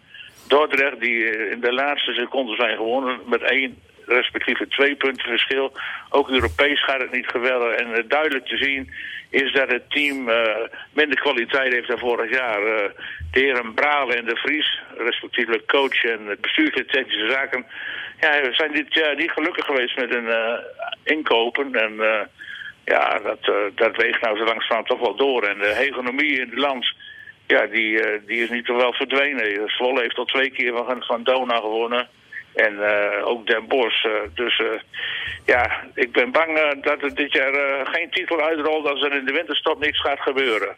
Dordrecht... 0.47 1.01
die 1.01 1.25
eh, 1.25 1.51
in 1.51 1.61
de 1.61 1.73
laatste 1.73 2.13
seconden 2.13 2.57
zijn 2.57 2.77
gewonnen 2.77 3.19
met 3.27 3.43
één 3.43 3.79
respectieve 4.09 4.69
twee 4.69 4.97
punten 4.97 5.29
verschil. 5.29 5.73
Ook 6.09 6.31
Europees 6.31 6.85
gaat 6.85 7.01
het 7.01 7.13
niet 7.13 7.27
geweldig. 7.27 7.75
En 7.75 7.95
eh, 7.95 8.03
duidelijk 8.09 8.47
te 8.47 8.57
zien 8.57 8.93
is 9.31 9.53
dat 9.53 9.71
het 9.71 9.91
team 9.91 10.29
eh, 10.29 10.57
minder 10.93 11.21
kwaliteit 11.21 11.73
heeft 11.73 11.89
dan 11.89 11.99
vorig 11.99 12.31
jaar. 12.31 12.63
Eh, 12.63 12.91
de 13.31 13.41
heren 13.41 13.75
Bralen 13.75 14.17
en 14.17 14.25
de 14.25 14.37
Vries, 14.37 14.81
respectievelijk 14.97 15.67
coach 15.67 16.05
en 16.05 16.27
het 16.27 16.89
technische 16.89 17.31
zaken... 17.31 17.67
Ja, 18.21 18.41
we 18.41 18.53
zijn 18.53 18.73
dit 18.73 18.95
jaar 18.95 19.17
niet 19.17 19.31
gelukkig 19.31 19.65
geweest 19.65 19.97
met 19.97 20.11
hun 20.11 20.29
inkopen. 21.05 21.75
En 21.75 21.93
ja, 22.85 23.19
dat, 23.19 23.53
dat 23.75 23.97
weegt 23.97 24.21
nou 24.21 24.37
zo 24.37 24.45
langzamerhand 24.45 24.87
toch 24.87 25.01
wel 25.01 25.17
door. 25.17 25.43
En 25.43 25.59
de 25.59 25.75
hegemonie 25.75 26.41
in 26.41 26.51
het 26.51 26.59
land, 26.59 26.93
ja, 27.47 27.67
die, 27.67 28.01
die 28.27 28.43
is 28.43 28.51
niet 28.51 28.67
wel 28.67 28.93
verdwenen. 28.93 29.71
Zwolle 29.71 30.01
heeft 30.01 30.19
al 30.19 30.25
twee 30.25 30.51
keer 30.51 30.73
van, 30.73 31.03
van 31.03 31.23
Dona 31.23 31.57
gewonnen. 31.57 32.09
En 32.67 32.73
eh, 32.83 33.27
ook 33.27 33.47
Den 33.47 33.65
Bosch. 33.69 34.05
eh, 34.05 34.11
dus 34.35 34.59
eh, 34.59 34.67
ja, 35.45 35.71
ik 35.95 36.13
ben 36.13 36.33
bang 36.33 36.51
dat 36.83 37.03
er 37.03 37.15
dit 37.15 37.33
jaar 37.33 37.53
eh, 37.53 37.87
geen 37.93 38.11
titel 38.11 38.41
uitrolt 38.41 38.87
als 38.87 39.03
er 39.03 39.19
in 39.19 39.25
de 39.25 39.33
winterstop 39.33 39.81
niks 39.81 40.01
gaat 40.01 40.21
gebeuren. 40.21 40.77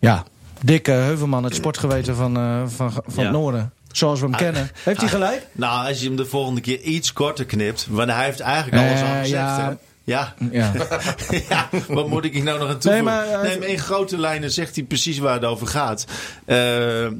Ja, 0.00 0.24
Dick 0.64 0.88
eh, 0.88 0.94
Heuvelman, 0.94 1.44
het 1.44 1.54
sportgeweten 1.54 2.14
van, 2.16 2.36
eh, 2.36 2.62
van, 2.66 2.92
van 2.92 3.02
Ja. 3.16 3.22
het 3.22 3.30
Noorden. 3.32 3.72
Zoals 3.92 4.20
we 4.20 4.26
hem 4.26 4.36
kennen. 4.36 4.70
Heeft 4.84 5.00
hij 5.00 5.08
gelijk? 5.08 5.46
Nou, 5.52 5.86
als 5.88 6.00
je 6.00 6.06
hem 6.06 6.16
de 6.16 6.24
volgende 6.26 6.60
keer 6.60 6.80
iets 6.80 7.12
korter 7.12 7.44
knipt. 7.44 7.86
Want 7.90 8.10
hij 8.10 8.24
heeft 8.24 8.40
eigenlijk 8.40 8.82
alles 8.86 9.00
al 9.00 9.06
gezegd. 9.06 9.28
ja. 9.30 9.76
Ja. 10.04 10.34
Ja. 10.50 10.72
ja, 11.48 11.68
wat 11.88 12.08
moet 12.08 12.24
ik 12.24 12.32
hier 12.32 12.42
nou 12.42 12.58
nog 12.58 12.68
aan 12.68 12.78
toevoegen? 12.78 13.04
Nee, 13.14 13.14
maar, 13.32 13.42
Nee, 13.42 13.58
maar, 13.58 13.68
in 13.68 13.78
grote 13.78 14.18
lijnen 14.18 14.50
zegt 14.50 14.74
hij 14.76 14.84
precies 14.84 15.18
waar 15.18 15.32
het 15.34 15.44
over 15.44 15.66
gaat. 15.66 16.06
Eh, 16.46 16.56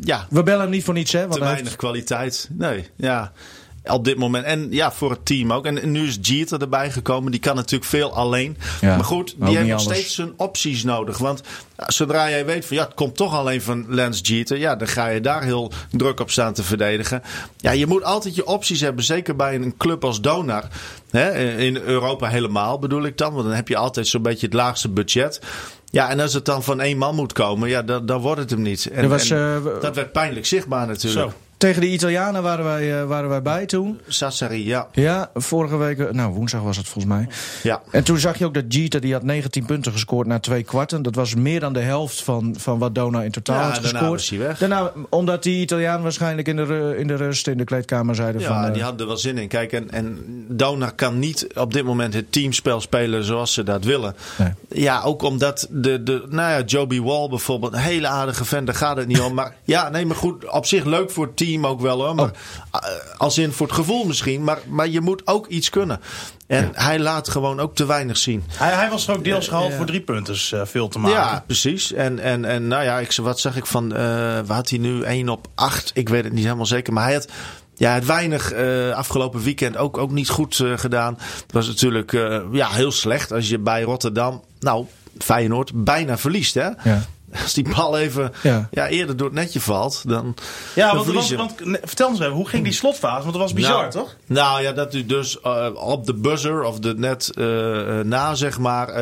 ja, 0.00 0.26
We 0.30 0.42
bellen 0.42 0.60
hem 0.60 0.70
niet 0.70 0.84
voor 0.84 0.94
niets, 0.94 1.12
hè? 1.12 1.20
Want 1.20 1.32
te 1.32 1.40
weinig 1.40 1.62
heeft- 1.64 1.76
kwaliteit. 1.76 2.48
Nee, 2.52 2.88
ja. 2.96 3.32
Op 3.84 4.04
dit 4.04 4.16
moment. 4.18 4.44
En 4.44 4.66
ja, 4.70 4.92
voor 4.92 5.10
het 5.10 5.26
team 5.26 5.52
ook. 5.52 5.66
En 5.66 5.90
nu 5.90 6.06
is 6.06 6.18
Jeter 6.20 6.60
erbij 6.60 6.90
gekomen. 6.90 7.30
Die 7.30 7.40
kan 7.40 7.54
natuurlijk 7.54 7.90
veel 7.90 8.14
alleen. 8.14 8.56
Ja, 8.80 8.96
maar 8.96 9.04
goed, 9.04 9.34
die 9.38 9.56
heeft 9.56 9.68
nog 9.68 9.80
alles. 9.80 9.82
steeds 9.82 10.14
zijn 10.14 10.32
opties 10.36 10.84
nodig. 10.84 11.18
Want 11.18 11.42
zodra 11.76 12.30
jij 12.30 12.46
weet 12.46 12.66
van 12.66 12.76
ja, 12.76 12.84
het 12.84 12.94
komt 12.94 13.16
toch 13.16 13.34
alleen 13.34 13.62
van 13.62 13.84
Lance 13.88 14.22
Jeter. 14.22 14.58
Ja, 14.58 14.76
dan 14.76 14.88
ga 14.88 15.08
je 15.08 15.20
daar 15.20 15.42
heel 15.42 15.72
druk 15.90 16.20
op 16.20 16.30
staan 16.30 16.52
te 16.52 16.62
verdedigen. 16.62 17.22
Ja, 17.56 17.70
je 17.70 17.86
moet 17.86 18.04
altijd 18.04 18.34
je 18.34 18.46
opties 18.46 18.80
hebben. 18.80 19.04
Zeker 19.04 19.36
bij 19.36 19.54
een 19.54 19.76
club 19.76 20.04
als 20.04 20.20
Donar. 20.20 20.64
Hè, 21.10 21.56
in 21.58 21.76
Europa 21.76 22.28
helemaal 22.28 22.78
bedoel 22.78 23.04
ik 23.04 23.18
dan. 23.18 23.32
Want 23.32 23.46
dan 23.46 23.54
heb 23.54 23.68
je 23.68 23.76
altijd 23.76 24.06
zo'n 24.06 24.22
beetje 24.22 24.46
het 24.46 24.54
laagste 24.54 24.88
budget. 24.88 25.40
Ja, 25.90 26.10
en 26.10 26.20
als 26.20 26.34
het 26.34 26.44
dan 26.44 26.62
van 26.62 26.80
één 26.80 26.98
man 26.98 27.14
moet 27.14 27.32
komen, 27.32 27.68
ja, 27.68 27.82
dan, 27.82 28.06
dan 28.06 28.20
wordt 28.20 28.40
het 28.40 28.50
hem 28.50 28.62
niet. 28.62 28.86
En, 28.86 29.08
was, 29.08 29.30
en 29.30 29.62
eh, 29.64 29.80
dat 29.80 29.94
werd 29.94 30.12
pijnlijk 30.12 30.46
zichtbaar 30.46 30.86
natuurlijk. 30.86 31.30
Zo. 31.30 31.36
Tegen 31.60 31.80
de 31.80 31.88
Italianen 31.88 32.42
waren 32.42 32.64
wij, 32.64 33.00
eh, 33.00 33.06
waren 33.06 33.28
wij 33.28 33.42
bij 33.42 33.66
toen. 33.66 34.00
Sassari, 34.08 34.66
ja. 34.66 34.88
Ja, 34.92 35.30
vorige 35.34 35.76
week, 35.76 35.98
eh, 35.98 36.10
nou 36.10 36.32
woensdag 36.32 36.62
was 36.62 36.76
het 36.76 36.88
volgens 36.88 37.14
mij. 37.14 37.28
ja. 37.62 37.82
En 37.90 38.04
toen 38.04 38.18
zag 38.18 38.38
je 38.38 38.44
ook 38.44 38.54
dat 38.54 38.64
Jeter, 38.68 39.00
die 39.00 39.12
had 39.12 39.22
19 39.22 39.64
punten 39.66 39.92
gescoord 39.92 40.26
na 40.26 40.38
twee 40.38 40.62
kwarten. 40.62 41.02
Dat 41.02 41.14
was 41.14 41.34
meer 41.34 41.60
dan 41.60 41.72
de 41.72 41.80
helft 41.80 42.22
van, 42.22 42.54
van 42.58 42.78
wat 42.78 42.94
Dona 42.94 43.22
in 43.22 43.30
totaal 43.30 43.56
Ja, 43.56 43.62
had 43.62 43.74
daarna 43.74 43.88
gescoord. 43.88 44.10
was 44.20 44.28
hij 44.28 44.38
weg. 44.38 44.58
Daarna, 44.58 44.92
omdat 45.08 45.42
die 45.42 45.60
Italiaan 45.60 46.02
waarschijnlijk 46.02 46.48
in 46.48 46.56
de, 46.56 46.94
in 46.98 47.06
de 47.06 47.14
rust 47.14 47.46
in 47.46 47.56
de 47.56 47.64
kleedkamer 47.64 48.14
zeiden 48.14 48.42
van... 48.42 48.56
Ja, 48.56 48.66
eh, 48.66 48.72
die 48.72 48.82
hadden 48.82 49.00
er 49.00 49.06
wel 49.06 49.16
zin 49.16 49.38
in. 49.38 49.48
Kijk, 49.48 49.72
en, 49.72 49.90
en 49.90 50.18
Donar 50.48 50.92
kan 50.92 51.18
niet 51.18 51.46
op 51.54 51.72
dit 51.72 51.84
moment 51.84 52.14
het 52.14 52.32
teamspel 52.32 52.80
spelen 52.80 53.24
zoals 53.24 53.52
ze 53.54 53.62
dat 53.62 53.84
willen. 53.84 54.14
Nee. 54.38 54.52
Ja, 54.68 55.02
ook 55.02 55.22
omdat 55.22 55.66
de, 55.70 56.02
de 56.02 56.24
nou 56.28 56.50
ja, 56.50 56.62
Joby 56.66 57.00
Wall 57.00 57.28
bijvoorbeeld, 57.28 57.72
een 57.72 57.78
hele 57.78 58.06
aardige 58.06 58.44
vent, 58.44 58.66
daar 58.66 58.76
gaat 58.76 58.96
het 58.96 59.06
niet 59.06 59.20
om. 59.20 59.34
Maar 59.34 59.54
ja, 59.64 59.88
nee, 59.88 60.06
maar 60.06 60.16
goed, 60.16 60.50
op 60.50 60.66
zich 60.66 60.84
leuk 60.84 61.10
voor 61.10 61.26
het 61.26 61.36
team 61.36 61.48
ook 61.58 61.80
wel 61.80 62.04
hoor. 62.04 62.14
Maar, 62.14 62.30
eh, 62.70 62.80
als 63.16 63.38
in 63.38 63.52
voor 63.52 63.66
het 63.66 63.76
gevoel 63.76 64.04
misschien, 64.04 64.44
maar, 64.44 64.58
maar 64.68 64.88
je 64.88 65.00
moet 65.00 65.26
ook 65.26 65.46
iets 65.46 65.70
kunnen. 65.70 66.00
En 66.46 66.70
hij 66.72 66.98
laat 66.98 67.28
gewoon 67.28 67.60
ook 67.60 67.74
te 67.74 67.86
weinig 67.86 68.16
zien. 68.16 68.44
Hij, 68.48 68.72
hij 68.72 68.90
was 68.90 69.08
er 69.08 69.14
ook 69.14 69.24
deels 69.24 69.48
gehaald 69.48 69.74
voor 69.74 69.86
drie 69.86 70.00
punters 70.00 70.52
eh, 70.52 70.60
veel 70.64 70.88
te 70.88 70.98
maken. 70.98 71.18
Ja, 71.18 71.44
precies. 71.46 71.92
En, 71.92 72.18
en, 72.18 72.44
en 72.44 72.68
nou 72.68 72.84
ja, 72.84 72.98
ik, 72.98 73.12
wat 73.12 73.40
zeg 73.40 73.56
ik 73.56 73.66
van, 73.66 73.94
eh 73.94 73.98
waar 74.46 74.56
had 74.56 74.68
hij 74.68 74.78
nu 74.78 75.02
1 75.02 75.28
op 75.28 75.46
8? 75.54 75.90
Ik 75.94 76.08
weet 76.08 76.24
het 76.24 76.32
niet 76.32 76.44
helemaal 76.44 76.66
zeker. 76.66 76.92
Maar 76.92 77.04
hij 77.04 77.14
had 77.14 77.28
ja, 77.80 77.94
het 77.94 78.06
weinig 78.06 78.52
eh, 78.52 78.90
afgelopen 78.90 79.42
weekend 79.42 79.76
ook, 79.76 79.98
ook 79.98 80.10
niet 80.10 80.28
goed 80.28 80.60
eh, 80.60 80.78
gedaan. 80.78 81.18
Het 81.18 81.52
was 81.52 81.66
natuurlijk 81.66 82.12
eh, 82.12 82.40
ja, 82.52 82.68
heel 82.68 82.92
slecht 82.92 83.32
als 83.32 83.48
je 83.48 83.58
bij 83.58 83.82
Rotterdam, 83.82 84.42
nou 84.58 84.86
Feyenoord, 85.18 85.84
bijna 85.84 86.18
verliest. 86.18 86.54
Hè? 86.54 86.68
Ja. 86.84 87.04
Als 87.42 87.54
die 87.54 87.68
bal 87.74 87.98
even 87.98 88.32
ja. 88.42 88.68
Ja. 88.70 88.88
eerder 88.88 89.16
door 89.16 89.26
het 89.26 89.36
netje 89.36 89.60
valt, 89.60 90.02
dan, 90.08 90.34
Ja, 90.74 90.86
dan 90.86 90.94
want, 90.94 91.06
verlies 91.06 91.30
want, 91.30 91.50
je. 91.58 91.64
want 91.64 91.70
ne- 91.70 91.80
vertel 91.88 92.08
eens 92.08 92.20
even, 92.20 92.32
hoe 92.32 92.48
ging 92.48 92.64
die 92.64 92.72
slotfase? 92.72 93.20
Want 93.20 93.32
dat 93.32 93.42
was 93.42 93.52
bizar, 93.52 93.78
nou, 93.80 93.90
toch? 93.90 94.16
Nou 94.26 94.62
ja, 94.62 94.72
dat 94.72 94.94
u 94.94 95.06
dus 95.06 95.40
eh, 95.40 95.66
op 95.74 96.06
de 96.06 96.14
buzzer 96.14 96.62
of 96.62 96.78
de 96.78 96.94
net 96.96 97.30
eh, 97.34 97.98
eh, 97.98 98.04
na, 98.06 98.34
zeg 98.34 98.58
maar, 98.58 98.94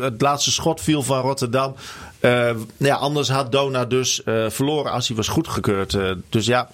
het 0.00 0.20
laatste 0.20 0.50
schot 0.50 0.80
viel 0.80 1.02
van 1.02 1.20
Rotterdam. 1.20 1.74
Eh, 2.20 2.50
ja, 2.76 2.94
anders 2.94 3.28
had 3.28 3.52
Dona 3.52 3.84
dus 3.84 4.22
eh, 4.22 4.44
verloren 4.48 4.92
als 4.92 5.06
hij 5.08 5.16
was 5.16 5.28
goedgekeurd. 5.28 5.94
Eh, 5.94 6.10
dus 6.28 6.46
ja. 6.46 6.68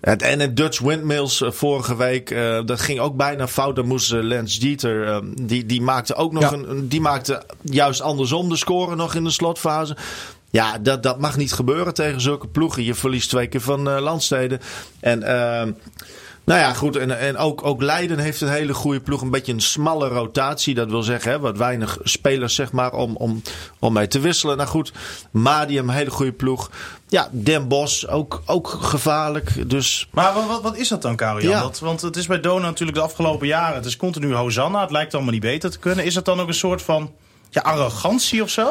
Het, 0.00 0.22
en 0.22 0.40
het 0.40 0.56
Dutch 0.56 0.78
Windmills 0.78 1.42
vorige 1.46 1.96
week, 1.96 2.36
dat 2.66 2.80
ging 2.80 3.00
ook 3.00 3.16
bijna 3.16 3.48
fout. 3.48 3.76
Dan 3.76 3.86
moest 3.86 4.12
Lance 4.12 4.60
Dieter, 4.60 5.22
die, 5.42 5.66
die 5.66 5.82
maakte 5.82 6.14
ook 6.14 6.32
nog 6.32 6.42
Ja. 6.42 6.52
een, 6.52 6.88
die 6.88 7.00
maakte 7.00 7.42
juist 7.62 8.00
andersom 8.00 8.48
de 8.48 8.56
score 8.56 8.96
nog 8.96 9.14
in 9.14 9.24
de 9.24 9.30
slotfase. 9.30 9.96
Ja, 10.50 10.78
dat, 10.78 11.02
dat 11.02 11.18
mag 11.20 11.36
niet 11.36 11.52
gebeuren 11.52 11.94
tegen 11.94 12.20
zulke 12.20 12.46
ploegen. 12.46 12.84
Je 12.84 12.94
verliest 12.94 13.28
twee 13.28 13.46
keer 13.46 13.60
van 13.60 13.88
landsteden. 14.00 14.60
En 15.00 15.22
ehm, 15.22 15.72
nou 16.48 16.60
ja, 16.60 16.72
goed. 16.72 16.96
En, 16.96 17.18
en 17.18 17.36
ook, 17.36 17.64
ook 17.64 17.82
Leiden 17.82 18.18
heeft 18.18 18.40
een 18.40 18.48
hele 18.48 18.74
goede 18.74 19.00
ploeg. 19.00 19.20
Een 19.22 19.30
beetje 19.30 19.52
een 19.52 19.60
smalle 19.60 20.08
rotatie. 20.08 20.74
Dat 20.74 20.90
wil 20.90 21.02
zeggen, 21.02 21.30
hè, 21.30 21.38
wat 21.38 21.56
weinig 21.56 21.98
spelers 22.02 22.54
zeg 22.54 22.72
maar, 22.72 22.92
om, 22.92 23.16
om, 23.16 23.42
om 23.78 23.92
mee 23.92 24.08
te 24.08 24.20
wisselen. 24.20 24.56
Nou 24.56 24.68
goed, 24.68 24.92
Madium, 25.30 25.88
hele 25.88 26.10
goede 26.10 26.32
ploeg. 26.32 26.70
Ja, 27.08 27.28
Den 27.32 27.68
Bosch, 27.68 28.04
ook, 28.06 28.42
ook 28.46 28.68
gevaarlijk. 28.80 29.70
Dus 29.70 30.08
Maar 30.10 30.34
wat, 30.34 30.46
wat, 30.46 30.62
wat 30.62 30.76
is 30.76 30.88
dat 30.88 31.02
dan? 31.02 31.16
Ja. 31.38 31.60
Dat- 31.60 31.78
want 31.78 32.00
het 32.00 32.16
is 32.16 32.26
bij 32.26 32.40
Dona 32.40 32.66
natuurlijk 32.66 32.98
de 32.98 33.04
afgelopen 33.04 33.46
jaren. 33.46 33.74
Het 33.74 33.84
is 33.84 33.96
continu 33.96 34.34
Hosanna. 34.34 34.80
Het 34.80 34.90
lijkt 34.90 35.14
allemaal 35.14 35.32
niet 35.32 35.40
beter 35.42 35.70
te 35.70 35.78
kunnen. 35.78 36.04
Is 36.04 36.14
dat 36.14 36.24
dan 36.24 36.40
ook 36.40 36.48
een 36.48 36.54
soort 36.54 36.82
van 36.82 37.12
ja, 37.50 37.60
arrogantie 37.60 38.42
of 38.42 38.50
zo? 38.50 38.70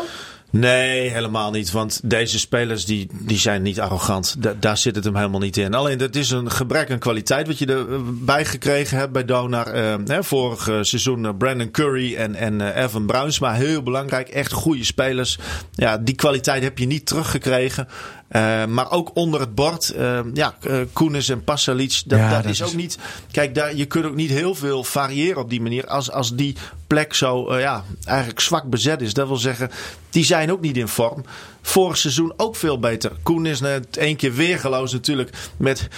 Nee, 0.51 1.09
helemaal 1.09 1.51
niet. 1.51 1.71
Want 1.71 1.99
deze 2.03 2.39
spelers 2.39 2.85
die, 2.85 3.07
die 3.13 3.37
zijn 3.37 3.61
niet 3.61 3.79
arrogant. 3.79 4.35
Da- 4.39 4.53
daar 4.59 4.77
zit 4.77 4.95
het 4.95 5.03
hem 5.03 5.15
helemaal 5.15 5.39
niet 5.39 5.57
in. 5.57 5.73
Alleen 5.73 5.97
dat 5.97 6.15
is 6.15 6.29
een 6.31 6.51
gebrek 6.51 6.91
aan 6.91 6.99
kwaliteit 6.99 7.47
wat 7.47 7.57
je 7.59 7.65
erbij 7.65 8.45
gekregen 8.45 8.97
hebt 8.97 9.11
bij 9.11 9.25
Donar. 9.25 9.67
Eh, 9.67 10.17
vorig 10.19 10.67
eh, 10.67 10.77
seizoen 10.81 11.25
eh, 11.25 11.31
Brandon 11.37 11.71
Curry 11.71 12.15
en, 12.15 12.35
en 12.35 12.61
eh, 12.75 12.83
Evan 12.83 13.05
Bruinsma. 13.05 13.53
Heel 13.53 13.83
belangrijk. 13.83 14.29
Echt 14.29 14.51
goede 14.51 14.83
spelers. 14.83 15.37
Ja, 15.71 15.97
die 15.97 16.15
kwaliteit 16.15 16.63
heb 16.63 16.77
je 16.77 16.85
niet 16.85 17.05
teruggekregen. 17.05 17.87
Eh, 18.27 18.65
maar 18.65 18.91
ook 18.91 19.11
onder 19.13 19.39
het 19.39 19.55
bord. 19.55 19.89
eh, 19.89 20.19
ja, 20.33 20.55
eh, 20.61 20.79
Koenis 20.93 21.29
en 21.29 21.43
Pasalic. 21.43 22.01
Dat, 22.05 22.19
Ja, 22.19 22.29
dat, 22.29 22.43
dat 22.43 22.51
is 22.51 22.59
is- 22.59 22.67
ook 22.67 22.73
niet... 22.73 22.97
Kijk, 23.31 23.55
daar, 23.55 23.75
je 23.75 23.85
kunt 23.85 24.05
ook 24.05 24.15
niet 24.15 24.29
heel 24.29 24.55
veel 24.55 24.83
variëren 24.83 25.41
op 25.41 25.49
die 25.49 25.61
manier. 25.61 25.87
Als, 25.87 26.11
als 26.11 26.35
die 26.35 26.55
plek 26.87 27.13
zo 27.13 27.57
ja, 27.59 27.83
eigenlijk 28.05 28.39
zwak 28.39 28.63
bezet 28.69 29.01
is. 29.01 29.13
Dat 29.13 29.27
wil 29.27 29.37
zeggen, 29.37 29.69
die 30.09 30.25
zijn 30.25 30.51
ook 30.51 30.61
niet 30.61 30.77
in 30.77 30.87
vorm. 30.87 31.25
Vorig 31.67 31.97
seizoen 31.97 32.33
ook 32.37 32.55
veel 32.55 32.79
beter. 32.79 33.11
Koen 33.23 33.45
is 33.45 33.59
net 33.59 33.97
één 33.97 34.15
keer 34.15 34.33
weergeloos 34.33 34.91
natuurlijk. 34.93 35.29
Met 35.57 35.87
100% 35.87 35.89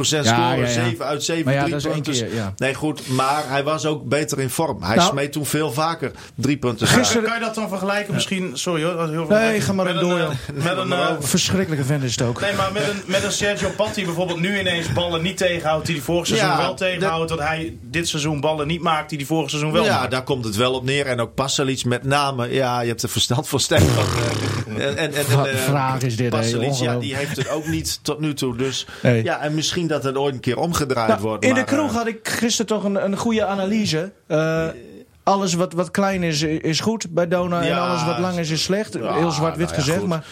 scoren. 0.00 0.24
Ja, 0.24 0.52
ja, 0.54 0.62
ja. 0.62 0.68
7 0.88 1.04
uit 1.04 1.22
7 1.24 1.44
Maar 1.44 1.54
ja, 1.54 1.64
drie 1.78 1.92
punten. 1.92 2.12
keer. 2.12 2.52
Nee, 2.56 2.74
goed. 2.74 3.08
Maar 3.08 3.44
hij 3.48 3.64
was 3.64 3.86
ook 3.86 4.04
beter 4.04 4.40
in 4.40 4.50
vorm. 4.50 4.82
Hij 4.82 4.96
Nou, 4.96 5.10
smeet 5.10 5.32
toen 5.32 5.46
veel 5.46 5.72
vaker 5.72 6.10
drie 6.34 6.56
punten. 6.56 6.86
Gisteren- 6.86 7.22
Kan 7.22 7.34
je 7.34 7.40
dat 7.40 7.54
dan 7.54 7.68
vergelijken 7.68 8.14
misschien... 8.14 8.50
Sorry 8.54 8.84
hoor. 8.84 9.08
Heel 9.08 9.26
Nee, 9.28 9.60
ga 9.60 9.72
maar 9.72 9.84
met 9.84 10.00
door, 10.00 10.18
een, 10.18 10.30
eh, 10.30 10.64
Met 10.64 10.76
een, 10.76 10.92
eh, 10.92 11.10
Verschrikkelijke 11.20 11.84
vent 11.84 12.02
is 12.02 12.10
het 12.10 12.22
ook. 12.22 12.40
Nee, 12.40 12.54
maar 12.54 12.72
met 12.72 12.82
een, 12.88 13.02
met 13.06 13.22
een 13.22 13.32
Sergio 13.32 13.68
Patti 13.76 14.04
bijvoorbeeld 14.04 14.40
nu 14.40 14.58
ineens 14.58 14.92
ballen 14.92 15.22
niet 15.22 15.36
tegenhoudt 15.36 15.86
die 15.86 15.94
die 15.94 16.04
vorig 16.04 16.26
seizoen 16.26 16.48
Ja, 16.48 16.56
wel 16.56 16.74
tegenhoudt. 16.74 17.28
Dat 17.28 17.38
hij 17.38 17.76
dit 17.82 18.08
seizoen 18.08 18.40
ballen 18.40 18.66
niet 18.66 18.80
maakt 18.82 19.08
die 19.08 19.18
die 19.18 19.26
vorig 19.26 19.50
seizoen 19.50 19.72
wel 19.72 19.84
ja, 19.84 19.98
maakt. 19.98 20.10
daar 20.10 20.24
komt 20.24 20.44
het 20.44 20.56
wel 20.56 20.72
op 20.74 20.84
neer. 20.84 21.06
En 21.06 21.20
ook 21.20 21.34
Pasalic 21.34 21.84
met 21.84 22.04
name. 22.04 22.52
Ja, 22.52 22.80
je 22.80 22.88
hebt 22.88 23.02
er 23.02 23.08
verstand 23.08 23.48
van 23.48 23.60
Stefan. 23.60 24.04
En, 24.78 25.07
en, 25.14 25.26
en, 25.26 25.36
Wat 25.36 25.46
eh, 25.46 25.56
vraag 25.56 26.02
is 26.02 26.16
dit, 26.16 26.34
ja, 26.78 26.96
die 26.98 27.16
heeft 27.16 27.36
het 27.36 27.48
ook 27.48 27.66
niet 27.66 27.98
tot 28.02 28.20
nu 28.20 28.34
toe. 28.34 28.56
Dus 28.56 28.86
ja, 29.02 29.40
en 29.40 29.54
misschien 29.54 29.86
dat 29.86 30.04
het 30.04 30.16
ooit 30.16 30.34
een 30.34 30.40
keer 30.40 30.56
omgedraaid 30.58 31.08
Nou, 31.08 31.20
wordt. 31.20 31.44
in 31.44 31.54
de 31.54 31.64
kroeg 31.64 31.90
eh, 31.90 31.96
had 31.96 32.06
ik 32.06 32.28
gisteren 32.28 32.66
toch 32.66 32.84
een, 32.84 33.04
een 33.04 33.16
goede 33.16 33.44
analyse. 33.44 34.12
Eh, 34.26 34.66
alles 35.22 35.54
wat, 35.54 35.72
wat 35.72 35.90
klein 35.90 36.22
is, 36.22 36.42
is 36.42 36.80
goed 36.80 37.10
bij 37.10 37.28
Dona. 37.28 37.62
en 37.62 37.78
alles 37.78 38.04
wat 38.04 38.18
lang 38.18 38.38
is, 38.38 38.50
is 38.50 38.62
slecht. 38.62 38.94
Ja, 38.94 39.14
Heel 39.14 39.30
zwart-wit 39.30 39.66
nou 39.66 39.78
ja, 39.78 39.82
gezegd. 39.82 39.98
goed. 39.98 40.08
Maar 40.08 40.24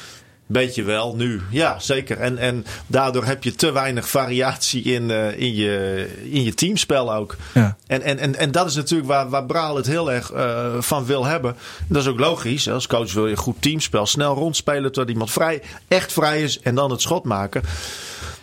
Beetje 0.48 0.82
wel, 0.82 1.16
nu. 1.16 1.42
Ja, 1.50 1.78
zeker. 1.78 2.18
En, 2.18 2.38
en 2.38 2.66
daardoor 2.86 3.24
heb 3.24 3.44
je 3.44 3.54
te 3.54 3.72
weinig 3.72 4.08
variatie 4.08 4.82
in, 4.82 5.10
eh, 5.10 5.40
in, 5.40 5.54
je, 5.54 6.06
in 6.22 6.42
je 6.42 6.54
teamspel 6.54 7.14
ook. 7.14 7.36
Ja. 7.54 7.76
En, 7.86 8.02
en, 8.02 8.18
en, 8.18 8.36
en 8.36 8.50
dat 8.50 8.66
is 8.66 8.74
natuurlijk 8.74 9.08
waar, 9.08 9.28
waar 9.28 9.44
Braal 9.44 9.76
het 9.76 9.86
heel 9.86 10.12
erg 10.12 10.32
eh, 10.32 10.74
van 10.78 11.04
wil 11.04 11.24
hebben. 11.24 11.56
Dat 11.88 12.02
is 12.02 12.08
ook 12.08 12.18
logisch. 12.18 12.68
Als 12.68 12.86
coach 12.86 13.12
wil 13.12 13.24
je 13.24 13.30
een 13.30 13.38
goed 13.38 13.62
teamspel. 13.62 14.06
Snel 14.06 14.34
rondspelen 14.34 14.92
tot 14.92 15.08
iemand 15.08 15.30
vrij, 15.30 15.62
echt 15.88 16.12
vrij 16.12 16.42
is. 16.42 16.60
En 16.60 16.74
dan 16.74 16.90
het 16.90 17.00
schot 17.00 17.24
maken. 17.24 17.62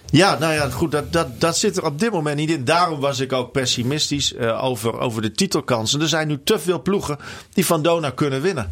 Ja, 0.05 0.37
nou 0.39 0.53
ja, 0.53 0.69
goed, 0.69 0.91
dat, 0.91 1.13
dat, 1.13 1.39
dat 1.39 1.57
zit 1.57 1.77
er 1.77 1.85
op 1.85 1.99
dit 1.99 2.11
moment 2.11 2.35
niet 2.35 2.49
in. 2.49 2.65
Daarom 2.65 2.99
was 2.99 3.19
ik 3.19 3.33
ook 3.33 3.51
pessimistisch 3.51 4.33
eh, 4.33 4.63
over, 4.63 4.99
over 4.99 5.21
de 5.21 5.31
titelkansen. 5.31 6.01
Er 6.01 6.07
zijn 6.07 6.27
nu 6.27 6.39
te 6.43 6.59
veel 6.59 6.81
ploegen 6.81 7.17
die 7.53 7.65
van 7.65 7.81
Dona 7.81 8.09
kunnen 8.09 8.41
winnen. 8.41 8.69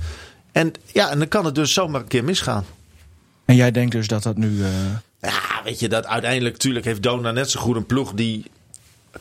En 0.51 0.73
ja, 0.85 1.09
en 1.09 1.19
dan 1.19 1.27
kan 1.27 1.45
het 1.45 1.55
dus 1.55 1.73
zomaar 1.73 2.01
een 2.01 2.07
keer 2.07 2.23
misgaan. 2.23 2.65
En 3.45 3.55
jij 3.55 3.71
denkt 3.71 3.91
dus 3.91 4.07
dat 4.07 4.23
dat 4.23 4.37
nu... 4.37 4.63
eh, 4.63 4.69
Ja, 5.21 5.61
weet 5.63 5.79
je, 5.79 5.89
dat 5.89 6.05
uiteindelijk 6.05 6.53
natuurlijk 6.53 6.85
heeft 6.85 7.03
Dona 7.03 7.31
net 7.31 7.49
zo 7.51 7.59
goed 7.59 7.75
een 7.75 7.85
ploeg 7.85 8.13
die 8.13 8.45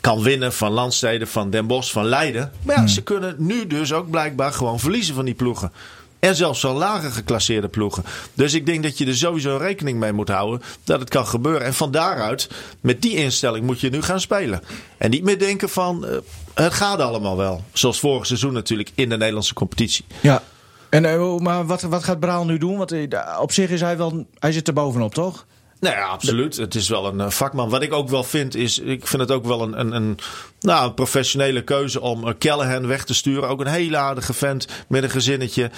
kan 0.00 0.22
winnen 0.22 0.52
van 0.52 0.72
Landsteden, 0.72 1.28
van 1.28 1.50
Den 1.50 1.66
Bosch, 1.66 1.92
van 1.92 2.04
Leiden. 2.04 2.52
Maar 2.62 2.76
ja, 2.76 2.87
ze 2.87 3.02
kunnen 3.02 3.35
nu 3.38 3.66
dus 3.66 3.92
ook 3.92 4.11
blijkbaar 4.11 4.52
gewoon 4.52 4.80
verliezen 4.80 5.14
van 5.14 5.24
die 5.24 5.35
ploegen. 5.35 5.72
En 6.18 6.37
zelfs 6.37 6.61
zo 6.61 6.74
lager 6.74 7.11
geclasseerde 7.11 7.68
ploegen. 7.68 8.04
Dus 8.35 8.54
ik 8.54 8.66
denk 8.66 8.83
dat 8.83 8.98
je 8.98 9.06
er 9.06 9.16
sowieso 9.16 9.56
rekening 9.56 9.98
mee 9.98 10.12
moet 10.12 10.28
houden 10.28 10.62
dat 10.85 11.00
het 11.00 11.09
kan 11.09 11.26
gebeuren. 11.26 11.66
En 11.66 11.74
van 11.74 11.90
daaruit, 11.90 12.48
met 12.80 13.02
die 13.02 13.14
instelling, 13.14 13.66
moet 13.66 13.80
je 13.80 13.90
nu 13.90 14.02
gaan 14.02 14.20
spelen. 14.20 14.62
En 14.98 15.11
niet 15.11 15.22
meer 15.24 15.38
denken 15.38 15.68
van, 15.68 16.06
eh, 16.06 16.16
het 16.54 16.72
gaat 16.72 16.98
allemaal 17.00 17.37
wel. 17.37 17.64
Zoals 17.72 18.00
vorig 18.00 18.26
seizoen 18.26 18.52
natuurlijk 18.52 18.90
in 18.94 19.09
de 19.09 19.16
Nederlandse 19.16 19.54
competitie. 19.54 20.04
ja. 20.20 20.42
En, 20.90 21.05
eh, 21.05 21.37
maar 21.37 21.66
wat, 21.66 21.83
wat 21.83 22.05
gaat 22.05 22.20
Braal 22.20 22.44
nu 22.44 22.59
doen? 22.59 22.76
Want 22.76 22.92
eh, 22.92 23.38
op 23.40 23.53
zich 23.53 23.70
is 23.70 23.81
hij 23.81 23.96
wel... 23.96 24.26
Hij 24.38 24.53
zit 24.53 24.68
er 24.68 24.74
bovenop, 24.74 25.14
toch? 25.14 25.46
Nou 25.81 25.94
ja, 25.94 26.07
absoluut. 26.07 26.57
Het 26.57 26.74
is 26.74 26.88
wel 26.88 27.07
een 27.07 27.20
eh, 27.20 27.31
vakman. 27.31 27.68
Wat 27.68 27.83
ik 27.83 27.92
ook 27.92 28.09
wel 28.09 28.24
vind, 28.24 28.55
is. 28.55 28.79
Ik 28.79 29.07
vind 29.07 29.22
het 29.22 29.31
ook 29.31 29.44
wel 29.44 29.62
een, 29.62 29.81
een, 29.81 29.92
een, 29.92 30.18
nou, 30.61 30.87
een 30.87 30.94
professionele 30.94 31.64
keuze 31.64 32.00
om 32.00 32.38
Callahan 32.38 32.87
weg 32.87 33.05
te 33.05 33.14
sturen. 33.14 33.48
Ook 33.48 33.61
een 33.61 33.66
hele 33.66 33.96
aardige 33.96 34.33
vent 34.33 34.66
met 34.88 35.03
een 35.03 35.11
gezinnetje. 35.11 35.70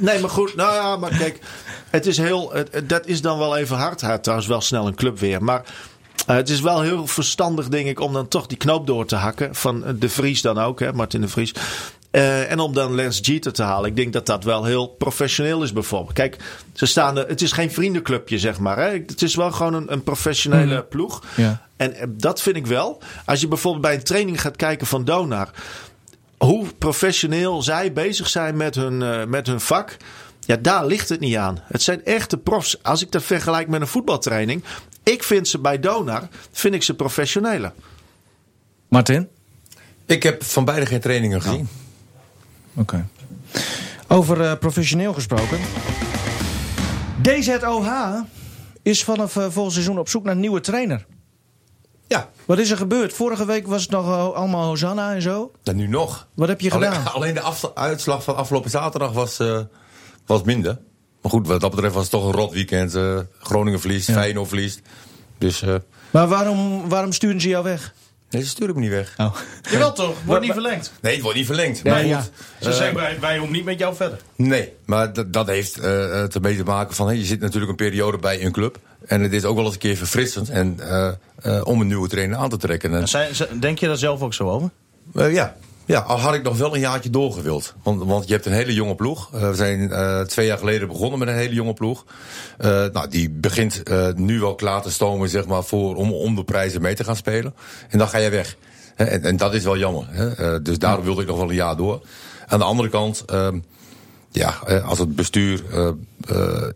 Nee, 0.00 0.20
maar 0.20 0.30
goed. 0.30 0.54
Nou 0.54 0.74
ja, 0.74 0.96
maar 0.96 1.16
kijk. 1.16 1.38
Het 1.90 2.06
is 2.06 2.16
heel. 2.16 2.52
dat 2.84 3.06
is 3.06 3.20
dan 3.20 3.38
wel 3.38 3.56
even 3.56 3.76
hard. 3.76 4.00
Hij 4.00 4.18
trouwens 4.18 4.48
wel 4.48 4.60
snel 4.60 4.86
een 4.86 4.94
club 4.94 5.18
weer. 5.18 5.44
Maar. 5.44 5.64
het 6.26 6.48
is 6.48 6.60
wel 6.60 6.80
heel 6.80 7.06
verstandig, 7.06 7.68
denk 7.68 7.86
ik, 7.86 8.00
om 8.00 8.12
dan 8.12 8.28
toch 8.28 8.46
die 8.46 8.58
knoop 8.58 8.86
door 8.86 9.06
te 9.06 9.16
hakken. 9.16 9.54
Van 9.54 9.84
de 9.98 10.08
Vries 10.08 10.42
dan 10.42 10.58
ook, 10.58 10.80
hè, 10.80 10.92
Martin 10.92 11.20
de 11.20 11.28
Vries. 11.28 11.52
Eh, 12.10 12.50
en 12.50 12.58
om 12.58 12.74
dan 12.74 12.94
Lance 12.94 13.22
Jeter 13.22 13.52
te 13.52 13.62
halen. 13.62 13.90
Ik 13.90 13.96
denk 13.96 14.12
dat 14.12 14.26
dat 14.26 14.44
wel 14.44 14.64
heel 14.64 14.88
professioneel 14.88 15.62
is, 15.62 15.72
bijvoorbeeld. 15.72 16.12
Kijk, 16.12 16.36
ze 16.72 16.86
staan 16.86 17.18
er, 17.18 17.28
het 17.28 17.42
is 17.42 17.52
geen 17.52 17.70
vriendenclubje, 17.70 18.38
zeg 18.38 18.58
maar. 18.58 18.78
Hè. 18.78 18.90
Het 18.90 19.22
is 19.22 19.34
wel 19.34 19.52
gewoon 19.52 19.74
een, 19.74 19.92
een 19.92 20.02
professionele 20.02 20.84
ploeg. 20.84 21.22
Ja. 21.36 21.66
En 21.76 21.94
eh, 21.94 22.06
dat 22.08 22.42
vind 22.42 22.56
ik 22.56 22.66
wel. 22.66 23.02
Als 23.24 23.40
je 23.40 23.48
bijvoorbeeld 23.48 23.82
bij 23.82 23.94
een 23.94 24.02
training 24.02 24.40
gaat 24.40 24.56
kijken 24.56 24.86
van 24.86 25.04
Donar. 25.04 25.50
Hoe 26.38 26.66
professioneel 26.78 27.62
zij 27.62 27.92
bezig 27.92 28.28
zijn 28.28 28.56
met 28.56 28.74
hun, 28.74 29.02
eh, 29.02 29.24
met 29.24 29.46
hun 29.46 29.60
vak. 29.60 29.96
Ja, 30.40 30.56
daar 30.56 30.86
ligt 30.86 31.08
het 31.08 31.20
niet 31.20 31.36
aan. 31.36 31.62
Het 31.64 31.82
zijn 31.82 32.04
echte 32.04 32.38
profs. 32.38 32.82
Als 32.82 33.02
ik 33.02 33.12
dat 33.12 33.22
vergelijk 33.22 33.68
met 33.68 33.80
een 33.80 33.86
voetbaltraining. 33.86 34.64
Ik 35.02 35.22
vind 35.22 35.48
ze 35.48 35.58
bij 35.58 35.80
Donar, 35.80 36.28
vind 36.52 36.74
ik 36.74 36.82
ze 36.82 36.94
professioneler. 36.94 37.72
Martin? 38.88 39.28
Ik 40.06 40.22
heb 40.22 40.44
van 40.44 40.64
beide 40.64 40.86
geen 40.86 41.00
trainingen 41.00 41.42
gezien. 41.42 41.68
Oké. 42.74 43.06
Over 44.08 44.40
eh, 44.40 44.58
professioneel 44.58 45.12
gesproken. 45.12 45.58
DZOH 47.22 47.88
is 48.82 49.04
vanaf 49.04 49.36
eh, 49.36 49.44
volgend 49.48 49.72
seizoen 49.74 49.98
op 49.98 50.08
zoek 50.08 50.24
naar 50.24 50.34
een 50.34 50.40
nieuwe 50.40 50.60
trainer. 50.60 51.06
Ja, 52.06 52.28
Wat 52.46 52.58
is 52.58 52.70
er 52.70 52.76
gebeurd? 52.76 53.12
Vorige 53.12 53.44
week 53.46 53.66
was 53.66 53.82
het 53.82 53.90
nog 53.90 54.06
eh, 54.06 54.32
allemaal 54.32 54.66
Hosanna 54.66 55.14
en 55.14 55.22
zo. 55.22 55.50
dan 55.62 55.76
nu 55.76 55.86
nog. 55.86 56.28
Wat 56.34 56.48
heb 56.48 56.60
je 56.60 56.70
Alleen, 56.70 56.92
gedaan? 56.92 57.12
alleen 57.14 57.34
de 57.34 57.74
uitslag 57.74 58.24
van 58.24 58.36
afgelopen 58.36 58.70
zaterdag 58.70 59.12
was, 59.12 59.38
was 60.26 60.42
minder. 60.42 60.78
Maar 61.22 61.30
goed, 61.32 61.46
wat 61.46 61.60
dat 61.60 61.70
betreft 61.70 61.94
was 61.94 62.02
het 62.02 62.12
toch 62.12 62.24
een 62.24 62.32
rot 62.32 62.52
weekend. 62.52 62.98
Groningen 63.38 63.80
verliest, 63.80 64.10
Feyenoord 64.10 64.48
verliest. 64.48 64.80
Dus 65.38 65.64
Maar 66.10 66.28
waarom, 66.28 66.88
waarom 66.88 67.12
sturen 67.12 67.40
ze 67.40 67.48
jou 67.48 67.64
weg? 67.64 67.94
Nee, 68.30 68.42
ze 68.42 68.48
sturen 68.48 68.74
me 68.74 68.80
niet 68.80 68.90
weg. 68.90 69.14
Oh. 69.16 69.36
Jawel 69.70 69.92
toch, 69.92 70.16
wordt 70.24 70.42
niet 70.42 70.52
verlengd. 70.52 70.92
Nee, 71.00 71.12
het 71.12 71.22
wordt 71.22 71.36
niet 71.36 71.46
verlengd. 71.46 71.80
Ja, 71.82 71.90
maar 71.90 72.06
ja. 72.06 72.22
Ze 72.60 72.68
eh, 72.68 72.74
zeggen 72.76 72.94
wij, 72.96 73.16
wij 73.20 73.36
hoeven 73.36 73.56
niet 73.56 73.64
met 73.64 73.78
jou 73.78 73.94
verder. 73.94 74.18
Nee, 74.36 74.72
maar 74.84 75.12
dat, 75.12 75.32
dat 75.32 75.46
heeft 75.46 75.78
eh 75.78 76.04
eh, 76.22 76.34
ermee 76.34 76.56
te 76.56 76.64
maken 76.64 76.94
van... 76.94 77.06
Hey, 77.06 77.16
je 77.16 77.24
zit 77.24 77.40
natuurlijk 77.40 77.70
een 77.70 77.76
periode 77.76 78.18
bij 78.18 78.44
een 78.44 78.52
club. 78.52 78.78
En 79.06 79.20
het 79.22 79.32
is 79.32 79.44
ook 79.44 79.56
wel 79.56 79.64
eens 79.64 79.74
een 79.74 79.80
keer 79.80 79.96
verfrissend 79.96 80.48
en, 80.48 80.76
eh, 80.80 81.12
eh, 81.42 81.66
om 81.66 81.80
een 81.80 81.86
nieuwe 81.86 82.08
trainer 82.08 82.36
aan 82.38 82.48
te 82.48 82.56
trekken. 82.56 82.94
En, 82.94 83.08
Zijn, 83.08 83.34
zijn- 83.34 83.60
denk 83.60 83.78
je 83.78 83.86
daar 83.86 83.96
zelf 83.96 84.20
ook 84.22 84.34
zo 84.34 84.50
over? 84.50 84.70
eh, 85.14 85.32
ja. 85.32 85.56
Ja, 85.90 86.00
al 86.00 86.18
had 86.18 86.34
ik 86.34 86.42
nog 86.42 86.56
wel 86.56 86.74
een 86.74 86.80
jaartje 86.80 87.10
doorgewild. 87.10 87.74
Want, 87.82 88.02
want 88.02 88.26
je 88.26 88.32
hebt 88.32 88.46
een 88.46 88.52
hele 88.52 88.74
jonge 88.74 88.94
ploeg. 88.94 89.30
Eh, 89.34 89.48
we 89.48 89.54
zijn 89.54 89.92
eh, 89.92 90.20
twee 90.20 90.46
jaar 90.46 90.58
geleden 90.58 90.88
begonnen 90.88 91.18
met 91.18 91.28
een 91.28 91.34
hele 91.34 91.54
jonge 91.54 91.72
ploeg. 91.72 92.04
Eh, 92.58 92.84
nou, 92.92 93.08
die 93.08 93.30
begint 93.30 93.82
nu 94.14 94.40
wel 94.40 94.54
klaar 94.54 94.82
te 94.82 94.90
stomen 94.90 95.28
zeg 95.28 95.46
maar, 95.46 95.64
voor, 95.64 95.96
om, 95.96 96.12
om 96.12 96.34
de 96.34 96.44
prijzen 96.44 96.82
mee 96.82 96.94
te 96.94 97.04
gaan 97.04 97.16
spelen. 97.16 97.54
En 97.88 97.98
dan 97.98 98.08
ga 98.08 98.18
je 98.18 98.30
weg. 98.30 98.56
En, 98.96 99.22
en 99.22 99.36
dat 99.36 99.54
is 99.54 99.64
wel 99.64 99.78
jammer. 99.78 100.06
Hè. 100.08 100.62
Dus 100.62 100.78
daarom 100.78 101.04
wilde 101.04 101.22
ik 101.22 101.28
nog 101.28 101.36
wel 101.36 101.48
een 101.48 101.54
jaar 101.54 101.76
door. 101.76 102.00
Aan 102.46 102.58
de 102.58 102.64
andere 102.64 102.88
kant... 102.88 103.24
ehm, 103.26 103.58
ja, 104.32 104.48
als 104.84 104.98
het 104.98 105.16
bestuur 105.16 105.62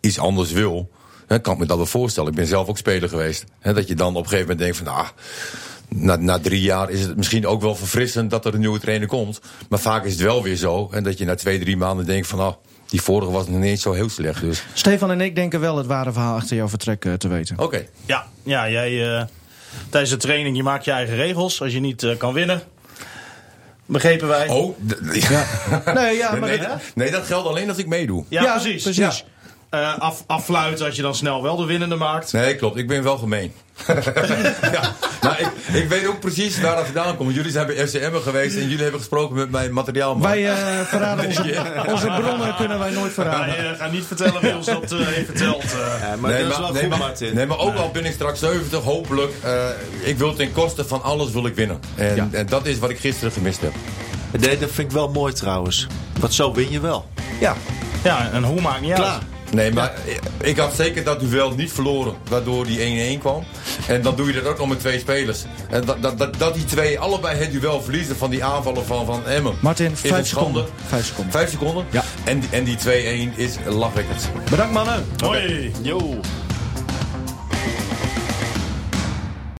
iets 0.01 0.19
anders 0.19 0.53
wil, 0.53 0.91
kan 1.27 1.53
ik 1.53 1.59
me 1.59 1.67
dat 1.67 1.77
wel 1.77 1.87
voorstellen. 1.87 2.31
Ik 2.31 2.37
ben 2.37 2.47
zelf 2.47 2.69
ook 2.69 2.79
speler 2.79 3.09
geweest. 3.09 3.45
Dat 3.63 3.89
je 3.89 3.95
dan 3.95 4.17
op 4.17 4.23
een 4.23 4.29
gegeven 4.29 4.41
moment 4.41 4.59
denkt 4.59 4.77
van, 4.77 4.87
ah, 4.87 5.09
na, 5.89 6.17
na 6.17 6.39
drie 6.39 6.61
jaar 6.61 6.91
is 6.91 7.01
het 7.01 7.17
misschien 7.17 7.47
ook 7.47 7.61
wel 7.61 7.75
verfrissend 7.77 8.31
dat 8.31 8.45
er 8.45 8.55
een 8.55 8.61
nieuwe 8.61 8.79
trainer 8.81 9.09
komt. 9.09 9.41
Maar 9.69 9.79
vaak 9.79 10.05
is 10.05 10.13
het 10.13 10.21
wel 10.23 10.43
weer 10.43 10.57
zo. 10.57 10.89
En 10.93 11.03
dat 11.05 11.19
je 11.19 11.25
na 11.25 11.35
twee, 11.35 11.59
drie 11.59 11.77
maanden 11.77 12.07
denkt 12.07 12.27
van, 12.27 12.41
ah, 12.41 12.55
die 12.89 13.03
vorige 13.03 13.31
was 13.33 13.47
nog 13.49 13.59
niet 13.59 13.71
eens 13.71 13.83
zo 13.83 13.93
heel 13.93 14.09
slecht. 14.09 14.41
Dus, 14.41 14.65
Stefan 14.73 15.11
en 15.11 15.21
ik 15.21 15.35
denken 15.35 15.61
wel 15.61 15.77
het 15.77 15.87
ware 15.87 16.13
verhaal 16.13 16.37
achter 16.37 16.57
jouw 16.57 16.69
vertrek 16.69 17.05
eh, 17.05 17.13
te 17.13 17.29
weten. 17.29 17.59
oké. 17.59 17.87
Ja, 18.07 18.27
ja 18.43 18.71
jij, 18.71 19.15
eh, 19.17 19.25
tijdens 19.89 20.13
de 20.13 20.19
training 20.19 20.57
je 20.57 20.63
maakt 20.63 20.85
je 20.85 20.91
eigen 20.91 21.17
regels. 21.17 21.61
Als 21.63 21.73
je 21.73 21.81
niet 21.81 22.03
eh, 22.03 22.17
kan 22.17 22.33
winnen, 22.33 22.63
begrepen 23.87 24.29
wij. 24.29 24.49
Oh, 24.49 24.77
d- 24.89 25.01
Nee, 25.95 26.17
ja, 26.17 26.31
maar 26.31 26.41
nee, 26.49 26.59
dat- 26.59 26.81
nee, 26.95 27.11
dat 27.11 27.25
geldt 27.27 27.49
alleen 27.49 27.69
als 27.69 27.79
ik 27.79 27.87
meedoe. 27.87 28.25
Ja, 28.29 28.43
Ja, 28.43 28.53
precies. 28.61 28.83
precies. 28.83 29.25
Eh, 29.81 29.99
af, 29.99 30.25
als 30.81 30.97
je 30.97 31.03
dan 31.03 31.15
snel 31.15 31.43
wel 31.43 31.57
de 31.57 31.65
winnende 31.65 31.97
maakt. 31.97 32.33
Nee, 32.33 32.57
klopt. 32.57 32.77
Ik 32.77 32.89
ben 32.89 33.03
wel 33.03 33.19
gemeen. 33.19 33.53
ja. 34.73 34.93
nou, 35.21 35.35
ik, 35.39 35.49
ik 35.73 35.89
weet 35.89 36.07
ook 36.07 36.21
precies 36.21 36.61
waar 36.61 36.77
dat 36.77 36.85
vandaan 36.85 37.17
komt. 37.17 37.35
Jullie 37.35 37.51
zijn 37.51 37.67
bij 37.67 37.87
FCM 37.89 38.15
geweest 38.23 38.57
en 38.57 38.63
jullie 38.63 38.83
hebben 38.83 39.01
gesproken 39.01 39.37
met 39.37 39.51
mijn 39.51 39.73
materiaalman. 39.73 40.23
Wij 40.23 40.49
eh, 40.51 40.81
verraden 40.85 41.27
onze, 41.27 41.43
onze 41.87 42.07
bronnen 42.07 42.55
kunnen 42.57 42.79
wij 42.79 42.91
nooit 42.91 43.13
verraden. 43.13 43.57
Wij 43.57 43.71
eh, 43.73 43.79
gaan 43.79 43.93
niet 43.93 44.05
vertellen 44.05 44.41
wie 44.41 44.57
ons 44.57 44.67
dat 44.67 44.91
heeft 44.91 45.27
verteld. 45.27 45.63
eh. 45.65 45.79
Ja, 46.01 46.17
maar 46.19 46.31
dat 46.31 46.51
is 46.51 46.59
wel 46.59 46.73
nee, 46.73 46.81
goed, 46.81 46.91
maar, 46.91 46.99
Martin. 46.99 47.35
nee, 47.35 47.47
maar 47.47 47.59
ook 47.59 47.75
al 47.77 47.91
ben 47.91 48.05
ik 48.05 48.13
straks 48.13 48.39
70, 48.39 48.83
hopelijk. 48.83 49.33
eh, 49.43 49.65
ik 50.03 50.19
wil 50.19 50.35
ten 50.35 50.53
koste 50.53 50.85
van 50.85 51.03
alles 51.03 51.31
wil 51.31 51.47
ik 51.47 51.55
winnen. 51.55 51.81
En, 51.95 52.15
Ja. 52.17 52.29
en 52.31 52.47
dat 52.47 52.67
is 52.67 52.79
wat 52.79 52.91
ik 52.91 52.99
gisteren 52.99 53.33
gemist 53.33 53.61
heb. 53.61 53.73
Nee, 54.41 54.59
dat 54.59 54.71
vind 54.71 54.89
ik 54.89 54.95
wel 54.95 55.09
mooi 55.09 55.33
trouwens. 55.33 55.87
Want 56.21 56.35
zo 56.35 56.53
win 56.53 56.71
je 56.71 56.81
wel. 56.81 57.09
Ja. 57.41 57.55
Ja, 58.05 58.31
en 58.33 58.43
hoe 58.45 58.61
maakt 58.61 58.81
niet 58.81 58.93
uit. 58.93 59.23
Nee, 59.55 59.73
maar 59.73 59.93
ik 60.41 60.57
had 60.59 60.75
zeker 60.75 61.05
dat 61.05 61.21
duel 61.21 61.51
niet 61.55 61.73
verloren, 61.73 62.15
waardoor 62.29 62.67
die 62.67 63.17
1-1 63.17 63.21
kwam. 63.21 63.45
En 63.89 64.03
dan 64.03 64.17
doe 64.17 64.27
je 64.27 64.33
dat 64.33 64.47
ook 64.47 64.59
nog 64.59 64.69
met 64.69 64.79
twee 64.81 64.99
spelers. 64.99 65.45
En 65.71 65.85
dat, 65.85 66.03
dat, 66.03 66.19
dat, 66.19 66.39
dat 66.39 66.55
die 66.55 66.65
twee 66.65 66.99
allebei 66.99 67.37
het 67.39 67.53
duel 67.53 67.83
verliezen 67.83 68.17
van 68.17 68.31
die 68.31 68.45
aanvallen 68.45 68.87
van, 68.87 69.07
van 69.07 69.27
Emmen. 69.27 69.55
Martin, 69.61 69.97
vijf 69.97 70.27
seconden. 70.27 70.67
Vijf 70.87 71.07
seconden. 71.07 71.33
Vijf 71.33 71.51
seconden? 71.51 71.87
Ja. 71.91 72.05
En, 72.25 72.41
die- 72.41 72.49
en 72.53 72.65
die 72.65 72.77
2-1 73.33 73.37
is 73.37 73.55
lachwekkend. 73.67 74.29
Bedankt 74.51 74.73
mannen. 74.73 75.05
Hoi. 75.25 75.73
Yo. 75.83 76.21